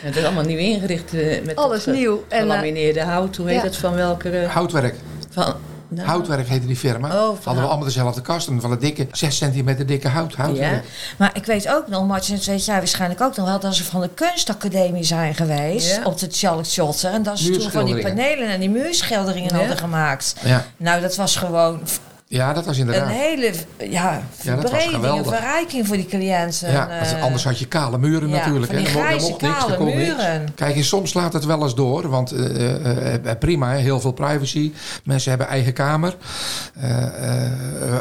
het 0.03 0.15
is 0.15 0.23
allemaal 0.23 0.43
nieuw 0.43 0.57
ingericht. 0.57 1.13
eh, 1.13 1.41
met 1.45 1.55
Alles 1.55 1.83
dat, 1.83 1.93
eh, 1.93 1.99
nieuw. 1.99 2.23
En, 2.29 2.37
eh, 2.37 2.41
Gelamineerde 2.41 3.01
hout. 3.03 3.35
Hoe 3.35 3.47
heet 3.47 3.57
ja. 3.57 3.63
het? 3.63 3.77
Van 3.77 3.93
welke... 3.93 4.45
Houtwerk. 4.49 4.95
van, 5.29 5.53
nou, 5.87 6.07
Houtwerk 6.07 6.47
heette 6.47 6.67
die 6.67 6.75
firma. 6.75 7.09
van 7.09 7.17
Hadden 7.43 7.63
we 7.63 7.69
allemaal 7.69 7.85
dezelfde 7.85 8.21
kasten. 8.21 8.61
Van 8.61 8.71
het 8.71 8.81
dikke, 8.81 9.07
6 9.11 9.37
centimeter 9.37 9.85
dikke 9.85 10.07
hout. 10.07 10.33
Houtwerk. 10.35 10.83
Maar 11.17 11.31
ik 11.33 11.45
weet 11.45 11.69
ook 11.69 11.87
nog, 11.87 12.07
Martin, 12.07 12.35
dat 12.35 12.45
weet 12.45 12.65
jij 12.65 12.77
waarschijnlijk 12.77 13.21
ook 13.21 13.35
nog 13.35 13.45
wel, 13.47 13.59
dat 13.59 13.75
ze 13.75 13.83
van 13.83 14.01
de 14.01 14.09
kunstacademie 14.13 15.03
zijn 15.03 15.35
geweest 15.35 15.95
Ja. 15.95 16.03
op 16.03 16.19
de 16.19 16.27
Charlotte 16.31 16.69
Schotter. 16.69 17.11
En 17.11 17.23
dat 17.23 17.39
ze 17.39 17.49
toen 17.51 17.71
van 17.71 17.85
die 17.85 18.01
panelen 18.01 18.47
en 18.47 18.59
die 18.59 18.69
muurschilderingen 18.69 19.51
Ja. 19.53 19.57
hadden 19.57 19.77
gemaakt. 19.77 20.35
Ja. 20.43 20.65
Nou, 20.77 21.01
dat 21.01 21.15
was 21.15 21.35
gewoon 21.35 21.81
Ja, 22.27 22.53
dat 22.53 22.65
was 22.65 22.77
een 22.77 22.86
inderdaad. 22.86 23.09
hele 23.09 23.51
ja, 23.89 24.21
verbreding, 24.31 24.83
een 24.83 24.93
geweldig. 24.93 25.33
verrijking 25.36 25.88
voor 25.88 25.95
die 25.95 26.05
cliënten. 26.05 26.71
Ja, 26.71 26.89
En, 26.89 27.17
eh, 27.17 27.23
anders 27.23 27.43
had 27.43 27.59
je 27.59 27.67
kale 27.67 27.97
muren 27.97 28.29
ja, 28.29 28.36
natuurlijk. 28.36 28.71
hè. 28.71 28.83
Grijze 28.86 29.29
mocht 29.29 29.41
niks, 29.41 29.53
er 29.55 29.59
kale 29.59 29.75
kon 29.75 29.86
niks. 29.86 29.97
muren. 29.97 30.53
Kijk, 30.55 30.75
en 30.75 30.83
soms 30.83 31.09
slaat 31.09 31.33
het 31.33 31.45
wel 31.45 31.63
eens 31.63 31.75
door. 31.75 32.09
Want 32.09 32.31
eh, 32.31 33.15
eh, 33.15 33.38
prima, 33.39 33.71
hè, 33.71 33.77
heel 33.77 33.99
veel 33.99 34.12
privacy. 34.12 34.73
Mensen 35.03 35.29
hebben 35.29 35.47
eigen 35.47 35.73
kamer. 35.73 36.17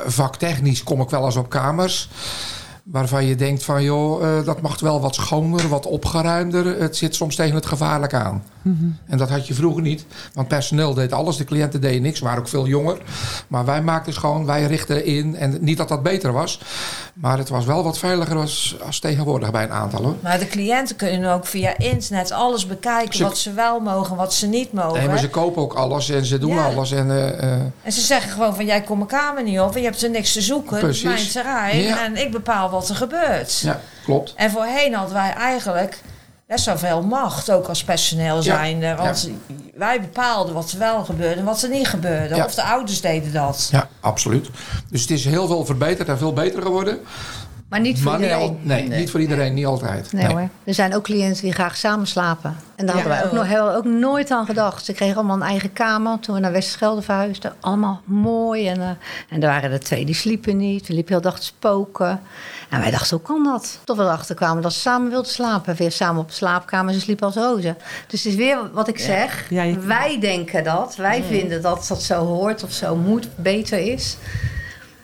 Vaktechnisch 0.07 0.83
kom 0.83 1.01
ik 1.01 1.11
wel 1.11 1.25
eens 1.25 1.37
op 1.37 1.49
kamers. 1.49 2.09
Waarvan 2.83 3.25
je 3.25 3.35
denkt 3.35 3.65
van, 3.65 3.83
joh, 3.83 4.45
dat 4.45 4.61
mag 4.61 4.81
wel 4.81 5.01
wat 5.01 5.15
schoner, 5.15 5.69
wat 5.69 5.87
opgeruimder. 5.87 6.81
Het 6.81 6.97
zit 6.97 7.15
soms 7.15 7.37
tegen 7.37 7.55
het 7.55 7.67
gevaarlijk 7.67 8.15
aan. 8.15 8.43
En 9.07 9.19
dat 9.19 9.29
had 9.29 9.47
je 9.47 9.55
vroeger 9.55 9.83
niet. 9.83 10.05
Want 10.35 10.49
personeel 10.49 10.95
deed 10.95 11.13
alles, 11.13 11.37
de 11.37 11.45
cliënten 11.45 11.81
deden 11.81 12.03
niks. 12.03 12.21
waren 12.21 12.39
ook 12.39 12.49
veel 12.49 12.67
jonger. 12.67 12.99
Maar 13.49 13.65
wij 13.65 13.83
maakten 13.83 14.13
gewoon, 14.13 14.47
wij 14.47 14.65
richten 14.65 15.05
in. 15.05 15.37
En 15.37 15.57
niet 15.61 15.77
dat 15.77 15.89
dat 15.89 16.03
beter 16.03 16.33
was. 16.33 16.61
Maar 17.15 17.39
het 17.39 17.49
was 17.49 17.65
wel 17.65 17.85
wat 17.85 17.99
veiliger 17.99 18.37
als, 18.37 18.77
als 18.87 18.99
tegenwoordig 18.99 19.51
bij 19.51 19.63
een 19.63 19.73
aantal 19.73 20.03
hoor. 20.03 20.15
Maar 20.21 20.39
de 20.39 20.47
cliënten 20.47 20.97
kunnen 20.97 21.33
ook 21.33 21.47
via 21.47 21.79
internet 21.79 22.31
alles 22.31 22.67
bekijken. 22.67 23.15
Ze- 23.15 23.23
wat 23.23 23.39
ze 23.39 23.53
wel 23.53 23.81
mogen, 23.81 24.17
wat 24.17 24.35
ze 24.35 24.47
niet 24.47 24.73
mogen. 24.73 24.99
Nee, 24.99 25.09
maar 25.09 25.19
ze 25.19 25.29
kopen 25.31 25.63
ook 25.63 25.75
alles 25.75 26.09
en 26.11 26.25
ze 26.25 26.39
doen 26.39 26.55
Ja. 26.55 26.65
alles. 26.67 26.93
En, 26.93 27.11
eh, 27.11 27.43
eh, 27.55 27.61
En 27.83 27.93
ze 27.93 28.01
zeggen 28.01 28.31
gewoon 28.33 28.55
van 28.55 28.65
jij 28.67 28.81
komt 28.83 28.99
mijn 29.09 29.23
kamer 29.23 29.43
niet 29.43 29.61
op 29.61 29.75
en 29.75 29.81
je 29.81 29.87
hebt 29.87 30.03
er 30.03 30.11
niks 30.11 30.33
te 30.33 30.41
zoeken. 30.41 30.77
Het 30.77 30.85
is 30.95 31.03
mijn 31.03 31.15
Precies. 31.15 31.33
terrein 31.33 31.83
Ja. 31.83 32.05
en 32.05 32.17
ik 32.17 32.31
bepaal 32.33 32.71
wat 32.71 32.89
er 32.89 32.95
gebeurt. 32.97 33.59
ja, 33.61 33.81
klopt. 34.05 34.33
En 34.37 34.51
voorheen 34.51 34.95
hadden 34.95 35.15
wij 35.15 35.33
eigenlijk 35.33 36.01
best 36.53 36.65
wel 36.65 36.79
veel 36.79 37.03
macht, 37.03 37.51
ook 37.51 37.69
als 37.69 37.85
personeel 37.85 38.43
zijnde. 38.43 38.95
Want 38.95 39.31
wij 39.75 40.01
bepaalden 40.01 40.55
wat 40.55 40.71
er 40.71 40.79
wel 40.79 41.05
gebeurde 41.05 41.41
en 41.41 41.45
wat 41.45 41.63
er 41.63 41.69
niet 41.69 41.87
gebeurde. 41.87 42.35
Ja. 42.35 42.45
Of 42.45 42.55
de 42.55 42.63
ouders 42.63 43.01
deden 43.01 43.33
dat. 43.33 43.69
Ja, 43.71 43.89
absoluut. 44.01 44.51
Dus 44.91 45.01
het 45.01 45.11
is 45.11 45.25
heel 45.25 45.47
veel 45.47 45.65
verbeterd 45.65 46.09
en 46.09 46.19
veel 46.19 46.33
beter 46.33 46.63
geworden. 46.63 46.99
Maar 47.73 47.81
niet 47.81 48.01
voor 48.01 48.11
maar 48.11 48.21
niet, 48.21 48.29
iedereen. 48.29 48.49
al, 48.49 48.59
nee, 48.63 48.89
Nee. 48.89 48.99
niet 48.99 49.11
voor 49.11 49.21
iedereen, 49.21 49.55
niet 49.55 49.67
altijd. 49.67 50.13
Nee, 50.13 50.27
hoor. 50.27 50.49
Er 50.65 50.75
zijn 50.75 50.95
ook 50.95 51.03
cliënten 51.05 51.43
die 51.43 51.53
graag 51.53 51.77
samen 51.77 52.07
slapen. 52.07 52.57
En 52.77 52.87
daar 52.87 52.97
Ja. 52.97 53.03
hadden 53.03 53.19
wij 53.21 53.27
ook, 53.31 53.37
nog, 53.37 53.47
hebben 53.49 53.71
we 53.73 53.77
ook 53.77 53.85
nooit 54.01 54.31
aan 54.31 54.47
gedacht. 54.47 54.85
Ze 54.85 54.93
kregen 54.93 55.17
allemaal 55.17 55.37
een 55.37 55.43
eigen 55.43 55.73
kamer 55.73 56.19
toen 56.19 56.35
we 56.35 56.41
naar 56.41 56.53
Westschelde 56.53 57.03
verhuisden. 57.03 57.53
Allemaal 57.61 58.01
mooi. 58.05 58.69
En, 58.69 58.81
eh, 58.81 58.89
en 59.29 59.43
er 59.43 59.49
waren 59.49 59.71
er 59.71 59.81
twee 59.81 60.05
die 60.05 60.15
sliepen 60.15 60.57
niet. 60.57 60.87
We 60.87 60.95
liepen 60.95 61.13
heel 61.13 61.23
dag 61.23 61.39
te 61.39 61.45
spoken. 61.45 62.21
En 62.71 62.81
wij 62.81 62.91
dachten, 62.91 63.17
hoe 63.17 63.27
kan 63.27 63.45
dat? 63.45 63.79
Tot 63.85 63.97
we 63.97 64.03
erachter 64.03 64.35
kwamen 64.35 64.63
dat 64.63 64.73
ze 64.73 64.81
samen 64.81 65.11
wilden 65.11 65.31
slapen. 65.31 65.75
Weer 65.77 65.93
samen 65.93 66.21
op 66.23 66.29
de 66.29 66.35
slaapkamer. 66.35 66.95
Ze 66.95 67.01
sliepen 67.01 67.27
als 67.27 67.35
rozen. 67.35 67.77
Dus 68.07 68.23
het 68.23 68.33
is 68.33 68.39
weer 68.39 68.59
wat 68.73 68.89
ik 68.89 68.99
zeg. 68.99 69.47
Ja, 69.51 69.63
je- 69.63 69.79
Wij 69.79 70.21
denken 70.21 70.65
dat. 70.65 70.97
Wij 70.97 71.23
vinden 71.29 71.63
dat 71.63 71.85
dat 71.89 72.03
zo 72.03 72.25
hoort 72.27 72.63
of 72.63 72.73
zo 72.73 72.97
moet, 72.97 73.29
beter 73.37 73.79
is. 73.79 74.17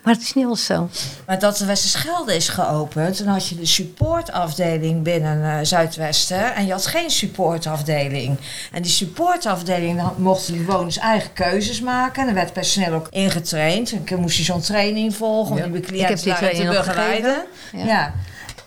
Maar 0.08 0.16
het 0.16 0.26
is 0.26 0.34
niet 0.34 0.44
altijd 0.44 0.66
zo. 0.66 0.88
Maar 1.26 1.38
dat 1.38 1.56
de 1.56 1.64
Westerschelde 1.64 2.34
is 2.34 2.48
geopend, 2.48 3.16
toen 3.16 3.26
had 3.26 3.48
je 3.48 3.56
de 3.56 3.66
supportafdeling 3.66 5.02
binnen 5.02 5.44
eh, 5.44 5.58
Zuidwesten. 5.62 6.54
En 6.54 6.66
je 6.66 6.72
had 6.72 6.86
geen 6.86 7.10
supportafdeling. 7.10 8.38
En 8.72 8.82
die 8.82 8.90
supportafdeling, 8.90 10.00
dan 10.00 10.12
mochten 10.16 10.52
die 10.52 10.62
bewoners 10.64 10.98
eigen 10.98 11.32
keuzes 11.32 11.80
maken. 11.80 12.20
En 12.20 12.26
dan 12.26 12.34
werd 12.34 12.52
personeel 12.52 12.92
ook 12.92 13.06
ingetraind. 13.10 13.92
En 13.92 14.02
dan 14.04 14.20
moest 14.20 14.36
je 14.36 14.42
zo'n 14.42 14.60
training 14.60 15.14
volgen 15.14 15.52
om 15.52 15.58
Ja. 15.58 15.66
die 15.66 15.76
Ik 15.76 16.08
heb 16.08 16.18
cliënten 16.18 16.54
te 16.54 16.66
begeleiden. 16.76 17.44
Ja. 17.72 18.14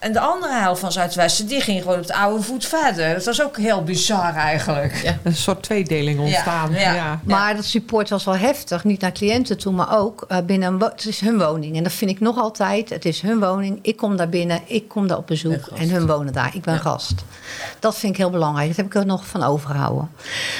En 0.01 0.13
de 0.13 0.19
andere 0.19 0.53
helft 0.59 0.79
van 0.79 0.91
Zuidwesten, 0.91 1.47
die 1.47 1.61
ging 1.61 1.81
gewoon 1.81 1.97
op 1.99 2.07
de 2.07 2.15
oude 2.15 2.43
voet 2.43 2.65
verder. 2.65 3.13
Dat 3.13 3.25
was 3.25 3.41
ook 3.43 3.57
heel 3.57 3.83
bizar 3.83 4.35
eigenlijk. 4.35 4.95
Ja. 5.03 5.17
Een 5.23 5.35
soort 5.35 5.63
tweedeling 5.63 6.19
ontstaan. 6.19 6.71
Ja, 6.71 6.79
Ja, 6.79 6.93
ja. 6.93 7.19
Maar 7.23 7.55
dat 7.55 7.65
support 7.65 8.09
was 8.09 8.23
wel 8.23 8.35
heftig. 8.37 8.83
Niet 8.83 9.01
naar 9.01 9.11
cliënten 9.11 9.57
toe, 9.57 9.73
maar 9.73 9.97
ook 9.99 10.25
eh, 10.27 10.37
binnen 10.45 10.79
Het 10.81 11.05
is 11.05 11.19
hun 11.19 11.37
woning. 11.37 11.75
En 11.77 11.83
dat 11.83 11.91
vind 11.91 12.11
ik 12.11 12.19
nog 12.19 12.37
altijd. 12.37 12.89
Het 12.89 13.05
is 13.05 13.21
hun 13.21 13.39
woning. 13.39 13.79
Ik 13.81 13.97
kom 13.97 14.15
daar 14.17 14.29
binnen. 14.29 14.59
Ik 14.65 14.87
kom 14.87 15.07
daar 15.07 15.17
op 15.17 15.27
bezoek. 15.27 15.63
gast. 15.63 15.81
En 15.81 15.89
hun 15.89 16.07
wonen 16.07 16.33
daar. 16.33 16.51
Ik 16.55 16.61
ben 16.61 16.73
Ja. 16.73 16.79
gast. 16.79 17.13
Dat 17.79 17.97
vind 17.97 18.11
ik 18.13 18.17
heel 18.17 18.29
belangrijk. 18.29 18.67
Dat 18.67 18.77
heb 18.77 18.85
ik 18.85 18.95
er 18.95 19.05
nog 19.05 19.25
van 19.25 19.43
overgehouden. 19.43 20.09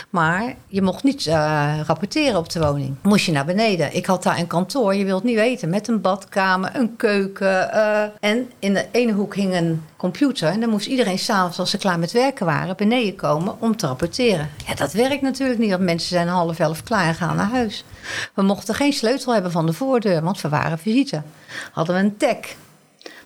Maar 0.09 0.53
je 0.67 0.81
mocht 0.81 1.03
niet 1.03 1.27
eh, 1.27 1.73
rapporteren 1.85 2.37
op 2.39 2.49
de 2.49 2.59
woning. 2.59 2.95
Moest 3.01 3.25
je 3.25 3.31
naar 3.31 3.45
beneden. 3.45 3.95
Ik 3.95 4.05
had 4.05 4.23
daar 4.23 4.37
een 4.39 4.47
kantoor. 4.47 4.95
Je 4.95 5.05
wilt 5.05 5.23
niet 5.23 5.35
weten. 5.35 5.69
Met 5.69 5.87
een 5.87 6.01
badkamer, 6.01 6.71
een 6.73 6.95
keuken. 6.95 7.71
eh, 7.73 8.01
en 8.19 8.49
in 8.59 8.73
de 8.73 8.85
ene 8.91 9.11
hoek 9.11 9.30
hing 9.33 9.53
een 9.55 9.83
computer. 9.97 10.47
En 10.49 10.59
dan 10.59 10.69
moest 10.69 10.87
iedereen 10.87 11.19
s'avonds, 11.19 11.59
als 11.59 11.69
ze 11.69 11.77
klaar 11.77 11.99
met 11.99 12.11
werken 12.11 12.45
waren, 12.45 12.77
beneden 12.77 13.15
komen 13.15 13.55
om 13.59 13.75
te 13.77 13.87
rapporteren. 13.87 14.49
Ja, 14.67 14.75
dat 14.75 14.91
werkt 14.93 15.21
natuurlijk 15.21 15.59
niet, 15.59 15.69
want 15.69 15.81
mensen 15.81 16.09
zijn 16.09 16.27
half 16.27 16.59
elf 16.59 16.83
klaar 16.83 17.05
en 17.07 17.15
gaan 17.15 17.35
naar 17.35 17.49
huis. 17.49 17.83
We 18.33 18.41
mochten 18.41 18.75
geen 18.75 18.93
sleutel 18.93 19.33
hebben 19.33 19.51
van 19.51 19.65
de 19.65 19.73
voordeur, 19.73 20.21
want 20.23 20.41
we 20.41 20.49
waren 20.49 20.79
visite. 20.79 21.21
Hadden 21.71 21.95
we 21.95 22.01
een 22.01 22.17
tag. 22.17 22.37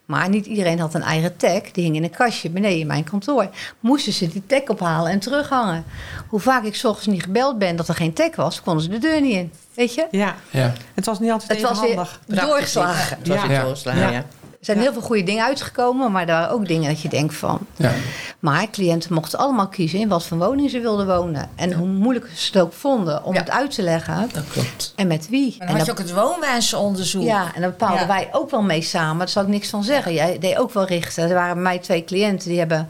Maar 0.05 0.29
niet 0.29 0.45
iedereen 0.45 0.79
had 0.79 0.93
een 0.93 1.01
eigen 1.03 1.37
tag. 1.37 1.61
Die 1.71 1.83
hing 1.83 1.95
in 1.95 2.03
een 2.03 2.09
kastje 2.09 2.49
beneden 2.49 2.79
in 2.79 2.87
mijn 2.87 3.03
kantoor. 3.03 3.49
Moesten 3.79 4.13
ze 4.13 4.27
die 4.27 4.43
tag 4.45 4.61
ophalen 4.67 5.11
en 5.11 5.19
terughangen. 5.19 5.83
Hoe 6.27 6.39
vaak 6.39 6.63
ik 6.63 6.75
's 6.75 6.83
ochtends 6.83 7.07
niet 7.07 7.23
gebeld 7.23 7.57
ben 7.57 7.75
dat 7.75 7.87
er 7.87 7.95
geen 7.95 8.13
tag 8.13 8.35
was, 8.35 8.61
konden 8.61 8.83
ze 8.83 8.89
de 8.89 8.97
deur 8.97 9.21
niet 9.21 9.33
in. 9.33 9.51
Weet 9.73 9.93
je? 9.93 10.07
Ja. 10.11 10.35
Ja. 10.49 10.73
Het 10.93 11.05
was 11.05 11.19
niet 11.19 11.31
altijd 11.31 11.49
Het 11.49 11.57
even 11.59 11.69
was 11.69 11.79
weer 11.79 11.95
handig. 11.95 12.19
doorgeslagen. 12.25 13.17
Het 13.17 13.27
was 13.27 13.37
Ja. 13.41 13.47
weer 13.47 14.11
Ja. 14.11 14.25
Ja. 14.65 14.73
Er 14.73 14.79
zijn 14.79 14.93
heel 14.93 14.93
veel 14.93 15.07
goede 15.07 15.23
dingen 15.23 15.45
uitgekomen, 15.45 16.11
maar 16.11 16.21
er 16.21 16.27
waren 16.27 16.49
ook 16.49 16.67
dingen 16.67 16.89
dat 16.89 17.01
je 17.01 17.09
denkt 17.09 17.35
van... 17.35 17.59
Ja. 17.75 17.91
Maar 18.39 18.69
cliënten 18.69 19.13
mochten 19.13 19.39
allemaal 19.39 19.67
kiezen 19.67 19.99
in 19.99 20.07
wat 20.07 20.25
voor 20.25 20.37
woning 20.37 20.69
ze 20.69 20.79
wilden 20.79 21.07
wonen. 21.07 21.49
En 21.55 21.73
hoe 21.73 21.87
moeilijk 21.87 22.29
ze 22.33 22.47
het 22.47 22.61
ook 22.61 22.73
vonden 22.73 23.23
om 23.23 23.35
het 23.35 23.49
uit 23.49 23.75
te 23.75 23.81
leggen. 23.81 24.29
Dat 24.33 24.47
klopt. 24.47 24.93
En 24.95 25.07
met 25.07 25.29
wie. 25.29 25.55
En 25.59 25.67
dan 25.67 25.75
had 25.75 25.85
je 25.85 25.91
ook 25.91 25.97
het 25.97 26.13
woonwensenonderzoek. 26.13 27.23
ja, 27.23 27.53
en 27.55 27.61
daar 27.61 27.69
bepaalden 27.69 28.07
wij 28.07 28.29
ook 28.31 28.49
wel 28.49 28.61
mee 28.61 28.81
samen. 28.81 29.17
Daar 29.17 29.29
zal 29.29 29.43
ik 29.43 29.49
niks 29.49 29.69
van 29.69 29.83
zeggen. 29.83 30.13
Jij 30.13 30.39
deed 30.39 30.57
ook 30.57 30.73
wel 30.73 30.85
richten. 30.85 31.29
Er 31.29 31.33
waren 31.33 31.53
bij 31.53 31.63
mij 31.63 31.79
twee 31.79 32.03
cliënten 32.03 32.49
die 32.49 32.59
hebben, 32.59 32.87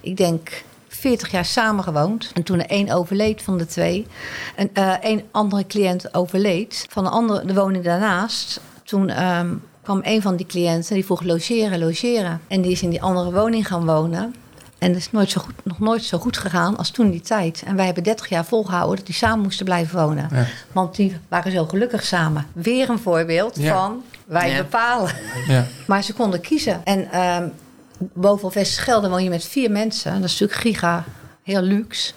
ik 0.00 0.16
denk, 0.16 0.64
40 0.88 1.30
jaar 1.30 1.44
samen 1.44 1.84
gewoond. 1.84 2.30
En 2.34 2.42
toen 2.42 2.58
er 2.58 2.66
één 2.66 2.90
overleed 2.90 3.42
van 3.42 3.58
de 3.58 3.66
twee, 3.66 4.06
en 4.56 4.70
eh 4.72 4.92
één 5.00 5.22
andere 5.30 5.66
cliënt 5.66 6.14
overleed 6.14 6.86
van 6.90 7.04
de, 7.04 7.10
andere, 7.10 7.46
de 7.46 7.54
woning 7.54 7.84
daarnaast. 7.84 8.60
Toen 8.84 9.08
ehm, 9.08 9.54
kwam 9.88 10.00
een 10.02 10.22
van 10.22 10.36
die 10.36 10.46
cliënten 10.46 10.94
die 10.94 11.04
vroeg 11.04 11.22
logeren, 11.22 11.78
logeren. 11.78 12.40
En 12.48 12.60
die 12.62 12.70
is 12.72 12.82
in 12.82 12.90
die 12.90 13.02
andere 13.02 13.32
woning 13.32 13.66
gaan 13.66 13.86
wonen. 13.86 14.34
En 14.78 14.88
dat 14.92 15.00
is 15.00 15.10
nooit 15.10 15.30
zo 15.30 15.40
goed, 15.40 15.54
nog 15.64 15.78
nooit 15.78 16.02
zo 16.02 16.18
goed 16.18 16.36
gegaan 16.36 16.76
als 16.76 16.90
toen 16.90 17.10
die 17.10 17.20
tijd. 17.20 17.62
En 17.66 17.76
wij 17.76 17.84
hebben 17.84 18.02
30 18.02 18.28
jaar 18.28 18.44
volgehouden 18.44 18.96
dat 18.96 19.06
die 19.06 19.14
samen 19.14 19.40
moesten 19.42 19.64
blijven 19.64 19.98
wonen. 20.00 20.28
Ja. 20.32 20.46
Want 20.72 20.96
die 20.96 21.16
waren 21.28 21.52
zo 21.52 21.64
gelukkig 21.64 22.04
samen. 22.04 22.46
Weer 22.52 22.90
een 22.90 22.98
voorbeeld 22.98 23.56
Ja. 23.58 23.74
van 23.74 24.02
wij 24.26 24.50
Ja. 24.50 24.56
bepalen. 24.56 25.12
Ja. 25.46 25.66
Maar 25.86 26.02
ze 26.02 26.12
konden 26.14 26.40
kiezen. 26.40 26.84
En 26.84 27.10
ehm 27.12 27.48
boven 28.12 28.46
op 28.48 28.54
Westschelde 28.54 29.08
woon 29.08 29.22
je 29.24 29.30
met 29.30 29.44
vier 29.44 29.70
mensen. 29.70 30.12
Dat 30.20 30.24
is 30.30 30.38
natuurlijk 30.40 30.60
giga, 30.60 31.04
heel 31.42 31.62
luxe. 31.62 32.12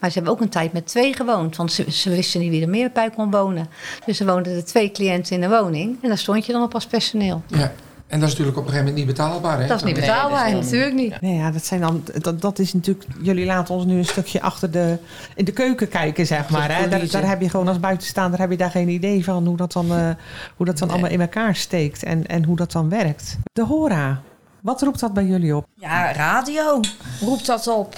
Maar 0.00 0.10
ze 0.10 0.14
hebben 0.18 0.32
ook 0.32 0.40
een 0.40 0.48
tijd 0.48 0.72
met 0.72 0.86
twee 0.86 1.14
gewoond. 1.14 1.56
Want 1.56 1.72
ze, 1.72 1.90
ze 1.90 2.10
wisten 2.10 2.40
niet 2.40 2.50
wie 2.50 2.62
er 2.62 2.68
meer 2.68 2.90
bij 2.92 3.10
kon 3.10 3.30
wonen. 3.30 3.66
Dus 4.06 4.20
er 4.20 4.26
woonden 4.26 4.56
er 4.56 4.64
twee 4.64 4.90
cliënten 4.90 5.34
in 5.34 5.40
de 5.40 5.48
woning. 5.48 5.96
En 6.02 6.08
daar 6.08 6.18
stond 6.18 6.46
je 6.46 6.52
dan 6.52 6.62
op 6.62 6.74
als 6.74 6.86
personeel. 6.86 7.42
Ja. 7.46 7.72
En 8.06 8.20
dat 8.20 8.28
is 8.28 8.34
natuurlijk 8.34 8.58
op 8.58 8.64
een 8.66 8.70
gegeven 8.72 8.92
moment 8.94 9.06
niet 9.06 9.16
betaalbaar. 9.16 9.60
Hè? 9.60 9.66
Dat 9.66 9.76
is 9.76 9.82
niet 9.82 9.96
Nee, 9.96 10.04
betaalbaar, 10.06 10.38
dat 10.38 10.46
is 10.46 10.52
wel- 10.52 10.60
natuurlijk 10.80 10.94
niet. 10.94 11.20
Nee, 11.20 11.34
ja, 11.36 11.50
dat 11.50 11.64
zijn 11.64 11.80
dan. 11.80 12.02
Dat, 12.18 12.40
dat 12.40 12.58
is 12.58 12.72
natuurlijk. 12.72 13.06
Jullie 13.22 13.44
laten 13.44 13.74
ons 13.74 13.84
nu 13.84 13.98
een 13.98 14.04
stukje 14.04 14.40
achter 14.42 14.70
de. 14.70 14.98
in 15.34 15.44
de 15.44 15.52
keuken 15.52 15.88
kijken, 15.88 16.26
zeg 16.26 16.48
maar. 16.48 16.76
Hè? 16.76 16.88
Daar, 16.88 17.10
daar 17.10 17.28
heb 17.28 17.40
je 17.40 17.48
gewoon 17.50 17.68
als 17.68 17.80
buitenstaander 17.80 18.40
heb 18.40 18.50
je 18.50 18.56
daar 18.56 18.70
geen 18.70 18.88
idee 18.88 19.24
van 19.24 19.46
hoe 19.46 19.56
dat 19.56 19.72
dan, 19.72 19.90
eh, 19.92 20.08
hoe 20.56 20.66
dat 20.66 20.78
dan 20.78 20.88
Nee. 20.88 20.96
allemaal 20.96 21.14
in 21.14 21.20
elkaar 21.20 21.54
steekt 21.56 22.02
en, 22.02 22.26
en 22.26 22.44
hoe 22.44 22.56
dat 22.56 22.72
dan 22.72 22.88
werkt. 22.88 23.36
De 23.52 23.64
hora. 23.64 24.20
Wat 24.60 24.82
roept 24.82 25.00
dat 25.00 25.12
bij 25.14 25.24
jullie 25.24 25.56
op? 25.56 25.66
Ja, 25.74 26.12
radio 26.12 26.80
roept 27.20 27.46
dat 27.46 27.66
op. 27.68 27.94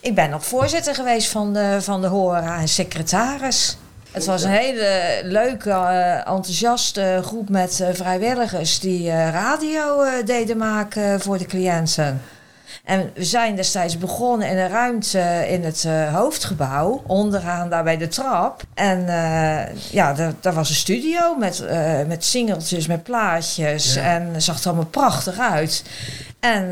Ik 0.00 0.14
ben 0.14 0.32
ook 0.32 0.42
voorzitter 0.42 0.94
geweest 0.94 1.28
van 1.28 1.52
de, 1.52 1.76
van 1.80 2.00
de 2.00 2.06
Hora 2.06 2.58
en 2.58 2.68
secretaris. 2.68 3.76
Het 4.16 4.24
was 4.24 4.42
een 4.42 4.50
hele 4.50 5.20
leuke, 5.24 5.70
eh, 5.70 6.16
enthousiaste 6.16 7.20
groep 7.22 7.48
met 7.48 7.80
eh, 7.80 7.88
vrijwilligers 7.92 8.80
die 8.80 9.10
eh, 9.10 9.30
radio 9.30 10.04
deden 10.24 10.56
maken 10.56 11.20
voor 11.20 11.38
de 11.38 11.46
cliënten. 11.46 12.22
En 12.86 13.10
we 13.14 13.24
zijn 13.24 13.56
destijds 13.56 13.98
begonnen 13.98 14.48
in 14.48 14.56
een 14.56 14.68
ruimte 14.68 15.44
in 15.48 15.64
het 15.64 15.84
eh, 15.84 16.14
hoofdgebouw, 16.14 17.02
onderaan 17.06 17.70
daar 17.70 17.84
bij 17.84 17.96
de 17.96 18.08
trap. 18.08 18.62
En 18.74 19.08
eh, 19.08 19.74
ja, 19.90 20.14
daar, 20.40 20.54
was 20.54 20.68
een 20.68 20.74
studio 20.74 21.36
met, 21.36 21.60
eh, 21.60 22.04
met 22.06 22.24
singeltjes, 22.24 22.86
met 22.86 23.02
plaatjes. 23.02 23.94
Ja. 23.94 24.02
En 24.02 24.34
het 24.34 24.42
zag 24.42 24.60
er 24.60 24.66
allemaal 24.66 24.84
prachtig 24.84 25.38
uit. 25.38 25.84
En 26.40 26.70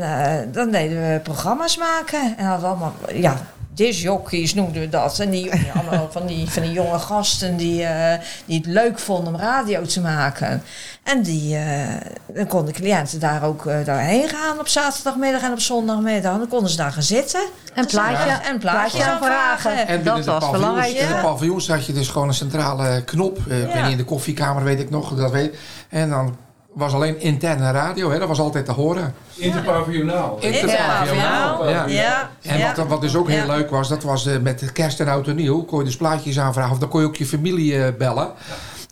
dan 0.51 0.71
deden 0.71 1.11
we 1.11 1.19
programma's 1.19 1.77
maken. 1.77 2.37
En 2.37 2.45
hadden 2.45 2.69
allemaal, 2.69 2.93
ja, 3.13 3.41
disjockeys 3.75 4.53
noemden 4.53 4.81
we 4.81 4.89
dat. 4.89 5.19
En 5.19 5.29
die, 5.29 5.51
allemaal 5.73 6.07
van 6.11 6.25
die, 6.25 6.49
van 6.49 6.61
die 6.61 6.71
jonge 6.71 6.99
gasten 6.99 7.57
die, 7.57 7.83
eh, 7.83 8.19
die 8.45 8.57
het 8.57 8.65
leuk 8.65 8.99
vonden 8.99 9.33
om 9.33 9.39
radio 9.39 9.81
te 9.85 10.01
maken. 10.01 10.63
En 11.03 11.21
die, 11.21 11.55
eh, 11.55 11.87
dan 12.33 12.47
konden 12.47 12.73
cliënten 12.73 13.19
daar 13.19 13.43
ook 13.43 13.65
eh, 13.65 13.85
daarheen 13.85 14.29
gaan 14.29 14.59
op 14.59 14.67
zaterdagmiddag 14.67 15.41
en 15.41 15.51
op 15.51 15.59
zondagmiddag. 15.59 16.37
Dan 16.37 16.47
konden 16.47 16.69
ze 16.69 16.77
daar 16.77 16.91
gaan 16.91 17.03
zitten. 17.03 17.41
En 17.73 17.85
plaatje, 17.85 18.25
Ja. 18.27 18.43
En 18.43 18.59
plaatje 18.59 19.03
aanvragen. 19.03 19.37
aanvragen. 19.71 19.87
En 19.87 20.03
Dat 20.03 20.25
was 20.25 20.51
belangrijk. 20.51 20.93
in 20.97 21.07
de 21.07 21.19
paviljoens 21.21 21.67
had 21.67 21.85
je 21.85 21.93
dus 21.93 22.07
gewoon 22.07 22.27
een 22.27 22.33
centrale 22.33 23.03
knop. 23.03 23.37
Eh, 23.49 23.61
Ik 23.61 23.67
Ja. 23.67 23.73
weet 23.73 23.81
niet, 23.83 23.91
in 23.91 23.97
de 23.97 24.03
koffiekamer 24.03 24.63
weet 24.63 24.79
ik 24.79 24.89
nog. 24.89 25.15
Dat 25.15 25.31
weet. 25.31 25.55
En 25.89 26.09
dan 26.09 26.37
was 26.75 26.93
alleen 26.93 27.21
interne 27.21 27.71
radio. 27.71 28.11
Hè? 28.11 28.19
Dat 28.19 28.27
was 28.27 28.39
altijd 28.39 28.65
te 28.65 28.71
horen. 28.71 29.13
Interpaviljonaal. 29.35 30.37
Interpaviljonaal. 30.39 31.69
Ja. 31.69 31.85
Ja. 31.87 32.29
En 32.41 32.75
wat, 32.75 32.87
wat 32.87 33.01
dus 33.01 33.15
ook 33.15 33.29
heel 33.29 33.45
Ja. 33.45 33.55
leuk 33.55 33.69
was, 33.69 33.89
dat 33.89 34.03
was 34.03 34.25
eh, 34.27 34.37
met 34.39 34.71
kerst 34.71 34.99
en 34.99 35.07
oud 35.07 35.27
en 35.27 35.35
nieuw. 35.35 35.63
Kon 35.63 35.79
je 35.79 35.85
dus 35.85 35.97
plaatjes 35.97 36.39
aanvragen. 36.39 36.71
Of 36.71 36.77
dan 36.79 36.89
kon 36.89 37.01
je 37.01 37.07
ook 37.07 37.15
je 37.15 37.25
familie 37.25 37.83
eh, 37.83 37.93
bellen. 37.97 38.29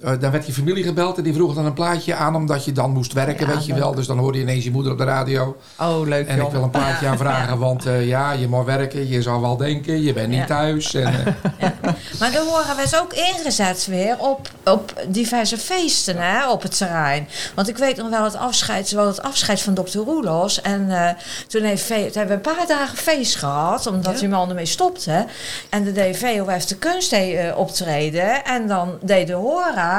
Eh, 0.03 0.11
dan 0.19 0.31
werd 0.31 0.45
je 0.45 0.53
familie 0.53 0.83
gebeld 0.83 1.17
en 1.17 1.23
die 1.23 1.33
vroeg 1.33 1.53
dan 1.53 1.65
een 1.65 1.73
plaatje 1.73 2.15
aan 2.15 2.35
omdat 2.35 2.65
je 2.65 2.71
dan 2.71 2.91
moest 2.91 3.13
werken, 3.13 3.47
Ja, 3.47 3.53
weet 3.53 3.65
je 3.65 3.73
leuk. 3.73 3.81
wel. 3.81 3.95
Dus 3.95 4.07
dan 4.07 4.17
hoorde 4.17 4.37
je 4.37 4.43
ineens 4.43 4.63
je 4.63 4.71
moeder 4.71 4.91
op 4.91 4.97
de 4.97 5.03
radio. 5.03 5.57
Oh, 5.79 6.07
leuk 6.07 6.27
En 6.27 6.39
ik 6.41 6.51
wil 6.51 6.63
een 6.63 6.69
plaatje 6.69 7.07
aanvragen, 7.11 7.57
want 7.57 7.85
eh, 7.85 8.07
ja, 8.07 8.31
je 8.31 8.47
moet 8.47 8.65
werken. 8.65 9.09
Je 9.09 9.21
zou 9.21 9.41
wel 9.41 9.57
denken, 9.57 10.03
je 10.03 10.13
bent 10.13 10.29
niet 10.29 10.47
thuis. 10.47 10.93
En, 10.93 11.35
eh, 11.59 11.69
Maar 12.19 12.31
de 12.31 12.45
horen 12.49 12.75
werd 12.75 12.99
ook 12.99 13.13
ingezet 13.13 13.85
weer 13.85 14.19
op, 14.19 14.49
op 14.63 14.93
diverse 15.07 15.57
feesten 15.57 16.17
hè, 16.17 16.49
op 16.49 16.61
het 16.61 16.77
terrein. 16.77 17.27
Want 17.55 17.69
ik 17.69 17.77
weet 17.77 17.97
nog 17.97 18.09
wel 18.09 18.23
het 18.23 18.35
afscheid, 18.35 18.91
wel 18.91 19.07
het 19.07 19.21
afscheid 19.21 19.61
van 19.61 19.73
dokter 19.73 20.01
Roelos. 20.01 20.61
En 20.61 20.91
eh, 20.91 21.09
toen 21.47 21.63
heeft 21.63 21.87
toen 21.87 21.97
hebben 21.97 22.27
we 22.27 22.49
een 22.49 22.55
paar 22.55 22.67
dagen 22.67 22.97
feest 22.97 23.35
gehad, 23.35 23.87
omdat 23.87 24.19
die 24.19 24.27
man 24.27 24.49
ermee 24.49 24.65
stopte. 24.65 25.25
En 25.69 25.83
de 25.83 25.91
deed 25.91 26.17
VOF 26.17 26.65
de 26.65 26.75
kunst 26.75 27.13
eh, 27.13 27.57
optreden. 27.57 28.45
En 28.45 28.67
dan 28.67 28.97
deed 29.01 29.27
de 29.27 29.33
Hora 29.33 29.92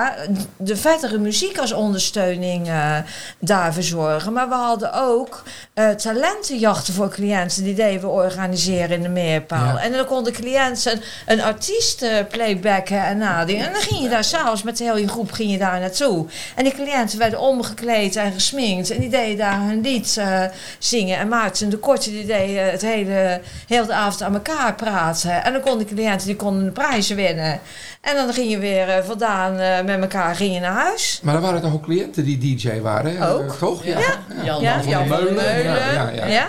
de 0.56 0.76
vettere 0.76 1.18
muziek 1.18 1.58
als 1.58 1.72
ondersteuning 1.72 2.68
eh, 2.68 2.96
daar 3.38 3.72
verzorgen. 3.72 4.32
Maar 4.32 4.48
we 4.48 4.54
hadden 4.54 4.92
ook 4.92 5.42
eh, 5.74 5.88
talentenjachten 5.90 6.94
voor 6.94 7.08
cliënten. 7.08 7.64
Die 7.64 7.74
deden 7.74 8.00
we 8.00 8.06
organiseren 8.06 8.96
in 8.96 9.02
de 9.02 9.08
Meerpaal. 9.08 9.74
Ja. 9.74 9.82
En 9.82 9.92
dan 9.92 10.06
konden 10.06 10.32
cliënten 10.32 11.00
een 11.26 11.42
artiest 11.42 12.02
eh, 12.02 12.10
playbacken 12.30 13.04
en 13.04 13.18
nadenken. 13.18 13.66
En 13.66 13.72
dan 13.72 13.82
ging 13.82 14.02
je 14.02 14.08
daar 14.08 14.24
s'avonds 14.24 14.62
met 14.62 14.76
de 14.76 14.84
hele 14.84 15.08
groep 15.08 15.32
ging 15.32 15.50
je 15.50 15.58
daar 15.58 15.80
naartoe. 15.80 16.26
En 16.54 16.64
die 16.64 16.74
cliënten 16.74 17.18
werden 17.18 17.40
omgekleed 17.40 18.16
en 18.16 18.32
gesminkt. 18.32 18.90
En 18.90 19.00
die 19.00 19.10
deden 19.10 19.36
daar 19.36 19.60
hun 19.60 19.80
lied 19.80 20.16
eh, 20.16 20.42
zingen. 20.78 21.18
En 21.18 21.28
Maarten 21.28 21.70
de 21.70 21.78
Korte 21.78 22.10
die 22.10 22.26
deed 22.26 22.58
het 22.70 22.82
hele, 22.82 23.40
heel 23.66 23.86
de 23.86 23.94
avond 23.94 24.22
aan 24.22 24.34
elkaar 24.34 24.74
praten. 24.74 25.44
En 25.44 25.52
dan 25.52 25.60
konden 25.60 25.86
de 25.86 25.94
cliënten 25.94 26.26
die 26.26 26.36
konden 26.36 26.64
de 26.64 26.70
prijzen 26.70 27.16
winnen. 27.16 27.60
En 28.04 28.16
dan 28.16 28.32
ging 28.32 28.50
je 28.50 28.58
weer 28.58 29.04
vandaan 29.04 29.58
eh, 29.58 29.84
met 29.84 30.00
elkaar 30.00 30.36
ging 30.36 30.54
je 30.54 30.60
naar 30.60 30.72
huis. 30.72 31.20
maar 31.22 31.34
er 31.34 31.40
waren 31.40 31.60
toch 31.60 31.72
ook 31.72 31.82
cliënten 31.82 32.24
die 32.24 32.38
DJ 32.38 32.80
waren? 32.80 33.16
hè? 33.16 33.30
Ook. 33.32 33.56
Toch? 33.56 33.84
Ja. 33.84 33.98
Jan 34.44 34.62
Ja, 34.62 34.80
Jan 34.86 35.06
van 35.06 35.24
Meulen. 35.24 35.63
Ja, 35.64 35.92
ja, 35.92 36.10
ja. 36.10 36.26
Ja? 36.26 36.46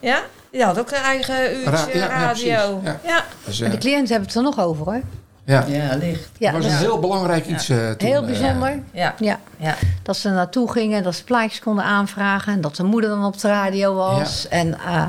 Ja? 0.00 0.20
Die 0.50 0.64
had 0.64 0.78
ook 0.78 0.90
een 0.90 0.96
eigen 0.96 1.56
uurtje 1.56 1.70
Ra- 1.70 1.86
ja, 1.92 1.98
ja, 1.98 2.06
radio. 2.08 2.78
precies. 2.78 2.98
Ja. 3.04 3.24
Dus, 3.44 3.58
Maar 3.58 3.68
eh, 3.68 3.74
de 3.74 3.80
cliënten 3.80 4.08
hebben 4.10 4.28
het 4.28 4.36
er 4.36 4.42
nog 4.42 4.60
over 4.60 4.84
hoor. 4.84 5.00
Ja. 5.48 5.64
Ja, 5.66 5.94
licht. 5.96 6.28
Ja, 6.38 6.52
dat 6.52 6.62
was 6.62 6.70
dat 6.70 6.80
een 6.80 6.86
is 6.86 6.92
heel 6.92 6.98
belangrijk 7.00 7.46
iets 7.46 7.68
eh, 7.68 7.90
toen. 7.90 8.08
heel 8.08 8.20
eh, 8.20 8.26
bijzonder. 8.26 8.78
Ja. 8.92 9.14
Ja, 9.18 9.38
Ja. 9.56 9.74
dat 10.02 10.16
ze 10.16 10.28
er 10.28 10.34
naartoe 10.34 10.70
gingen, 10.72 11.02
dat 11.02 11.14
ze 11.14 11.24
plaatjes 11.24 11.60
konden 11.60 11.84
aanvragen. 11.84 12.52
En 12.52 12.60
dat 12.60 12.76
de 12.76 12.82
moeder 12.82 13.10
dan 13.10 13.24
op 13.24 13.38
de 13.40 13.48
radio 13.48 13.94
was. 13.94 14.48
En 14.48 14.78
eh, 14.78 15.04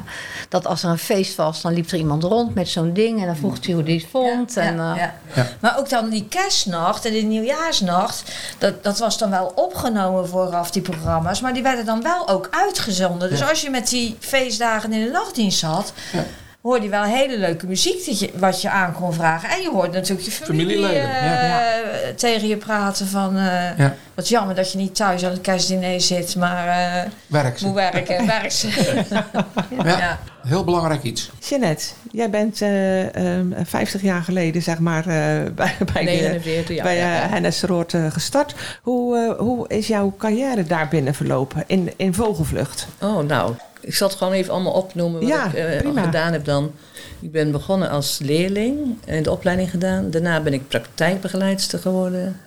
dat 0.49 0.67
als 0.67 0.83
er 0.83 0.89
een 0.89 0.97
feest 0.97 1.35
was, 1.35 1.61
dan 1.61 1.73
liep 1.73 1.91
er 1.91 1.97
iemand 1.97 2.23
rond 2.23 2.55
met 2.55 2.69
zo'n 2.69 2.93
ding. 2.93 3.19
En 3.19 3.25
dan 3.25 3.35
vroeg 3.35 3.65
hij 3.65 3.73
hoe 3.73 3.83
hij 3.83 3.93
het 3.93 4.05
vond. 4.11 4.53
Ja, 4.53 4.61
en, 4.61 4.75
ja, 4.75 4.91
eh, 4.91 4.97
ja. 4.97 5.13
Ja. 5.33 5.47
Maar 5.59 5.77
ook 5.77 5.89
dan 5.89 6.09
die 6.09 6.25
kerstnacht 6.29 7.05
en 7.05 7.11
die 7.11 7.23
nieuwjaarsnacht, 7.23 8.31
dat, 8.57 8.83
dat 8.83 8.99
was 8.99 9.17
dan 9.17 9.29
wel 9.29 9.51
opgenomen 9.55 10.27
vooraf, 10.27 10.71
die 10.71 10.81
programma's. 10.81 11.41
Maar 11.41 11.53
die 11.53 11.63
werden 11.63 11.85
dan 11.85 12.01
wel 12.03 12.27
ook 12.29 12.47
uitgezonden. 12.51 13.29
Dus 13.29 13.49
als 13.49 13.61
je 13.61 13.69
met 13.69 13.89
die 13.89 14.17
feestdagen 14.19 14.93
in 14.93 15.03
de 15.03 15.11
nachtdienst 15.11 15.59
zat, 15.59 15.93
Ja. 16.11 16.23
Hoorde 16.61 16.83
je 16.83 16.89
wel 16.89 17.03
hele 17.03 17.37
leuke 17.39 17.67
muziek 17.67 18.05
dat 18.05 18.19
je, 18.19 18.29
wat 18.35 18.61
je 18.61 18.69
aan 18.69 18.93
kon 18.93 19.13
vragen. 19.13 19.49
En 19.49 19.61
je 19.61 19.69
hoorde 19.69 19.91
natuurlijk 19.91 20.25
je 20.25 20.31
familie 20.31 20.65
Familieleden, 20.65 21.09
eh, 21.15 21.49
ja. 21.49 21.71
tegen 22.15 22.47
je 22.47 22.57
praten 22.57 23.07
van... 23.07 23.37
eh, 23.37 23.77
Ja. 23.77 23.95
Wat 24.13 24.27
jammer 24.29 24.55
dat 24.55 24.71
je 24.71 24.77
niet 24.77 24.95
thuis 24.95 25.25
aan 25.25 25.31
het 25.31 25.41
kerstdiner 25.41 26.01
zit, 26.01 26.35
maar 26.35 26.67
eh 26.67 27.09
Werk 27.27 27.57
ze. 27.57 27.65
moet 27.65 27.75
werken. 27.75 28.25
werk 28.25 28.51
ze. 28.51 28.67
Ja. 29.83 29.97
ja. 29.97 30.19
Heel 30.47 30.63
belangrijk 30.63 31.03
iets. 31.03 31.31
Jeannette, 31.39 31.85
jij 32.11 32.29
bent 32.29 32.61
eh, 32.61 33.15
ehm, 33.37 33.45
50 33.63 34.01
jaar 34.01 34.21
geleden, 34.21 34.61
zeg 34.61 34.79
maar, 34.79 34.99
eh, 34.99 35.51
bij, 35.53 35.75
bij, 35.93 36.05
de, 36.05 36.11
49 36.11 36.75
jaar. 36.75 36.83
bij 36.83 36.97
ja, 36.97 37.13
ja. 37.15 37.27
Hennes 37.29 37.61
Roord 37.61 37.93
gestart. 38.09 38.55
Hoe, 38.81 39.17
eh, 39.17 39.39
hoe 39.39 39.67
is 39.67 39.87
jouw 39.87 40.13
carrière 40.17 40.63
daar 40.63 40.87
binnen 40.87 41.13
verlopen 41.15 41.63
in, 41.67 41.93
in 41.97 42.13
Vogelvlucht? 42.13 42.87
Oh, 43.01 43.23
nou. 43.23 43.53
Ik 43.79 43.95
zal 43.95 44.07
het 44.07 44.17
gewoon 44.17 44.33
even 44.33 44.53
allemaal 44.53 44.73
opnoemen 44.73 45.19
wat 45.19 45.29
Ja, 45.29 45.45
ik 45.53 45.53
eh, 45.85 46.03
gedaan 46.03 46.31
heb 46.31 46.45
dan. 46.45 46.71
Ik 47.19 47.31
ben 47.31 47.51
begonnen 47.51 47.89
als 47.89 48.19
leerling 48.19 48.97
en 49.05 49.23
de 49.23 49.31
opleiding 49.31 49.69
gedaan. 49.69 50.11
Daarna 50.11 50.41
ben 50.41 50.53
ik 50.53 50.67
praktijkbegeleidster 50.67 51.79
geworden. 51.79 52.39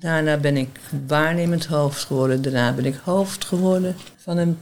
Daarna 0.00 0.36
ben 0.36 0.56
ik 0.56 0.68
waarnemend 1.06 1.66
hoofd 1.66 2.04
geworden. 2.04 2.42
Daarna 2.42 2.72
ben 2.72 2.84
ik 2.84 2.96
hoofd 3.04 3.44
geworden 3.44 3.96
van 4.16 4.36
een... 4.36 4.58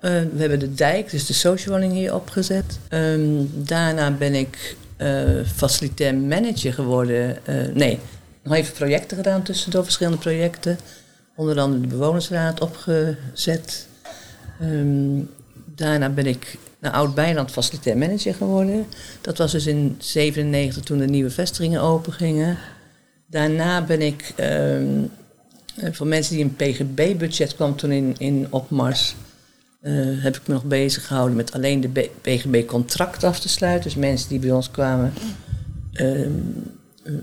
eh, 0.00 0.10
we 0.10 0.40
hebben 0.40 0.58
de 0.58 0.74
dijk, 0.74 1.10
dus 1.10 1.26
de 1.26 1.32
socialwoning 1.32 1.92
hier 1.92 2.14
opgezet. 2.14 2.78
Ehm, 2.88 3.44
daarna 3.54 4.10
ben 4.10 4.34
ik 4.34 4.76
eh, 4.96 5.22
facilitair 5.54 6.14
manager 6.14 6.72
geworden. 6.72 7.46
Eh, 7.46 7.54
nee, 7.74 7.98
nog 8.42 8.54
even 8.54 8.74
projecten 8.74 9.16
gedaan 9.16 9.42
tussendoor, 9.42 9.84
verschillende 9.84 10.18
projecten. 10.18 10.78
Onder 11.36 11.60
andere 11.60 11.80
de 11.80 11.86
bewonersraad 11.86 12.60
opgezet. 12.60 13.86
Ehm, 14.60 15.18
daarna 15.74 16.08
ben 16.08 16.26
ik 16.26 16.58
naar 16.78 16.92
Oud-Beiland 16.92 17.50
facilitair 17.50 17.96
manager 17.96 18.34
geworden. 18.34 18.86
Dat 19.20 19.38
was 19.38 19.52
dus 19.52 19.66
in 19.66 19.96
97 19.98 20.82
toen 20.82 20.98
de 20.98 21.06
nieuwe 21.06 21.30
vestigingen 21.30 21.80
opengingen. 21.80 22.58
Daarna 23.26 23.82
ben 23.82 24.02
ik, 24.02 24.32
eh, 24.36 24.80
voor 25.92 26.06
mensen 26.06 26.34
die 26.34 26.44
een 26.44 26.56
PGB-budget 26.56 27.54
kwam 27.54 27.76
toen 27.76 27.92
in, 27.92 28.14
in 28.18 28.46
opmars, 28.50 29.14
eh, 29.80 29.92
heb 29.96 30.36
ik 30.36 30.46
me 30.46 30.54
nog 30.54 30.64
bezig 30.64 31.06
gehouden 31.06 31.36
met 31.36 31.52
alleen 31.52 31.80
de 31.80 32.10
PGB-contract 32.20 33.24
af 33.24 33.40
te 33.40 33.48
sluiten. 33.48 33.82
Dus 33.82 33.98
mensen 33.98 34.28
die 34.28 34.38
bij 34.38 34.50
ons 34.50 34.70
kwamen. 34.70 35.12
ehm, 35.92 36.30
ehm, 37.04 37.16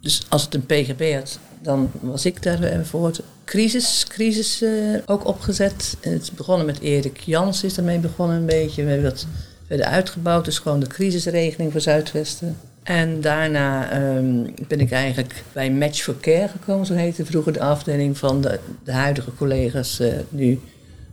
dus 0.00 0.22
als 0.28 0.44
het 0.44 0.54
een 0.54 0.66
PGB 0.66 1.14
had, 1.14 1.38
dan 1.64 1.90
was 2.00 2.24
ik 2.24 2.42
daarvoor. 2.42 3.12
Crisis, 3.44 4.04
crisis 4.08 4.62
eh, 4.62 4.70
ook 5.06 5.26
opgezet. 5.26 5.96
Het 6.00 6.22
is 6.22 6.30
begonnen 6.32 6.66
met 6.66 6.80
Erik 6.80 7.20
Jans, 7.20 7.64
is 7.64 7.74
daarmee 7.74 7.98
begonnen 7.98 8.36
een 8.36 8.46
beetje. 8.46 8.82
We 8.84 8.90
hebben 8.90 9.10
dat 9.10 9.26
verder 9.66 9.86
uitgebouwd, 9.86 10.44
dus 10.44 10.58
gewoon 10.58 10.80
de 10.80 10.86
crisisregeling 10.86 11.72
voor 11.72 11.80
Zuidwesten. 11.80 12.56
En 12.82 13.20
daarna 13.20 13.90
ehm, 13.90 14.46
ben 14.68 14.80
ik 14.80 14.92
eigenlijk 14.92 15.42
bij 15.52 15.70
Match 15.70 16.02
for 16.02 16.20
Care 16.20 16.48
gekomen, 16.48 16.86
zo 16.86 16.94
heette 16.94 17.24
vroeger 17.24 17.52
de 17.52 17.60
afdeling 17.60 18.18
van 18.18 18.40
de, 18.40 18.58
huidige 18.92 19.34
collega's 19.34 20.00
eh, 20.00 20.12
nu. 20.28 20.60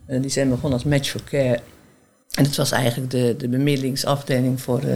Eh, 0.06 0.22
die 0.22 0.32
zijn 0.32 0.50
begonnen 0.50 0.74
als 0.74 0.84
Match 0.84 1.10
for 1.10 1.24
Care. 1.24 1.60
En 2.32 2.44
het 2.44 2.56
was 2.56 2.72
eigenlijk 2.72 3.12
de, 3.12 3.36
de 3.38 3.48
bemiddelingsafdeling 3.48 4.62
voor, 4.62 4.80
eh, 4.80 4.96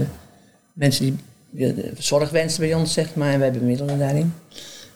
mensen 0.74 1.06
die 1.06 1.15
die 1.56 1.91
zorg 1.98 2.30
wensen 2.30 2.60
bij 2.60 2.74
ons, 2.74 2.94
zeg 2.94 3.15
maar. 3.15 3.34
En 3.34 3.39
wij 3.39 3.52
bemiddelen 3.52 4.00
daarin. 4.00 4.34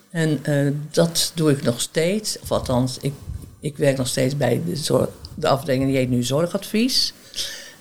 En 0.09 0.39
eh, 0.43 0.67
dat 0.91 1.31
doe 1.35 1.51
ik 1.51 1.63
nog 1.63 1.81
steeds. 1.81 2.39
Of 2.39 2.51
althans, 2.51 2.97
ik, 3.01 3.13
ik 3.59 3.77
werk 3.77 3.97
nog 3.97 4.07
steeds 4.07 4.37
bij 4.37 4.61
de, 4.65 5.07
de 5.35 5.47
afdeling 5.47 5.85
die 5.85 5.95
heet 5.95 6.09
nu 6.09 6.23
Zorgadvies. 6.23 7.13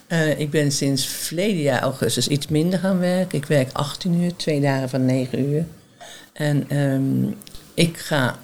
Eh, 0.07 0.41
ik 0.41 0.51
ben 0.51 0.73
sinds 0.73 1.07
verleden 1.07 1.63
jaar 1.63 1.81
augustus 1.81 2.29
iets 2.29 2.49
minder 2.49 2.79
gaan 2.79 2.99
werken. 2.99 3.39
Ik 3.39 3.45
werk 3.45 3.73
18 3.73 4.15
uur, 4.15 4.37
twee 4.37 4.61
dagen 4.61 4.89
van 4.89 5.05
9 5.05 5.51
uur. 5.51 5.65
En 6.33 6.69
ehm, 6.69 7.33
ik 7.75 7.97
ga, 7.97 8.39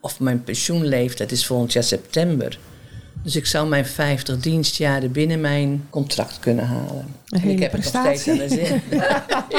of 0.00 0.20
mijn 0.20 0.44
pensioenleeftijd 0.44 1.32
is 1.32 1.46
volgend 1.46 1.72
jaar 1.72 1.84
september. 1.84 2.58
Dus 3.24 3.36
ik 3.36 3.46
zou 3.46 3.68
mijn 3.68 3.86
50 3.86 4.40
dienstjaren 4.40 5.12
binnen 5.12 5.40
mijn 5.40 5.86
contract 5.90 6.38
kunnen 6.38 6.66
halen. 6.66 7.06
Een 7.28 7.42
En 7.42 7.48
ik 7.48 7.58
heb 7.58 7.72
het 7.72 7.92
nog 7.92 8.02
steeds 8.04 8.28
aan 8.28 8.36
de 8.36 8.48
zin. 8.48 8.82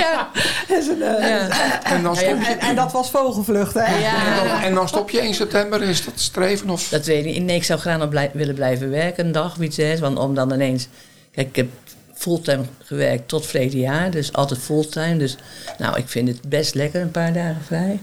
ja. 0.02 0.30
Dat 0.68 0.78
is 0.78 0.88
een, 0.88 0.98
Ja. 0.98 1.84
En 1.84 2.04
dan 2.04 2.16
stop 2.16 2.40
je, 2.42 2.46
En, 2.46 2.60
en 2.60 2.76
dat 2.76 2.92
was 2.92 3.10
vogelvlucht, 3.10 3.74
hè? 3.74 3.80
en 3.82 4.48
dan, 4.48 4.58
en 4.62 4.74
dan 4.74 4.88
stop 4.88 5.10
je 5.10 5.20
1 5.20 5.34
september. 5.34 5.82
Is 5.82 6.06
dat 6.06 6.14
streven? 6.20 6.70
Of? 6.70 6.90
Dat 6.90 7.06
weet 7.06 7.26
ik 7.26 7.34
niet. 7.34 7.44
Nee, 7.44 7.56
ik 7.56 7.64
zou 7.64 7.80
graag 7.80 7.98
nog 7.98 8.10
blij- 8.10 8.32
willen 8.34 8.56
blijven 8.56 8.90
werken 8.90 9.26
een 9.26 9.32
dag 9.32 9.56
of 9.56 9.62
iets. 9.64 9.78
Hè, 9.78 9.98
want 9.98 10.18
om 10.18 10.36
dan 10.36 10.54
ineens... 10.54 10.88
Kijk, 11.32 11.48
ik 11.48 11.56
heb 11.56 11.68
fulltime 12.14 12.64
gewerkt 12.84 13.28
tot 13.28 13.46
verleden 13.46 13.80
jaar. 13.80 14.12
Dus 14.12 14.34
altijd 14.34 14.60
fulltime. 14.60 15.18
Dus 15.18 15.38
nou, 15.78 15.98
ik 15.98 16.08
vind 16.10 16.28
het 16.28 16.42
best 16.50 16.74
lekker 16.76 17.02
een 17.02 17.12
paar 17.12 17.34
dagen 17.34 17.62
vrij. 17.66 18.00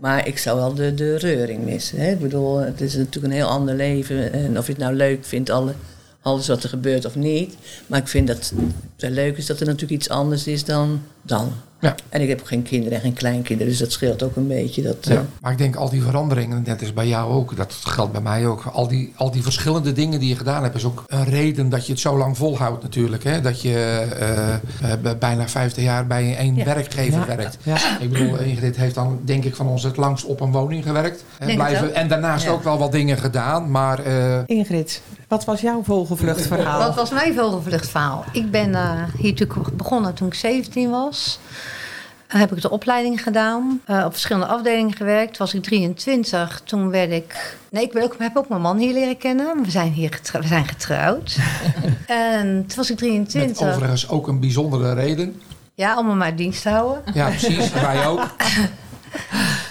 Maar 0.00 0.26
ik 0.26 0.38
zou 0.38 0.56
wel 0.58 0.74
de, 0.74 0.94
de 0.94 1.16
reuring 1.16 1.64
missen. 1.64 1.98
Hè? 1.98 2.10
Ik 2.10 2.20
bedoel, 2.20 2.58
het 2.58 2.80
is 2.80 2.94
natuurlijk 2.94 3.24
een 3.24 3.38
heel 3.38 3.48
ander 3.48 3.74
leven. 3.74 4.32
En 4.32 4.58
of 4.58 4.66
je 4.66 4.72
het 4.72 4.80
nou 4.80 4.94
leuk 4.94 5.24
vindt, 5.24 5.50
alle, 5.50 5.74
alles 6.22 6.48
wat 6.48 6.62
er 6.62 6.68
gebeurt 6.68 7.04
of 7.04 7.14
niet. 7.14 7.54
Maar 7.86 7.98
ik 7.98 8.08
vind 8.08 8.26
dat 8.26 8.52
het 8.96 9.10
leuk 9.10 9.36
is 9.36 9.46
dat 9.46 9.60
er 9.60 9.66
natuurlijk 9.66 10.00
iets 10.00 10.08
anders 10.08 10.46
is 10.46 10.64
dan 10.64 11.02
dan. 11.22 11.52
Ja. 11.80 11.94
En 12.08 12.20
ik 12.20 12.28
heb 12.28 12.44
geen 12.44 12.62
kinderen 12.62 12.94
en 12.98 13.00
geen 13.00 13.12
kleinkinderen. 13.12 13.68
Dus 13.72 13.78
dat 13.80 13.92
scheelt 13.92 14.22
ook 14.22 14.36
een 14.36 14.46
beetje. 14.48 14.82
Dat, 14.82 14.96
Ja, 15.00 15.24
maar 15.40 15.52
ik 15.52 15.58
denk 15.58 15.76
al 15.76 15.88
die 15.90 16.02
veranderingen, 16.02 16.62
net 16.66 16.82
is 16.82 16.92
bij 16.92 17.06
jou 17.08 17.32
ook, 17.32 17.56
dat 17.56 17.72
geldt 17.84 18.12
bij 18.12 18.20
mij 18.20 18.46
ook. 18.46 18.64
Al 18.72 18.88
die, 18.88 19.12
al 19.16 19.30
die 19.30 19.42
verschillende 19.42 19.92
dingen 19.92 20.20
die 20.20 20.28
je 20.28 20.36
gedaan 20.36 20.62
hebt, 20.62 20.74
is 20.74 20.84
ook 20.84 21.04
een 21.06 21.24
reden 21.24 21.68
dat 21.68 21.86
je 21.86 21.92
het 21.92 22.00
zo 22.00 22.16
lang 22.18 22.36
volhoudt 22.36 22.82
natuurlijk. 22.82 23.24
Hè? 23.24 23.40
Dat 23.40 23.62
je 23.62 23.74
eh, 24.18 24.54
eh, 24.54 25.18
bijna 25.18 25.48
50 25.48 25.82
jaar 25.84 26.06
bij 26.06 26.36
één 26.36 26.54
Ja. 26.54 26.64
werkgever 26.64 27.18
Ja. 27.20 27.26
werkt. 27.36 27.58
Ja. 27.62 27.76
Ik 28.00 28.10
bedoel, 28.12 28.38
Ingrid 28.38 28.76
heeft 28.76 28.94
dan 28.94 29.20
denk 29.24 29.44
ik 29.44 29.54
van 29.56 29.66
ons 29.66 29.82
het 29.82 29.96
langst 29.96 30.24
op 30.24 30.40
een 30.40 30.52
woning 30.52 30.84
gewerkt. 30.84 31.24
Blijven, 31.38 31.94
en 31.94 32.08
daarnaast 32.08 32.44
Ja. 32.44 32.50
ook 32.50 32.64
wel 32.64 32.78
wat 32.78 32.92
dingen 32.92 33.18
gedaan, 33.18 33.70
maar 33.70 33.98
eh, 33.98 34.38
Ingrid, 34.46 35.02
wat 35.28 35.44
was 35.44 35.60
jouw 35.60 35.82
vogelvluchtverhaal? 35.82 36.78
Wat 36.78 36.94
was 36.94 37.10
mijn 37.10 37.34
vogelvluchtverhaal? 37.34 38.24
Ik 38.32 38.50
ben 38.50 38.74
eh, 38.74 39.02
hier 39.18 39.30
natuurlijk 39.30 39.76
begonnen 39.76 40.14
toen 40.14 40.26
ik 40.26 40.34
17 40.34 40.90
was. 40.90 41.38
Heb 42.38 42.52
ik 42.52 42.62
de 42.62 42.70
opleiding 42.70 43.22
gedaan. 43.22 43.80
uh, 43.90 44.04
op 44.04 44.12
verschillende 44.12 44.46
afdelingen 44.46 44.96
gewerkt. 44.96 45.34
Toen 45.34 45.46
was 45.46 45.54
ik 45.54 45.62
23. 45.62 46.62
Toen 46.64 46.90
werd 46.90 47.10
ik. 47.10 47.56
Nee, 47.70 47.84
ik 47.84 47.92
ben 47.92 48.02
ook, 48.02 48.14
heb 48.18 48.36
ook 48.36 48.48
mijn 48.48 48.60
man 48.60 48.78
hier 48.78 48.92
leren 48.92 49.16
kennen. 49.16 49.62
We 49.62 49.70
zijn 49.70 49.92
hier 49.92 50.12
getrouwd. 50.12 50.42
We 50.42 50.48
zijn 50.48 50.66
getrouwd. 50.66 51.36
en 52.06 52.64
toen 52.66 52.76
was 52.76 52.90
ik 52.90 53.00
met 53.00 53.30
23. 53.30 53.66
overigens 53.68 54.08
ook 54.08 54.28
een 54.28 54.40
bijzondere 54.40 54.94
reden. 54.94 55.42
Ja, 55.74 55.98
om 55.98 56.06
me 56.06 56.14
maar 56.14 56.36
dienst 56.36 56.62
te 56.62 56.68
houden. 56.68 57.02
Ja, 57.14 57.28
precies. 57.28 57.72
wij 57.82 58.06
ook. 58.06 58.26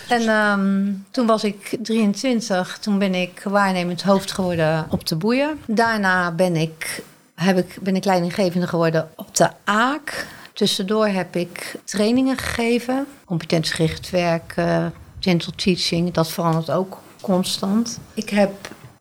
En 0.08 0.30
um, 0.30 1.06
toen 1.12 1.26
was 1.26 1.44
ik 1.44 1.78
23. 1.82 2.78
Toen 2.82 3.00
ben 3.00 3.16
ik 3.16 3.42
waarnemend 3.44 4.02
hoofd 4.02 4.32
geworden 4.32 4.88
op 4.90 5.08
de 5.08 5.16
boeien. 5.16 5.60
Daarna 5.68 6.32
ben 6.32 6.56
ik, 6.56 7.04
heb 7.36 7.58
ik, 7.58 7.78
ben 7.82 7.96
ik 7.96 8.06
leidinggevende 8.06 8.68
geworden 8.68 9.10
op 9.16 9.36
de 9.36 9.50
AAK. 9.64 10.26
Tussendoor 10.60 11.08
heb 11.08 11.36
ik 11.36 11.76
trainingen 11.84 12.38
gegeven. 12.38 13.08
Competentiegericht 13.26 14.10
werk, 14.10 14.54
uh, 14.58 14.86
gentle 15.20 15.52
teaching. 15.56 16.12
Dat 16.12 16.32
verandert 16.32 16.72
ook 16.72 16.98
constant. 17.22 18.00
Ik 18.14 18.30
heb 18.30 18.52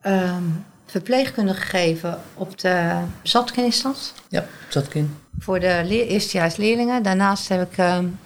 um, 0.05 0.65
verpleegkunde 0.85 1.53
gegeven 1.53 2.19
op 2.33 2.59
de 2.59 3.01
Zatkin 3.23 3.65
is 3.65 3.81
dat? 3.81 4.13
Ja, 4.27 4.45
Zatkin. 4.69 5.15
Voor 5.39 5.59
de 5.59 5.81
leer, 5.85 6.07
eerstejaarsleerlingen. 6.07 7.03
Daarnaast 7.03 7.47
heb 7.49 7.71
ik 7.71 7.77
um, 7.77 8.19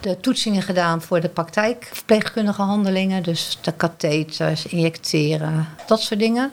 de 0.00 0.20
toetsingen 0.20 0.62
gedaan 0.62 1.02
voor 1.02 1.20
de 1.20 1.28
praktijk. 1.28 1.88
Verpleegkundige 1.92 2.62
handelingen. 2.62 3.22
Dus 3.22 3.58
de 3.60 3.72
katheters, 3.72 4.66
injecteren, 4.66 5.68
dat 5.86 6.00
soort 6.00 6.20
dingen. 6.20 6.50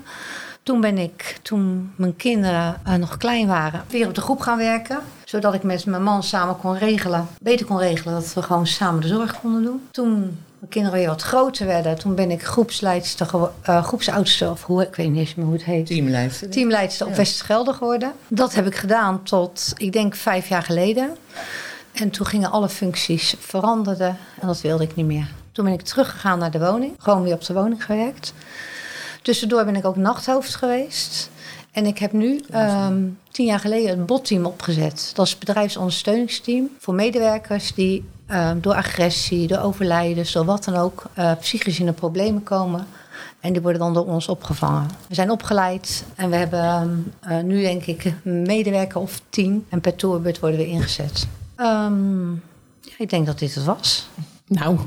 Toen 0.67 0.81
ben 0.81 0.97
ik, 0.97 1.39
toen 1.41 1.93
mijn 1.95 2.15
kinderen 2.15 2.81
uh, 2.87 2.93
nog 2.93 3.17
klein 3.17 3.47
waren, 3.47 3.83
weer 3.89 4.07
op 4.07 4.15
de 4.15 4.21
groep 4.21 4.39
gaan 4.39 4.57
werken. 4.57 4.99
Zodat 5.23 5.53
ik 5.53 5.63
met 5.63 5.85
mijn 5.85 6.03
man 6.03 6.23
samen 6.23 6.57
kon 6.57 6.77
regelen, 6.77 7.27
beter 7.41 7.65
kon 7.65 7.79
regelen 7.79 8.13
dat 8.13 8.33
we 8.33 8.41
gewoon 8.41 8.67
samen 8.67 9.01
de 9.01 9.07
zorg 9.07 9.39
konden 9.39 9.63
doen. 9.63 9.87
Toen 9.91 10.19
mijn 10.59 10.69
kinderen 10.69 10.97
weer 10.97 11.07
wat 11.07 11.21
groter 11.21 11.65
werden, 11.65 11.99
toen 11.99 12.15
ben 12.15 12.31
ik 12.31 12.43
groepsleidster, 12.43 13.29
uh, 13.69 13.83
groepsoudster, 13.83 14.49
of 14.49 14.63
hoe, 14.63 14.81
ik 14.81 14.95
weet 14.95 15.09
niet 15.09 15.19
eens 15.19 15.35
meer 15.35 15.45
hoe 15.45 15.55
het 15.55 15.63
heet. 15.63 15.85
Teamleidster. 15.85 16.49
Teamleidster 16.49 17.05
op 17.05 17.11
ja. 17.11 17.17
Westgelder 17.17 17.73
geworden. 17.73 18.11
Dat 18.27 18.55
heb 18.55 18.65
ik 18.65 18.75
gedaan 18.75 19.23
tot, 19.23 19.73
ik 19.77 19.91
denk, 19.91 20.15
vijf 20.15 20.47
jaar 20.47 20.63
geleden. 20.63 21.17
En 21.91 22.09
toen 22.09 22.25
gingen 22.25 22.51
alle 22.51 22.69
functies 22.69 23.35
veranderden 23.39 24.17
en 24.39 24.47
dat 24.47 24.61
wilde 24.61 24.83
ik 24.83 24.95
niet 24.95 25.05
meer. 25.05 25.27
Toen 25.51 25.65
ben 25.65 25.73
ik 25.73 25.81
teruggegaan 25.81 26.39
naar 26.39 26.51
de 26.51 26.59
woning, 26.59 26.93
gewoon 26.97 27.23
weer 27.23 27.33
op 27.33 27.45
de 27.45 27.53
woning 27.53 27.85
gewerkt. 27.85 28.33
Tussendoor 29.21 29.65
ben 29.65 29.75
ik 29.75 29.85
ook 29.85 29.95
nachthoofd 29.95 30.55
geweest. 30.55 31.29
En 31.71 31.85
ik 31.85 31.97
heb 31.97 32.11
nu 32.11 32.41
um, 32.55 33.19
tien 33.31 33.45
jaar 33.45 33.59
geleden 33.59 33.99
een 33.99 34.05
botteam 34.05 34.45
opgezet. 34.45 35.11
Dat 35.13 35.25
is 35.25 35.31
het 35.31 35.39
bedrijfsondersteuningsteam 35.39 36.69
voor 36.79 36.93
medewerkers 36.93 37.73
die 37.73 38.09
um, 38.31 38.61
door 38.61 38.73
agressie, 38.73 39.47
door 39.47 39.57
overlijdens, 39.57 40.31
door 40.31 40.45
wat 40.45 40.63
dan 40.63 40.75
ook, 40.75 41.03
uh, 41.17 41.31
psychisch 41.39 41.79
in 41.79 41.85
de 41.85 41.91
problemen 41.91 42.43
komen. 42.43 42.87
En 43.39 43.53
die 43.53 43.61
worden 43.61 43.79
dan 43.81 43.93
door 43.93 44.05
ons 44.05 44.27
opgevangen. 44.27 44.87
We 45.07 45.15
zijn 45.15 45.31
opgeleid 45.31 46.03
en 46.15 46.29
we 46.29 46.35
hebben 46.35 46.81
um, 46.81 47.13
uh, 47.29 47.39
nu 47.39 47.61
denk 47.61 47.85
ik 47.85 48.13
een 48.23 48.41
medewerker 48.41 49.01
of 49.01 49.21
tien. 49.29 49.65
En 49.69 49.81
per 49.81 49.95
tourbeurt 49.95 50.39
worden 50.39 50.59
we 50.59 50.67
ingezet. 50.67 51.27
ja, 52.81 52.93
ik 52.97 53.09
denk 53.09 53.25
dat 53.25 53.39
dit 53.39 53.55
het 53.55 53.63
was. 53.63 54.07
Nou. 54.47 54.77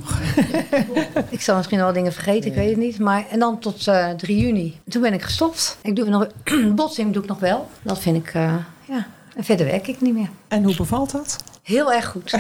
ik 1.29 1.41
zal 1.41 1.57
misschien 1.57 1.79
wel 1.79 1.93
dingen 1.93 2.13
vergeten, 2.13 2.51
ik 2.51 2.57
weet 2.57 2.71
het 2.71 2.79
niet. 2.79 2.99
Maar, 2.99 3.25
en 3.31 3.39
dan 3.39 3.59
tot 3.59 3.87
uh, 3.87 4.11
3 4.11 4.39
juni. 4.39 4.81
Toen 4.89 5.03
ben 5.03 5.13
ik 5.13 5.23
gestopt. 5.23 5.79
Ik 5.83 5.97
doe 5.97 6.09
nog, 6.09 6.27
botsing 6.75 7.13
doe 7.13 7.23
ik 7.23 7.29
nog 7.29 7.39
wel. 7.39 7.69
Dat 7.83 7.99
vind 7.99 8.17
ik, 8.17 8.35
uh, 8.35 8.55
ja. 8.89 9.07
En 9.37 9.45
verder 9.45 9.67
werk 9.67 9.87
ik 9.87 10.01
niet 10.01 10.15
meer. 10.15 10.29
En 10.49 10.65
hoe 10.65 10.77
bevalt 10.77 11.11
dat? 11.11 11.37
Heel 11.63 11.93
erg 11.93 12.07
goed. 12.07 12.37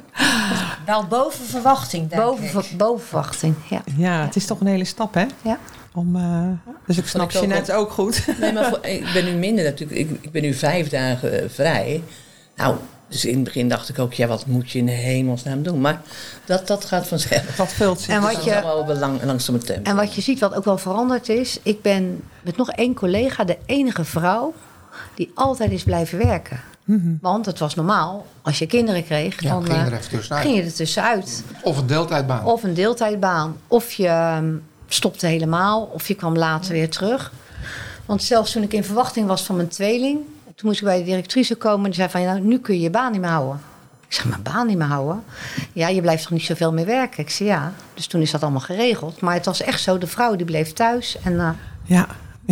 wel 0.86 1.06
boven 1.06 1.44
verwachting, 1.44 2.08
denk 2.08 2.22
boven, 2.22 2.44
ik. 2.44 2.76
Boven 2.76 3.06
verwachting, 3.06 3.54
ja. 3.70 3.82
Ja, 3.96 4.24
het 4.24 4.36
is 4.36 4.46
toch 4.46 4.60
een 4.60 4.66
hele 4.66 4.84
stap, 4.84 5.14
hè? 5.14 5.26
Ja. 5.42 5.58
Om, 5.94 6.16
uh, 6.16 6.48
dus 6.86 6.98
ik 6.98 7.06
snap 7.06 7.30
je 7.30 7.46
net 7.46 7.72
ook 7.72 7.90
goed. 7.90 8.26
Nee, 8.40 8.52
maar 8.52 8.64
voor, 8.68 8.86
ik 8.86 9.10
ben 9.12 9.24
nu 9.24 9.32
minder 9.32 9.64
natuurlijk. 9.64 9.98
Ik, 9.98 10.10
ik 10.20 10.30
ben 10.30 10.42
nu 10.42 10.54
vijf 10.54 10.88
dagen 10.88 11.50
vrij. 11.50 12.02
Nou, 12.56 12.76
dus 13.12 13.24
in 13.24 13.34
het 13.34 13.44
begin 13.44 13.68
dacht 13.68 13.88
ik 13.88 13.98
ook, 13.98 14.12
ja, 14.12 14.26
wat 14.26 14.46
moet 14.46 14.70
je 14.70 14.78
in 14.78 14.86
de 14.86 14.92
hemelsnaam 14.92 15.62
doen? 15.62 15.80
Maar 15.80 16.00
dat, 16.44 16.66
dat 16.66 16.84
gaat 16.84 17.06
vanzelf. 17.06 17.56
Dat 17.56 17.72
vult 17.72 18.00
zich. 18.00 18.14
En 18.14 18.20
wat 18.20 18.34
dat 18.34 18.44
je, 18.44 18.60
wel 18.84 18.96
lang, 18.96 19.22
langzaam 19.24 19.58
tempo. 19.58 19.90
En 19.90 19.96
wat 19.96 20.14
je 20.14 20.20
ziet, 20.20 20.40
wat 20.40 20.54
ook 20.54 20.64
wel 20.64 20.78
veranderd 20.78 21.28
is... 21.28 21.58
ik 21.62 21.82
ben 21.82 22.22
met 22.42 22.56
nog 22.56 22.70
één 22.70 22.94
collega 22.94 23.44
de 23.44 23.58
enige 23.66 24.04
vrouw 24.04 24.54
die 25.14 25.30
altijd 25.34 25.70
is 25.70 25.82
blijven 25.82 26.18
werken. 26.18 26.60
Mm 26.84 27.00
-hmm. 27.00 27.18
Want 27.20 27.46
het 27.46 27.58
was 27.58 27.74
normaal, 27.74 28.26
als 28.42 28.58
je 28.58 28.66
kinderen 28.66 29.04
kreeg, 29.04 29.42
ja, 29.42 29.50
dan 29.50 29.64
ging 29.64 29.88
je, 29.88 29.90
er 30.28 30.38
ging 30.38 30.56
je 30.56 30.62
er 30.62 30.74
tussenuit. 30.74 31.44
Of 31.62 31.78
een 31.78 31.86
deeltijdbaan. 31.86 32.44
Of 32.44 32.62
een 32.62 32.74
deeltijdbaan. 32.74 33.56
Of 33.68 33.92
je 33.92 34.36
um, 34.38 34.62
stopte 34.88 35.26
helemaal, 35.26 35.90
of 35.92 36.08
je 36.08 36.14
kwam 36.14 36.36
later 36.36 36.72
weer 36.72 36.90
terug. 36.90 37.32
Want 38.06 38.22
zelfs 38.22 38.52
toen 38.52 38.62
ik 38.62 38.72
in 38.72 38.84
verwachting 38.84 39.26
was 39.26 39.42
van 39.42 39.56
mijn 39.56 39.68
tweeling... 39.68 40.18
toen 40.54 40.68
moest 40.68 40.80
ik 40.80 40.86
bij 40.86 40.98
de 40.98 41.04
directrice 41.04 41.54
komen 41.54 41.84
en 41.84 41.90
die 41.90 41.94
zei 41.94 42.08
van... 42.08 42.22
Nou, 42.22 42.40
nu 42.40 42.58
kun 42.58 42.74
je 42.74 42.80
je 42.80 42.90
baan 42.90 43.12
niet 43.12 43.20
meer 43.20 43.30
houden. 43.30 43.60
Ik 44.06 44.12
zeg, 44.18 44.24
mijn 44.24 44.42
baan 44.42 44.66
niet 44.66 44.78
meer 44.78 44.86
houden? 44.86 45.24
Ja, 45.72 45.88
je 45.88 46.00
blijft 46.00 46.22
toch 46.22 46.32
niet 46.32 46.42
zoveel 46.42 46.72
meer 46.72 46.86
werken? 46.86 47.22
Ik 47.22 47.30
zei, 47.30 47.48
ja. 47.48 47.72
Dus 47.94 48.06
toen 48.06 48.20
is 48.20 48.30
dat 48.30 48.42
allemaal 48.42 48.60
geregeld. 48.60 49.20
Maar 49.20 49.34
het 49.34 49.44
was 49.44 49.62
echt 49.62 49.80
zo, 49.80 49.98
de 49.98 50.06
vrouw 50.06 50.36
die 50.36 50.46
bleef 50.46 50.72
thuis 50.72 51.16
en... 51.22 51.32
Uh, 51.32 51.50
ja. 51.84 52.06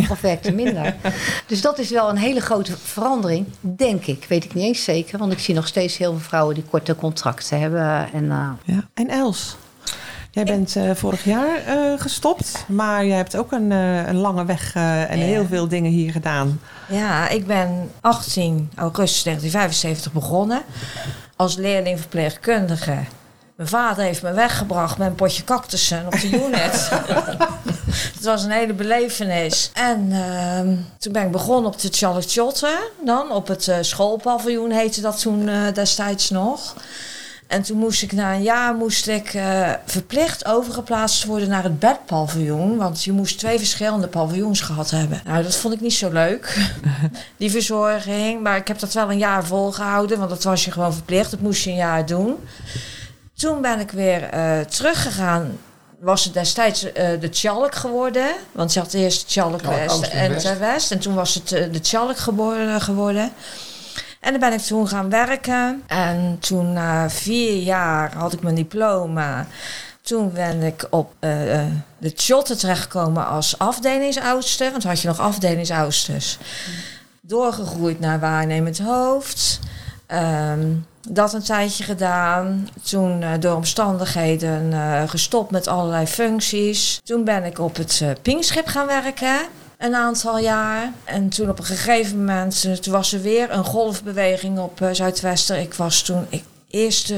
Of 0.09 0.21
werkte 0.21 0.51
minder. 0.51 0.95
dus 1.47 1.61
dat 1.61 1.79
is 1.79 1.89
wel 1.89 2.09
een 2.09 2.17
hele 2.17 2.39
grote 2.39 2.77
verandering, 2.77 3.45
denk 3.59 4.05
ik. 4.05 4.25
Weet 4.29 4.43
ik 4.43 4.53
niet 4.53 4.63
eens 4.63 4.83
zeker, 4.83 5.17
want 5.19 5.31
ik 5.31 5.39
zie 5.39 5.55
nog 5.55 5.67
steeds 5.67 5.97
heel 5.97 6.11
veel 6.11 6.21
vrouwen 6.21 6.55
die 6.55 6.63
korte 6.69 6.95
contracten 6.95 7.59
hebben. 7.59 8.11
En, 8.13 8.23
uh... 8.23 8.49
ja. 8.63 8.87
en 8.93 9.07
Els, 9.09 9.57
jij 10.31 10.43
bent 10.43 10.75
uh, 10.75 10.91
vorig 10.93 11.23
jaar 11.23 11.67
uh, 11.67 11.99
gestopt, 11.99 12.65
maar 12.67 13.05
je 13.05 13.13
hebt 13.13 13.35
ook 13.35 13.51
een, 13.51 13.71
een 13.71 14.15
lange 14.15 14.45
weg 14.45 14.75
en 14.75 15.17
ja. 15.17 15.25
heel 15.25 15.45
veel 15.45 15.67
dingen 15.67 15.91
hier 15.91 16.11
gedaan. 16.11 16.61
Ja, 16.87 17.29
ik 17.29 17.47
ben 17.47 17.91
18 18.01 18.71
augustus 18.75 19.23
1975 19.23 20.11
begonnen 20.11 20.61
als 21.35 21.55
leerling 21.55 21.99
verpleegkundige. 21.99 22.97
Mijn 23.55 23.73
vader 23.73 24.03
heeft 24.03 24.21
me 24.21 24.33
weggebracht 24.33 24.97
met 24.97 25.07
een 25.07 25.15
potje 25.15 25.43
cactussen 25.43 26.05
op 26.05 26.11
de 26.11 26.29
unit. 26.45 26.89
Het 27.91 28.23
was 28.23 28.43
een 28.43 28.51
hele 28.51 28.73
belevenis. 28.73 29.71
En 29.73 30.11
ehm, 30.11 30.75
toen 30.97 31.13
ben 31.13 31.25
ik 31.25 31.31
begonnen 31.31 31.71
op 31.71 31.79
de 31.79 31.87
Charlotte 31.91 32.89
dan. 33.05 33.31
Op 33.31 33.47
het 33.47 33.67
eh, 33.67 33.77
schoolpaviljoen 33.81 34.71
heette 34.71 35.01
dat 35.01 35.19
toen 35.19 35.49
eh, 35.49 35.73
destijds 35.73 36.29
nog. 36.29 36.75
En 37.51 37.61
toen 37.61 37.77
moest 37.77 38.01
ik 38.01 38.11
na 38.11 38.33
een 38.33 38.41
jaar 38.41 38.75
moest 38.75 39.07
ik, 39.07 39.33
eh, 39.33 39.71
verplicht 39.85 40.45
overgeplaatst 40.45 41.25
worden 41.25 41.49
naar 41.49 41.63
het 41.63 41.79
bedpaviljoen. 41.79 42.77
Want 42.77 43.03
je 43.03 43.11
moest 43.11 43.39
twee 43.39 43.57
verschillende 43.57 44.07
paviljoens 44.07 44.61
gehad 44.61 44.89
hebben. 44.89 45.21
Nou, 45.25 45.43
dat 45.43 45.55
vond 45.55 45.73
ik 45.73 45.81
niet 45.81 45.93
zo 45.93 46.11
leuk, 46.11 46.71
die 47.37 47.51
verzorging. 47.51 48.41
Maar 48.41 48.57
ik 48.57 48.67
heb 48.67 48.79
dat 48.79 48.93
wel 48.93 49.11
een 49.11 49.17
jaar 49.17 49.45
volgehouden, 49.45 50.17
want 50.17 50.29
dat 50.29 50.43
was 50.43 50.65
je 50.65 50.71
gewoon 50.71 50.93
verplicht. 50.93 51.31
Dat 51.31 51.39
moest 51.39 51.63
je 51.63 51.69
een 51.69 51.75
jaar 51.75 52.05
doen. 52.05 52.37
Toen 53.35 53.61
ben 53.61 53.79
ik 53.79 53.91
weer 53.91 54.23
eh, 54.23 54.59
teruggegaan. 54.59 55.57
Was 55.99 56.23
het 56.23 56.33
destijds 56.33 56.91
eh, 56.91 57.19
de 57.19 57.29
Tjalk 57.29 57.75
geworden. 57.75 58.33
Want 58.51 58.73
je 58.73 58.79
had 58.79 58.93
eerst 58.93 59.27
Tjalk 59.27 59.61
West 59.61 60.03
en 60.03 60.33
West. 60.33 60.57
West. 60.57 60.91
En 60.91 60.99
toen 60.99 61.13
was 61.13 61.33
het 61.33 61.51
eh, 61.51 61.71
de 61.71 61.79
Tjalk 61.79 62.17
geboren, 62.17 62.81
geworden. 62.81 63.31
En 64.21 64.31
dan 64.31 64.39
ben 64.39 64.53
ik 64.53 64.59
toen 64.59 64.87
gaan 64.87 65.09
werken. 65.09 65.83
En 65.87 66.37
toen 66.39 66.73
na 66.73 67.09
vier 67.09 67.61
jaar 67.61 68.13
had 68.15 68.33
ik 68.33 68.41
mijn 68.41 68.55
diploma. 68.55 69.47
Toen 70.01 70.31
ben 70.33 70.61
ik 70.61 70.87
op 70.89 71.13
eh, 71.19 71.31
de 71.97 72.13
Tjotte 72.13 72.55
terechtgekomen 72.55 73.27
als 73.27 73.57
afdelingsoudste. 73.57 74.71
Want 74.71 74.83
had 74.83 75.01
je 75.01 75.07
nog 75.07 75.19
afdelingsoudsters. 75.19 76.37
Doorgegroeid 77.21 77.99
naar 77.99 78.19
waarnemend 78.19 78.79
hoofd. 78.79 79.59
Ehm, 80.05 80.67
dat 81.09 81.33
een 81.33 81.43
tijdje 81.43 81.83
gedaan. 81.83 82.69
Toen 82.83 83.23
eh, 83.23 83.31
door 83.39 83.55
omstandigheden 83.55 84.73
gestopt 85.09 85.51
met 85.51 85.67
allerlei 85.67 86.07
functies. 86.07 86.99
Toen 87.03 87.23
ben 87.23 87.43
ik 87.43 87.59
op 87.59 87.75
het 87.75 88.03
Pinkschip 88.21 88.67
gaan 88.67 88.87
werken. 88.87 89.39
Een 89.81 89.95
aantal 89.95 90.37
jaar. 90.39 90.91
En 91.03 91.29
toen 91.29 91.49
op 91.49 91.59
een 91.59 91.65
gegeven 91.65 92.17
moment, 92.17 92.63
eh, 92.65 92.73
toen 92.73 92.93
was 92.93 93.13
er 93.13 93.21
weer 93.21 93.51
een 93.51 93.63
golfbeweging 93.63 94.59
op 94.59 94.81
eh, 94.81 94.89
Zuidwester. 94.91 95.57
Ik 95.57 95.73
was 95.73 96.01
toen 96.01 96.25
ik, 96.29 96.43
eerste 96.69 97.15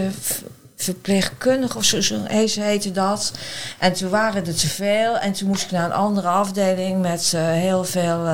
verpleegkundige 0.76 1.78
of 1.78 1.84
zo, 1.84 2.02
zo 2.02 2.16
heet- 2.28 2.56
heette 2.56 2.92
dat. 2.92 3.32
En 3.80 3.94
toen 3.94 4.10
waren 4.10 4.46
er 4.46 4.56
te 4.56 4.68
veel. 4.68 5.18
En 5.18 5.34
toen 5.34 5.48
moest 5.48 5.64
ik 5.64 5.72
naar 5.72 5.86
een 5.86 5.92
andere 5.94 6.28
afdeling 6.28 7.02
met 7.02 7.32
eh, 7.36 7.42
heel 7.52 7.84
veel 7.84 8.28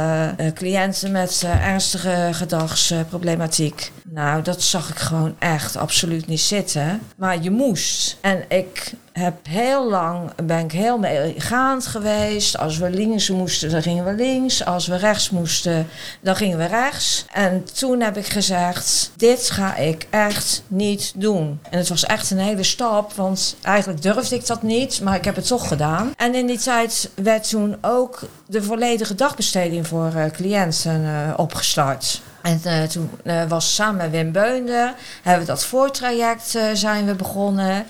cliënten 0.54 1.12
met 1.12 1.44
ernstige 1.62 2.30
gedragsproblematiek. 2.32 3.92
nou, 4.10 4.42
dat 4.42 4.62
zag 4.62 4.90
ik 4.90 4.98
gewoon 4.98 5.36
echt 5.40 5.76
absoluut 5.76 6.28
niet 6.28 6.42
zitten. 6.42 7.02
Maar 7.16 7.42
je 7.44 7.52
moest. 7.52 8.18
En 8.22 8.44
ik 8.48 8.92
heb 9.20 9.36
heel 9.50 9.90
lang, 9.90 10.32
ben 10.44 10.60
ik 10.60 10.72
heel 10.72 10.98
meegaand 10.98 11.88
geweest. 11.88 12.58
Als 12.58 12.78
we 12.78 12.90
links 12.90 13.30
moesten, 13.30 13.70
dan 13.70 13.82
gingen 13.82 14.06
we 14.06 14.14
links. 14.14 14.66
Als 14.66 14.88
we 14.88 14.96
rechts 14.96 15.30
moesten, 15.30 15.88
dan 16.22 16.36
gingen 16.36 16.58
we 16.58 16.66
rechts. 16.66 17.26
En 17.34 17.66
toen 17.74 18.02
heb 18.02 18.18
ik 18.18 18.28
gezegd, 18.28 19.12
dit 19.16 19.50
ga 19.50 19.76
ik 19.76 20.08
echt 20.10 20.64
niet 20.68 21.14
doen. 21.16 21.60
En 21.70 21.78
het 21.78 21.90
was 21.90 22.06
echt 22.06 22.32
een 22.32 22.38
hele 22.38 22.64
stap, 22.64 23.14
want 23.14 23.56
eigenlijk 23.62 24.02
durfde 24.02 24.36
ik 24.36 24.48
dat 24.48 24.64
niet. 24.64 25.02
Maar 25.02 25.16
ik 25.16 25.26
heb 25.26 25.36
het 25.36 25.48
toch 25.48 25.68
gedaan. 25.68 26.14
En 26.18 26.36
in 26.36 26.48
die 26.48 26.60
tijd 26.60 27.10
werd 27.16 27.50
toen 27.50 27.78
ook 27.82 28.20
de 28.48 28.64
volledige 28.64 29.16
dagbesteding 29.16 29.88
voor 29.88 30.14
eh, 30.16 30.32
cliënten 30.32 31.06
eh, 31.06 31.34
opgestart. 31.38 32.22
En 32.42 32.60
eh, 32.64 32.84
toen 32.84 33.10
eh, 33.24 33.44
was 33.48 33.76
samen 33.76 33.98
met 33.98 34.12
Wim 34.12 34.32
Beunder, 34.32 34.94
hebben 35.24 35.46
we 35.46 35.52
dat 35.52 35.66
voortraject 35.66 36.58
zijn 36.74 37.06
we 37.06 37.16
begonnen. 37.16 37.86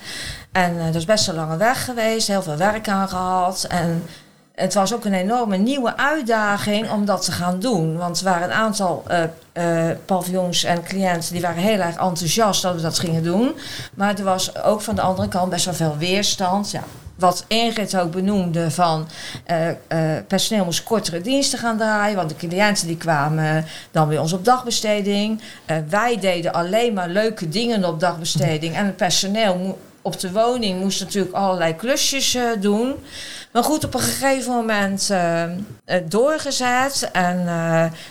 En 0.52 0.80
eh, 0.80 0.86
dat 0.86 0.96
is 0.96 1.06
best 1.06 1.28
een 1.28 1.36
lange 1.36 1.58
weg 1.58 1.86
geweest, 1.86 2.28
heel 2.28 2.42
veel 2.42 2.58
werk 2.58 2.88
aan 2.88 3.10
gehad. 3.10 3.66
En 3.70 4.04
het 4.56 4.74
was 4.74 4.94
ook 4.94 5.06
een 5.06 5.14
enorme 5.14 5.58
nieuwe 5.58 5.98
uitdaging 5.98 6.92
om 6.92 7.06
dat 7.06 7.26
te 7.26 7.32
gaan 7.32 7.60
doen. 7.60 7.98
Want 7.98 8.20
er 8.20 8.24
waren 8.24 8.44
een 8.44 8.56
aantal 8.56 9.04
eh, 9.54 9.90
paviljoens 10.06 10.64
en 10.64 10.84
cliënten 10.84 11.34
die 11.34 11.42
waren 11.42 11.64
heel 11.64 11.80
erg 11.80 11.96
enthousiast 11.96 12.62
dat 12.62 12.76
we 12.76 12.82
dat 12.82 13.00
gingen 13.00 13.24
doen. 13.24 13.56
Maar 13.94 14.18
er 14.18 14.24
was 14.24 14.64
ook 14.64 14.82
van 14.82 14.96
de 14.96 15.02
andere 15.02 15.28
kant 15.28 15.50
best 15.50 15.66
wel 15.66 15.74
veel 15.74 15.98
weerstand. 15.98 16.72
Ja, 16.72 16.84
wat 17.16 17.46
Ingrid 17.48 17.98
ook 17.98 18.12
benoemde 18.12 18.72
van 18.72 19.08
personeel 20.28 20.66
moest 20.66 20.84
kortere 20.84 21.22
diensten 21.22 21.60
gaan 21.60 21.78
draaien. 21.78 22.16
Want 22.16 22.30
de 22.30 22.36
cliënten 22.36 22.88
die 22.88 22.98
kwamen 22.98 23.66
dan 23.92 24.08
bij 24.08 24.18
ons 24.18 24.34
op 24.34 24.46
dagbesteding. 24.46 25.42
Wij 25.90 26.20
deden 26.20 26.54
alleen 26.54 26.94
maar 26.94 27.10
leuke 27.10 27.50
dingen 27.50 27.86
op 27.86 28.00
dagbesteding. 28.00 28.76
En 28.76 28.86
het 28.86 28.96
personeel 28.96 29.78
op 30.02 30.20
de 30.20 30.32
woning 30.32 30.80
moest 30.80 31.00
natuurlijk 31.00 31.36
allerlei 31.36 31.76
klusjes 31.76 32.36
eh, 32.36 32.44
doen. 32.60 32.96
Maar 33.52 33.64
goed, 33.64 33.84
op 33.84 33.94
een 33.94 34.00
gegeven 34.00 34.52
moment 34.52 35.10
eh, 35.10 35.44
doorgezet. 36.06 37.10
En 37.12 37.48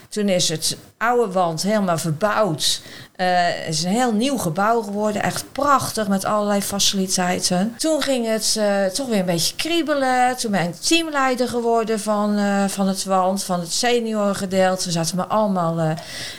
toen 0.09 0.29
is 0.29 0.49
het 0.49 0.77
oude 0.97 1.33
wand 1.33 1.63
helemaal 1.63 1.99
verbouwd. 1.99 2.83
Het 3.17 3.69
is 3.69 3.85
een 3.85 3.91
heel 3.91 4.13
nieuw 4.13 4.39
gebouw 4.39 4.83
geworden. 4.83 5.23
Echt 5.23 5.45
prachtig 5.53 6.09
met 6.09 6.25
allerlei 6.25 6.63
faciliteiten. 6.63 7.75
Toen 7.77 8.03
ging 8.03 8.27
het 8.27 8.61
toch 8.95 9.09
weer 9.09 9.19
een 9.19 9.25
beetje 9.25 9.57
kriebelen. 9.57 10.37
Toen 10.37 10.51
ben 10.51 10.69
ik 10.69 10.75
teamleider 10.75 11.49
geworden 11.49 12.01
van, 12.01 12.39
van 12.69 12.89
het 12.89 13.05
wand, 13.05 13.45
van 13.45 13.61
het 13.61 13.73
seniorgedeelte. 13.73 14.87
Er 14.87 14.93
zaten 14.93 15.17
maar 15.17 15.27
allemaal 15.27 15.97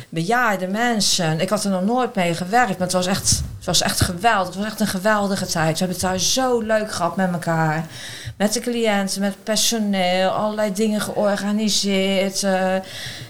bejaarde 0.10 0.68
mensen. 0.68 1.40
Ik 1.40 1.50
had 1.50 1.64
er 1.64 1.72
nog 1.72 1.86
nooit 1.86 2.16
mee 2.16 2.34
gewerkt, 2.34 2.78
maar 2.78 2.88
het 2.88 2.92
was 2.92 3.08
echt, 3.08 3.42
het 3.60 3.68
was 3.68 3.82
echt 3.82 4.02
geweldig. 4.02 4.48
Het 4.48 4.56
was 4.56 4.66
echt 4.66 4.80
een 4.80 4.88
geweldige 4.88 5.46
tijd. 5.46 5.72
We 5.72 5.86
hebben 5.86 5.98
het 5.98 6.06
daar 6.06 6.20
zo 6.20 6.60
leuk 6.60 6.92
gehad 6.92 7.16
met 7.16 7.32
elkaar. 7.32 7.86
Met 8.38 8.54
de 8.54 8.60
cliënten, 8.60 9.22
met 9.22 9.34
het 9.34 9.44
personeel, 9.44 10.30
allerlei 10.30 10.74
dingen 10.74 11.02
georganiseerd. 11.02 12.44
eh, 12.44 12.76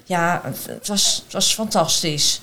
ja, 0.03 0.41
het, 0.43 0.87
was, 0.87 1.21
het 1.23 1.33
was 1.33 1.53
fantastisch. 1.53 2.41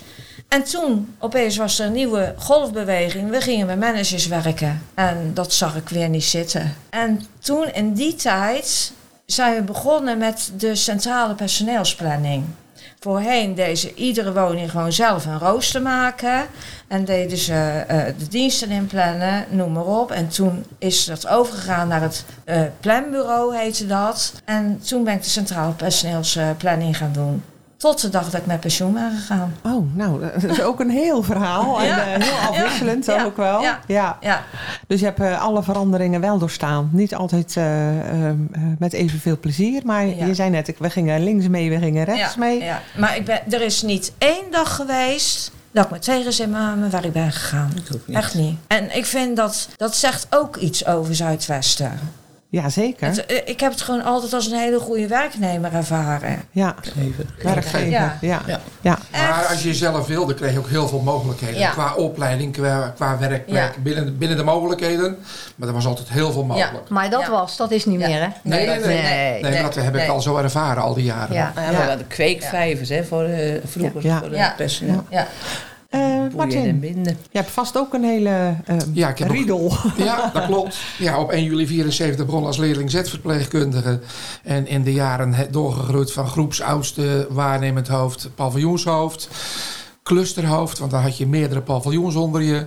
En 0.48 0.64
toen 0.64 1.14
opeens 1.18 1.56
was 1.56 1.78
er 1.78 1.86
een 1.86 1.92
nieuwe 1.92 2.34
golfbeweging. 2.38 3.30
We 3.30 3.40
gingen 3.40 3.66
met 3.66 3.78
managers 3.78 4.26
werken. 4.26 4.82
En 4.94 5.30
dat 5.34 5.52
zag 5.52 5.76
ik 5.76 5.88
weer 5.88 6.08
niet 6.08 6.24
zitten. 6.24 6.76
En 6.90 7.26
toen 7.38 7.72
in 7.72 7.92
die 7.92 8.14
tijd 8.14 8.92
zijn 9.26 9.54
we 9.54 9.62
begonnen 9.62 10.18
met 10.18 10.52
de 10.56 10.74
centrale 10.74 11.34
personeelsplanning. 11.34 12.44
Voorheen 13.00 13.54
deden 13.54 13.76
ze 13.76 13.94
iedere 13.94 14.32
woning 14.32 14.70
gewoon 14.70 14.92
zelf 14.92 15.26
een 15.26 15.38
rooster 15.38 15.82
maken. 15.82 16.46
En 16.88 17.04
deden 17.04 17.38
ze 17.38 17.84
eh, 17.88 18.04
de 18.18 18.28
diensten 18.28 18.70
inplannen, 18.70 19.44
noem 19.50 19.72
maar 19.72 19.84
op. 19.84 20.10
En 20.10 20.28
toen 20.28 20.64
is 20.78 21.04
dat 21.04 21.28
overgegaan 21.28 21.88
naar 21.88 22.02
het 22.02 22.24
eh, 22.44 22.62
planbureau, 22.80 23.56
heette 23.56 23.86
dat. 23.86 24.32
En 24.44 24.80
toen 24.86 25.04
ben 25.04 25.14
ik 25.14 25.22
de 25.22 25.28
centrale 25.28 25.72
personeelsplanning 25.72 26.96
gaan 26.96 27.12
doen. 27.12 27.42
Tot 27.76 28.00
de 28.00 28.08
dag 28.08 28.30
dat 28.30 28.40
ik 28.40 28.46
met 28.46 28.60
pensioen 28.60 28.92
ben 28.92 29.10
gegaan. 29.16 29.54
Oh, 29.62 29.94
nou, 29.94 30.20
dat 30.40 30.42
is 30.50 30.62
ook 30.62 30.80
een 30.80 30.90
heel 30.90 31.22
verhaal. 31.22 31.82
Ja. 31.82 32.06
En 32.06 32.20
eh, 32.20 32.28
heel 32.28 32.48
afwisselend 32.48 33.04
Ja. 33.06 33.24
ook 33.24 33.36
wel. 33.36 33.60
Ja. 33.62 33.80
Ja. 33.86 34.16
Ja, 34.20 34.42
Dus 34.86 35.00
je 35.00 35.06
hebt 35.06 35.20
eh, 35.20 35.42
alle 35.42 35.62
veranderingen 35.62 36.20
wel 36.20 36.38
doorstaan. 36.38 36.88
Niet 36.92 37.14
altijd 37.14 37.56
eh, 37.56 37.98
eh, 38.28 38.34
met 38.78 38.92
evenveel 38.92 39.38
plezier. 39.38 39.82
Maar 39.84 40.06
Ja. 40.06 40.26
je 40.26 40.34
zei 40.34 40.50
net, 40.50 40.68
ik- 40.68 40.78
we 40.78 40.90
gingen 40.90 41.24
links 41.24 41.48
mee, 41.48 41.70
we 41.70 41.78
gingen 41.78 42.04
rechts 42.04 42.34
ja, 42.34 42.40
mee. 42.40 42.62
Ja. 42.62 42.80
Maar 42.96 43.16
ik 43.16 43.24
ben, 43.24 43.40
er 43.50 43.62
is 43.62 43.82
niet 43.82 44.12
één 44.18 44.44
dag 44.50 44.74
geweest 44.74 45.50
dat 45.72 45.84
ik 45.84 45.90
met 45.90 46.02
tegenzin 46.02 46.50
me 46.50 46.88
waar 46.90 47.04
ik 47.04 47.12
ben 47.12 47.32
gegaan. 47.32 47.70
Ik 47.76 47.90
niet. 48.06 48.16
Echt 48.16 48.34
niet. 48.34 48.58
En 48.66 48.96
ik 48.96 49.06
vind 49.06 49.36
dat, 49.36 49.68
dat 49.76 49.96
zegt 49.96 50.26
ook 50.30 50.56
iets 50.56 50.86
over 50.86 51.14
Zuidwesten. 51.14 51.98
Ja, 52.62 52.68
zeker. 52.68 53.06
Het, 53.06 53.26
eh, 53.26 53.36
ik 53.44 53.60
heb 53.60 53.70
het 53.72 53.80
gewoon 53.80 54.02
altijd 54.04 54.32
als 54.32 54.46
een 54.50 54.58
hele 54.58 54.78
goede 54.78 55.06
werknemer 55.06 55.74
ervaren. 55.74 56.42
ja, 56.50 56.74
werkgever. 57.42 57.88
Ja. 57.88 58.18
Ja. 58.20 58.40
Ja. 58.46 58.60
Ja. 58.80 58.98
Maar 59.12 59.46
als 59.50 59.62
je 59.62 59.74
zelf 59.74 60.06
wilde, 60.06 60.34
kreeg 60.34 60.52
je 60.52 60.58
ook 60.58 60.68
heel 60.68 60.88
veel 60.88 61.00
mogelijkheden. 61.00 61.58
Ja. 61.58 61.70
Qua 61.70 61.94
opleiding, 61.94 62.52
qua, 62.52 62.92
qua 62.96 63.18
werkplek, 63.18 63.82
binnen, 63.82 64.18
binnen 64.18 64.36
de 64.36 64.42
mogelijkheden. 64.44 65.18
Maar 65.56 65.68
er 65.68 65.74
was 65.74 65.86
altijd 65.86 66.08
heel 66.08 66.32
veel 66.32 66.44
mogelijk. 66.44 66.88
Maar 66.88 67.10
dat 67.10 67.20
Ja. 67.20 67.30
was, 67.30 67.56
dat 67.56 67.70
is 67.70 67.84
niet 67.84 68.00
Ja. 68.00 68.06
meer, 68.06 68.20
hè? 68.20 68.28
Nee, 68.42 68.66
nee, 68.66 68.78
nee. 68.78 69.02
Nee. 69.02 69.42
Nee, 69.42 69.52
maar 69.62 69.62
dat 69.74 69.84
heb 69.84 69.96
ik 69.96 70.08
al 70.08 70.20
zo 70.20 70.36
ervaren 70.36 70.82
al 70.82 70.94
die 70.94 71.04
jaren. 71.04 71.34
Ja. 71.34 71.52
Ja, 71.56 71.70
we 71.70 71.76
hadden 71.76 72.06
kweekvijvers 72.06 72.88
hè, 72.88 73.04
voor 73.04 73.22
de, 73.22 73.60
vroeger 73.66 74.02
Ja. 74.06 74.18
voor 74.18 74.28
de 74.30 74.36
Ja. 74.36 74.54
personeel. 74.56 75.04
Ja. 75.10 75.26
Eh, 75.90 76.00
Martin, 76.36 76.80
je 77.30 77.38
hebt 77.38 77.50
vast 77.50 77.78
ook 77.78 77.94
een 77.94 78.04
hele 78.04 78.54
eh 78.64 78.76
Ja, 78.92 79.08
ik 79.08 79.18
heb 79.18 79.28
ook- 79.28 79.34
riedel. 79.34 79.72
Ja, 79.96 80.30
dat 80.34 80.46
klopt. 80.46 80.76
Ja, 80.98 81.20
op 81.20 81.30
1 81.30 81.44
juli 81.44 81.66
74 81.66 82.26
begon 82.26 82.44
als 82.44 82.56
leerling 82.56 82.90
Z-verpleegkundige. 82.90 84.00
En 84.42 84.66
in 84.66 84.82
de 84.82 84.92
jaren 84.92 85.34
doorgegroeid 85.50 86.12
van 86.12 86.26
groepsoudste, 86.26 87.26
waarnemend 87.30 87.88
hoofd, 87.88 88.28
paviljoenshoofd, 88.34 89.28
clusterhoofd. 90.02 90.78
Want 90.78 90.90
dan 90.90 91.02
had 91.02 91.16
je 91.16 91.26
meerdere 91.26 91.60
paviljoens 91.60 92.14
onder 92.14 92.42
je. 92.42 92.66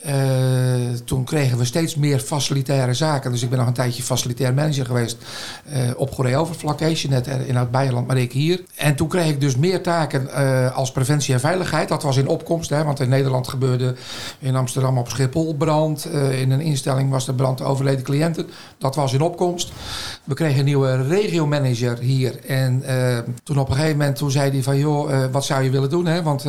Eh, 0.00 0.14
toen 1.04 1.24
kregen 1.24 1.58
we 1.58 1.64
steeds 1.64 1.94
meer 1.94 2.18
facilitaire 2.18 2.94
zaken. 2.94 3.30
Dus 3.30 3.42
ik 3.42 3.48
ben 3.48 3.58
nog 3.58 3.66
een 3.66 3.72
tijdje 3.72 4.02
facilitair 4.02 4.54
manager 4.54 4.86
geweest 4.86 5.16
eh, 5.64 5.80
op 5.96 6.12
Goeree-Overvlak. 6.12 6.80
net 7.08 7.26
in 7.46 7.56
het 7.56 7.70
Bijland, 7.70 8.06
maar 8.06 8.18
ik 8.18 8.32
hier. 8.32 8.62
En 8.76 8.96
toen 8.96 9.08
kreeg 9.08 9.28
ik 9.28 9.40
dus 9.40 9.56
meer 9.56 9.82
taken 9.82 10.32
eh, 10.32 10.76
als 10.76 10.92
preventie 10.92 11.34
en 11.34 11.40
veiligheid. 11.40 11.88
Dat 11.88 12.02
was 12.02 12.16
in 12.16 12.28
opkomst, 12.28 12.70
hè, 12.70 12.84
want 12.84 13.00
in 13.00 13.08
Nederland 13.08 13.48
gebeurde 13.48 13.94
in 14.38 14.56
Amsterdam 14.56 14.98
op 14.98 15.08
Schiphol 15.08 15.54
brand. 15.54 16.04
In 16.30 16.50
een 16.50 16.60
instelling 16.60 17.10
was 17.10 17.26
de 17.26 17.34
brand 17.34 17.62
overleden 17.62 18.04
cliënten. 18.04 18.46
Dat 18.78 18.94
was 18.94 19.12
in 19.12 19.20
opkomst. 19.20 19.72
We 20.24 20.34
kregen 20.34 20.58
een 20.58 20.64
nieuwe 20.64 21.02
regiomanager 21.02 21.98
hier. 21.98 22.44
En 22.46 22.82
toen 23.42 23.58
op 23.58 23.68
een 23.68 23.74
gegeven 23.74 23.96
moment 23.96 24.16
toen 24.16 24.30
zei 24.30 24.50
hij 24.50 24.62
van... 24.62 24.78
joh, 24.78 25.24
wat 25.32 25.44
zou 25.44 25.62
je 25.62 25.70
willen 25.70 25.90
doen? 25.90 26.06
Hè? 26.06 26.22
Want 26.22 26.44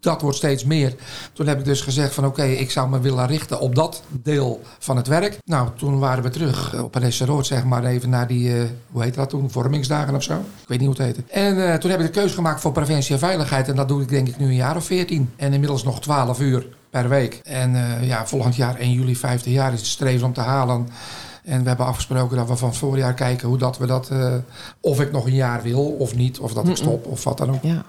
dat 0.00 0.20
wordt 0.20 0.36
steeds 0.36 0.64
meer. 0.64 0.94
Toen 1.32 1.46
heb 1.46 1.58
ik 1.58 1.64
dus 1.64 1.80
gezegd 1.80 2.14
van 2.14 2.26
oké, 2.26 2.44
ik 2.44 2.70
zou 2.70 2.88
me 2.88 3.00
willen 3.00 3.26
richten 3.26 3.60
op 3.60 3.74
dat 3.74 4.02
deel 4.08 4.62
van 4.78 4.96
het 4.96 5.06
werk. 5.06 5.38
Nou, 5.44 5.68
toen 5.76 5.98
waren 5.98 6.22
we 6.22 6.30
terug 6.30 6.74
eh, 6.74 6.84
op 6.84 6.94
een 6.94 7.12
Rood, 7.18 7.46
zeg 7.46 7.64
maar, 7.64 7.84
even 7.84 8.10
naar 8.10 8.26
die, 8.26 8.58
eh, 8.58 8.64
hoe 8.90 9.02
heet 9.02 9.14
dat 9.14 9.28
toen, 9.28 9.50
vormingsdagen 9.50 10.14
of 10.14 10.22
zo. 10.22 10.34
Ik 10.34 10.68
weet 10.68 10.78
niet 10.78 10.88
hoe 10.88 10.96
het 10.96 11.06
heette. 11.06 11.32
En 11.32 11.72
eh, 11.72 11.74
toen 11.74 11.90
heb 11.90 12.00
ik 12.00 12.06
de 12.06 12.12
keuze 12.12 12.34
gemaakt 12.34 12.60
voor 12.60 12.72
preventie 12.72 13.12
en 13.12 13.18
veiligheid. 13.18 13.68
En 13.68 13.76
dat 13.76 13.88
doe 13.88 14.02
ik 14.02 14.08
denk 14.08 14.28
ik 14.28 14.38
nu 14.38 14.46
een 14.46 14.54
jaar 14.54 14.76
of 14.76 14.84
14. 14.84 15.30
En 15.36 15.52
inmiddels 15.52 15.84
nog 15.84 16.00
12 16.00 16.40
uur 16.40 16.66
per 16.90 17.08
week. 17.08 17.40
En 17.44 17.76
ja, 18.00 18.26
volgend 18.26 18.56
jaar 18.56 18.76
1 18.76 18.92
juli 18.92 19.16
50 19.16 19.52
jaar 19.52 19.72
is 19.72 19.78
het 19.78 19.88
streven 19.88 20.26
om 20.26 20.32
te 20.32 20.40
halen. 20.40 20.88
En 21.44 21.62
we 21.62 21.68
hebben 21.68 21.86
afgesproken 21.86 22.36
dat 22.36 22.48
we 22.48 22.56
van 22.56 22.74
voorjaar 22.74 23.14
kijken 23.14 23.48
hoe 23.48 23.58
dat 23.58 23.78
we 23.78 23.86
dat, 23.86 24.10
of 24.80 25.00
ik 25.00 25.12
nog 25.12 25.26
een 25.26 25.34
jaar 25.34 25.62
wil 25.62 25.84
of 25.98 26.14
niet, 26.14 26.38
of 26.38 26.52
dat 26.52 26.68
ik 26.68 26.76
stop 26.76 27.06
of 27.06 27.24
wat 27.24 27.38
dan 27.38 27.50
ook. 27.50 27.62
Ja. 27.62 27.84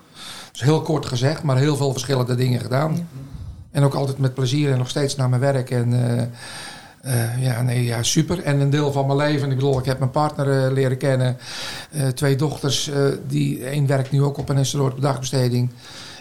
Dus 0.60 0.68
heel 0.68 0.82
kort 0.82 1.05
gezegd, 1.05 1.43
maar 1.43 1.57
heel 1.57 1.76
veel 1.76 1.91
verschillende 1.91 2.36
dingen 2.36 2.60
gedaan. 2.60 3.10
En 3.72 3.84
ook 3.84 3.93
altijd 3.93 4.18
met 4.18 4.34
plezier 4.34 4.72
en 4.72 4.78
nog 4.78 4.89
steeds 4.89 5.16
naar 5.16 5.30
mijn 5.30 5.41
werk. 5.41 5.70
En 5.70 5.93
eh, 5.93 6.22
eh, 7.01 7.43
ja, 7.43 7.62
nee, 7.62 7.84
ja, 7.84 8.03
super. 8.03 8.43
En 8.43 8.60
een 8.60 8.70
deel 8.70 8.91
van 8.91 9.05
mijn 9.05 9.18
leven. 9.18 9.49
Ik 9.49 9.55
bedoel, 9.55 9.80
ik 9.80 9.86
heb 9.86 9.99
mijn 9.99 10.12
partner 10.12 10.66
eh, 10.66 10.72
leren 10.72 10.97
kennen. 10.97 11.38
Twee 12.14 12.36
dochters. 12.36 12.91
die, 13.28 13.66
één 13.66 13.88
werkt 13.88 14.12
nu 14.12 14.24
ook 14.24 14.38
op 14.38 14.49
een 14.49 14.82
op 14.82 15.01
dagbesteding. 15.01 15.70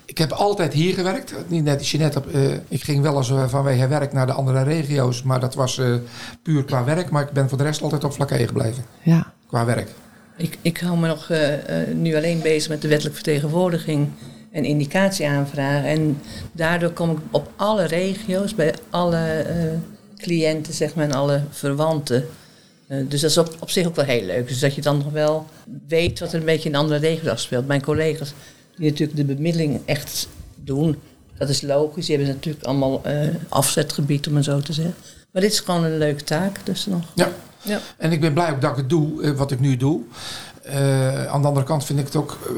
Ik 0.05 0.19
heb 0.19 0.33
altijd 0.33 0.73
hier 0.73 0.95
gewerkt. 0.95 1.35
Niet 1.47 1.65
net 1.65 1.79
als 1.79 1.91
je 1.91 1.99
net 1.99 2.17
op. 2.17 2.27
ik 2.69 2.83
ging 2.83 3.03
wel 3.03 3.17
eens 3.17 3.33
vanwege 3.47 3.89
werk 3.89 4.13
naar 4.13 4.27
de 4.27 4.33
andere 4.33 4.63
regio's. 4.63 5.23
Maar 5.23 5.41
dat 5.41 5.55
was 5.55 5.81
puur 6.43 6.65
qua 6.65 6.85
werk. 6.85 7.11
Maar 7.11 7.23
ik 7.23 7.33
ben 7.33 7.49
voor 7.49 7.59
de 7.59 7.65
rest 7.65 7.83
altijd 7.83 8.05
op 8.05 8.13
vlakke 8.13 8.47
gebleven. 8.47 8.85
Ja. 9.03 9.33
Qua 9.47 9.65
werk. 9.65 9.91
Ik, 10.39 10.59
ik 10.63 10.79
hou 10.79 10.99
me 10.99 11.07
nog 11.07 11.31
eh, 11.31 11.83
eh, 11.83 11.89
nu 11.95 12.17
alleen 12.17 12.41
bezig 12.41 12.69
met 12.69 12.83
de 12.83 12.89
wettelijke 12.89 13.23
vertegenwoordiging 13.23 14.09
en 14.51 14.65
indicatieaanvragen. 14.65 15.89
En 15.89 16.21
daardoor 16.53 16.91
kom 16.91 17.11
ik 17.11 17.19
op 17.31 17.51
alle 17.57 17.85
regio's, 17.85 18.55
bij 18.55 18.75
alle 18.91 19.27
eh, 19.27 19.57
cliënten 20.17 20.75
zeg 20.75 20.95
maar, 20.95 21.05
en 21.05 21.13
alle 21.13 21.43
verwanten. 21.51 22.27
Dus 22.87 23.21
dat 23.21 23.31
is 23.31 23.39
op, 23.39 23.57
op 23.61 23.71
zich 23.71 23.87
ook 23.87 23.97
wel 23.97 24.05
heel 24.05 24.25
leuk. 24.25 24.49
Dus 24.49 24.59
dat 24.59 24.75
je 24.75 24.81
dan 24.81 24.99
nog 24.99 25.13
wel 25.13 25.47
weet 25.89 26.19
wat 26.19 26.33
er 26.33 26.39
een 26.39 26.45
beetje 26.45 26.69
in 26.69 26.75
andere 26.75 27.01
regio's 27.01 27.31
afspeelt. 27.31 27.67
Mijn 27.67 27.83
collega's 27.83 28.33
die 28.77 28.91
natuurlijk 28.91 29.19
de 29.19 29.25
bemiddeling 29.25 29.81
echt 29.85 30.29
doen, 30.55 30.97
dat 31.39 31.49
is 31.49 31.61
logisch. 31.61 32.07
Die 32.07 32.17
hebben 32.17 32.35
natuurlijk 32.35 32.65
allemaal 32.65 33.03
afzetgebied, 33.49 34.29
om 34.29 34.37
het 34.37 34.45
zo 34.45 34.61
te 34.61 34.73
zeggen. 34.73 34.95
Maar 35.33 35.43
dit 35.43 35.53
is 35.53 35.61
gewoon 35.61 35.85
een 35.85 35.99
leuke 35.99 36.25
taak. 36.25 36.67
Dus 36.67 36.87
nog. 36.87 37.13
Ja. 37.15 37.33
Ja. 37.63 37.79
En 37.97 38.13
ik 38.13 38.21
ben 38.21 38.33
blij 38.33 38.51
ook 38.51 38.61
dat 38.61 38.71
ik 38.71 38.77
het 38.77 38.89
doe, 38.91 39.23
eh, 39.23 39.31
wat 39.31 39.51
ik 39.51 39.61
nu 39.61 39.77
doe. 39.77 40.01
Eh, 40.63 41.27
aan 41.27 41.41
de 41.43 41.49
andere 41.49 41.67
kant 41.67 41.85
vind 41.85 41.99
ik 41.99 42.05
het 42.05 42.17
ook 42.17 42.39
eh, 42.47 42.53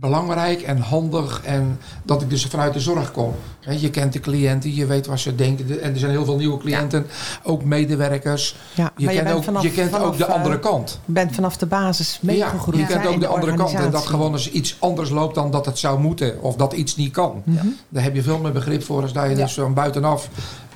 belangrijk 0.00 0.62
en 0.62 0.78
handig. 0.78 1.40
En 1.44 1.78
dat 2.02 2.22
ik 2.22 2.30
dus 2.30 2.44
vanuit 2.46 2.72
de 2.72 2.80
zorg 2.80 3.10
kom. 3.12 3.34
Je 3.78 3.90
kent 3.90 4.12
de 4.12 4.20
cliënten, 4.20 4.74
je 4.74 4.86
weet 4.86 5.06
wat 5.06 5.18
ze 5.20 5.34
denken. 5.34 5.66
De- 5.66 5.78
En 5.78 5.92
er 5.92 5.98
zijn 5.98 6.10
heel 6.10 6.24
veel 6.24 6.36
nieuwe 6.36 6.58
cliënten, 6.58 7.06
ook 7.42 7.64
medewerkers. 7.64 8.56
Ja, 8.74 8.92
Je 8.96 9.06
kent, 9.06 9.32
ook, 9.32 9.44
vanaf- 9.44 9.62
je 9.62 9.70
kent 9.70 9.90
vanaf, 9.90 10.06
ook 10.06 10.16
de 10.18 10.26
andere 10.26 10.58
kant. 10.58 11.00
Je 11.04 11.12
bent 11.12 11.34
vanaf 11.34 11.56
de 11.56 11.66
basis 11.66 12.12
Ja, 12.12 12.18
meegegroeid. 12.26 12.78
je 12.78 12.86
kent 12.86 13.06
ook 13.06 13.20
de 13.20 13.26
andere 13.26 13.54
kant. 13.54 13.72
En 13.74 13.90
dat 13.90 14.06
gewoon 14.06 14.32
eens 14.32 14.50
iets 14.50 14.76
anders 14.78 15.10
loopt 15.10 15.34
dan 15.34 15.50
dat 15.50 15.66
het 15.66 15.78
zou 15.78 16.00
moeten. 16.00 16.42
Of 16.42 16.56
dat 16.56 16.72
iets 16.72 16.96
niet 16.96 17.12
kan. 17.12 17.42
Mhm. 17.44 17.66
Daar 17.88 18.02
heb 18.02 18.14
je 18.14 18.22
veel 18.22 18.38
meer 18.38 18.52
begrip 18.52 18.82
voor 18.84 19.02
als 19.02 19.12
dat 19.12 19.28
je 19.28 19.34
dus 19.34 19.52
van 19.54 19.74
buitenaf 19.74 20.28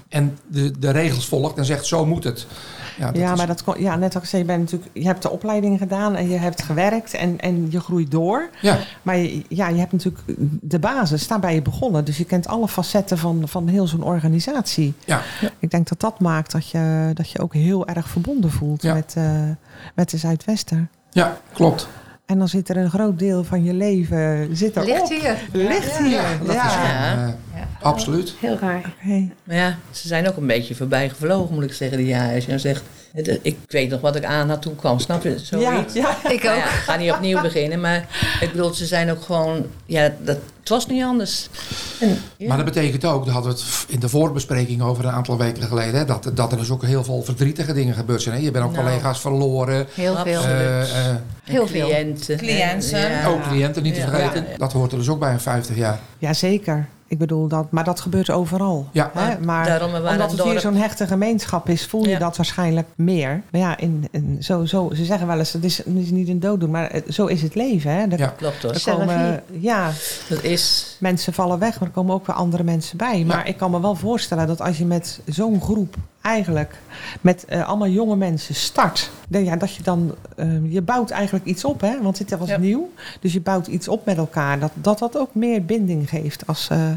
en 0.08 0.38
de, 0.46 0.78
de 0.78 0.90
regels 0.90 1.26
volgt 1.26 1.56
en 1.56 1.64
zegt 1.64 1.86
zo 1.86 2.06
moet 2.06 2.24
het. 2.24 2.46
Ja, 2.98 3.06
dat 3.06 3.16
Ja, 3.16 3.30
is- 3.32 3.38
maar 3.38 3.46
dat 3.46 3.64
kon, 3.64 3.80
ja, 3.80 3.96
net 3.96 4.14
als 4.14 4.22
ik 4.24 4.28
zei, 4.30 4.42
je, 4.42 4.48
bent 4.48 4.60
natuurlijk, 4.60 4.90
je 4.92 5.04
hebt 5.06 5.22
de 5.22 5.30
opleiding 5.30 5.78
gedaan 5.78 6.16
en 6.16 6.28
je 6.28 6.36
hebt 6.36 6.62
gewerkt 6.62 7.14
en, 7.14 7.40
en 7.40 7.66
je 7.70 7.80
groeit 7.80 8.10
door. 8.10 8.48
ja. 8.60 8.78
Maar 9.02 9.16
je, 9.16 9.44
ja, 9.48 9.68
je 9.68 9.78
hebt 9.78 9.92
natuurlijk 9.92 10.22
de 10.60 10.78
basis, 10.78 11.26
daar 11.28 11.40
ben 11.40 11.54
je 11.54 11.62
begonnen. 11.62 12.04
Dus 12.04 12.16
je 12.18 12.24
kent 12.24 12.48
alle 12.48 12.68
facetten 12.68 13.18
van, 13.18 13.42
van 13.48 13.68
heel 13.68 13.86
zo'n 13.86 14.02
organisatie. 14.02 14.94
Ja. 15.04 15.20
Ik 15.58 15.70
denk 15.70 15.88
dat 15.88 16.00
dat 16.00 16.20
maakt 16.20 16.52
dat 16.52 16.68
je, 16.70 17.10
dat 17.14 17.30
je 17.30 17.38
ook 17.40 17.54
heel 17.54 17.86
erg 17.86 18.08
verbonden 18.08 18.50
voelt 18.50 18.82
Ja. 18.82 18.94
met, 18.94 19.14
eh, 19.16 19.24
met 19.94 20.10
de 20.10 20.16
Zuidwester. 20.16 20.88
ja, 21.10 21.36
klopt. 21.52 21.88
En 22.30 22.38
dan 22.38 22.48
zit 22.48 22.68
er 22.68 22.76
een 22.76 22.90
groot 22.90 23.18
deel 23.18 23.44
van 23.44 23.64
je 23.64 23.74
leven 23.74 24.56
zit 24.56 24.76
er 24.76 24.84
Ligt 24.84 25.00
op. 25.02 25.08
hier. 25.08 25.36
Ligt 25.52 25.98
hier. 25.98 26.10
Ja, 26.10 26.36
dat 26.38 26.48
is 26.48 26.54
Ja. 26.54 26.68
gewoon, 26.68 27.34
absoluut. 27.82 28.34
Heel 28.40 28.58
raar. 28.58 28.94
Oké. 29.04 29.28
Maar 29.44 29.56
ja, 29.56 29.78
ze 29.90 30.08
zijn 30.08 30.28
ook 30.28 30.36
een 30.36 30.46
beetje 30.46 30.74
voorbij 30.74 31.08
gevlogen, 31.08 31.54
moet 31.54 31.64
ik 31.64 31.72
zeggen, 31.72 31.98
die 31.98 32.06
jaren. 32.06 32.34
Als 32.34 32.44
je 32.44 32.50
dan 32.50 32.60
zegt, 32.60 32.82
ik 33.42 33.56
weet 33.66 33.90
nog 33.90 34.00
wat 34.00 34.16
ik 34.16 34.24
aan 34.24 34.48
had 34.48 34.62
toen 34.62 34.72
ik 34.72 34.78
kwam, 34.78 34.98
snap 34.98 35.22
je? 35.22 35.30
Ja, 35.30 35.38
Zoiets. 35.38 35.94
ja. 35.94 36.16
Ik 36.24 36.32
ook. 36.32 36.42
ja, 36.42 36.54
ik 36.56 36.82
ga 36.84 36.96
niet 36.96 37.12
opnieuw 37.12 37.40
beginnen, 37.50 37.80
maar 37.80 38.06
ik 38.40 38.50
bedoel, 38.52 38.74
ze 38.74 38.86
zijn 38.86 39.10
ook 39.10 39.22
gewoon, 39.22 39.66
ja, 39.86 40.12
dat, 40.22 40.36
het 40.60 40.68
was 40.68 40.86
niet 40.86 41.02
anders. 41.02 41.48
En, 42.00 42.18
ja. 42.36 42.48
Maar 42.48 42.56
dat 42.56 42.66
betekent 42.66 43.04
ook, 43.04 43.24
daar 43.24 43.34
hadden 43.34 43.52
we 43.52 43.58
het 43.58 43.84
in 43.88 44.00
de 44.00 44.08
voorbespreking 44.08 44.82
over 44.82 45.04
een 45.04 45.10
aantal 45.10 45.38
weken 45.38 45.62
geleden, 45.62 45.94
hè, 45.94 46.04
dat, 46.04 46.30
dat 46.34 46.52
er 46.52 46.58
dus 46.58 46.70
ook 46.70 46.84
heel 46.84 47.04
veel 47.04 47.22
verdrietige 47.22 47.72
dingen 47.72 47.94
gebeurd 47.94 48.22
zijn. 48.22 48.34
Hè. 48.36 48.40
Je 48.42 48.50
bent 48.50 48.64
ook 48.64 48.72
Nou. 48.72 48.84
collega's 48.84 49.20
verloren, 49.20 49.86
Heel 49.94 50.16
veel. 50.16 50.42
Eh, 50.42 50.80
eh, 51.10 51.16
Heel 51.44 51.66
veel. 51.66 51.86
cliënten. 51.88 52.36
Cliënten. 52.36 53.10
En, 53.20 53.26
ook 53.26 53.42
cliënten 53.48 53.82
niet 53.82 53.94
te 53.94 54.00
Ja. 54.00 54.08
vergeten. 54.08 54.46
Ja. 54.50 54.56
Dat 54.56 54.72
hoort 54.72 54.92
er 54.92 54.98
dus 54.98 55.08
ook 55.08 55.18
bij 55.20 55.32
een 55.32 55.40
50 55.40 55.76
jaar. 55.76 56.00
Jazeker. 56.18 56.88
Ik 57.10 57.18
bedoel 57.18 57.48
dat, 57.48 57.70
maar 57.70 57.84
dat 57.84 58.00
gebeurt 58.00 58.30
overal. 58.30 58.88
Ja. 58.92 59.10
Hè? 59.14 59.38
Maar 59.40 59.66
Daarom, 59.66 59.94
omdat 59.94 60.30
het 60.30 60.42
hier 60.42 60.60
zo'n 60.60 60.74
hechte 60.74 61.06
gemeenschap 61.06 61.68
is, 61.68 61.86
voel 61.86 62.02
je 62.04 62.08
Ja. 62.08 62.18
dat 62.18 62.36
waarschijnlijk 62.36 62.86
meer. 62.94 63.42
Maar 63.50 63.60
ja, 63.60 63.76
in, 63.78 64.08
in, 64.10 64.36
zo, 64.40 64.64
zo, 64.64 64.90
ze 64.94 65.04
zeggen 65.04 65.26
wel 65.26 65.38
eens, 65.38 65.52
het 65.52 65.64
is, 65.64 65.76
het 65.78 65.86
is 65.96 66.10
niet 66.10 66.28
een 66.28 66.40
dooddoen, 66.40 66.70
maar 66.70 66.92
het- 66.92 67.04
zo 67.14 67.26
is 67.26 67.42
het 67.42 67.54
leven. 67.54 67.90
Hè? 67.90 68.02
Er, 68.06 68.18
Ja. 68.18 68.26
Klopt 68.36 68.62
hoor. 68.62 68.70
er 68.72 68.80
Zelf 68.80 68.98
komen, 68.98 69.42
ja, 69.60 69.90
Dat 70.28 70.42
is, 70.42 70.96
mensen 71.00 71.32
vallen 71.32 71.58
weg, 71.58 71.78
maar 71.80 71.88
er 71.88 71.94
komen 71.94 72.14
ook 72.14 72.26
weer 72.26 72.36
andere 72.36 72.62
mensen 72.64 72.96
bij. 72.96 73.24
Maar 73.24 73.48
ik 73.48 73.56
kan 73.56 73.70
me 73.70 73.80
wel 73.80 73.94
voorstellen 73.94 74.46
dat 74.46 74.60
als 74.60 74.78
je 74.78 74.84
met 74.84 75.20
zo'n 75.26 75.60
groep 75.60 75.94
eigenlijk 76.22 76.78
met 77.20 77.44
eh, 77.44 77.68
allemaal 77.68 77.88
jonge 77.88 78.16
mensen 78.16 78.54
start, 78.54 79.10
ja, 79.28 79.56
dat 79.56 79.74
je 79.74 79.82
dan 79.82 80.14
eh, 80.36 80.72
je 80.72 80.82
bouwt 80.82 81.10
eigenlijk 81.10 81.44
iets 81.44 81.64
op, 81.64 81.80
hè? 81.80 82.02
Want 82.02 82.16
dit 82.18 82.38
was 82.38 82.48
Ja. 82.48 82.58
nieuw, 82.58 82.90
dus 83.20 83.32
je 83.32 83.40
bouwt 83.40 83.66
iets 83.66 83.88
op 83.88 84.04
met 84.06 84.16
elkaar. 84.16 84.58
Dat 84.58 84.70
dat, 84.74 84.98
dat 84.98 85.18
ook 85.18 85.34
meer 85.34 85.64
binding 85.64 86.08
geeft 86.08 86.46
als, 86.46 86.68
eh, 86.68 86.88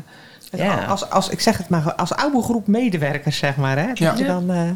Ja. 0.51 0.84
als, 0.86 1.09
als 1.09 1.30
ik 1.30 1.39
zeg 1.39 1.57
het 1.57 1.69
maar, 1.69 1.93
als 1.95 2.13
oude 2.15 2.41
groep 2.41 2.67
medewerkers, 2.67 3.38
zeg 3.38 3.55
maar. 3.55 3.78
Hè? 3.78 3.88
Dat 3.88 3.97
Ja. 3.97 4.13
je 4.17 4.24
dan, 4.26 4.51
eh, 4.51 4.69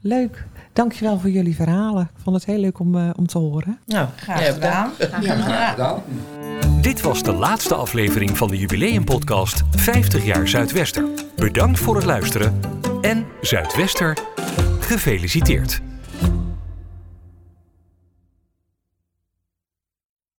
leuk. 0.00 0.44
Dankjewel 0.76 1.18
voor 1.18 1.30
jullie 1.30 1.54
verhalen. 1.54 2.02
Ik 2.02 2.22
vond 2.22 2.36
het 2.36 2.44
heel 2.44 2.58
leuk 2.58 2.78
om, 2.78 2.94
eh, 2.96 3.10
om 3.16 3.26
te 3.26 3.38
horen. 3.38 3.78
nou, 3.86 4.08
Graag 4.16 4.46
ja, 4.46 4.52
gedaan. 4.52 4.90
Ja, 4.98 5.06
graag 5.06 5.70
gedaan. 5.70 6.02
Dit 6.80 7.00
was 7.00 7.22
de 7.22 7.32
laatste 7.32 7.74
aflevering 7.74 8.36
van 8.36 8.48
de 8.48 8.56
jubileumpodcast 8.58 9.62
50 9.70 10.24
jaar 10.24 10.48
Zuidwester. 10.48 11.04
Bedankt 11.36 11.78
voor 11.78 11.94
het 11.94 12.04
luisteren 12.04 12.60
en 13.00 13.24
Zuidwester, 13.40 14.18
gefeliciteerd. 14.80 15.80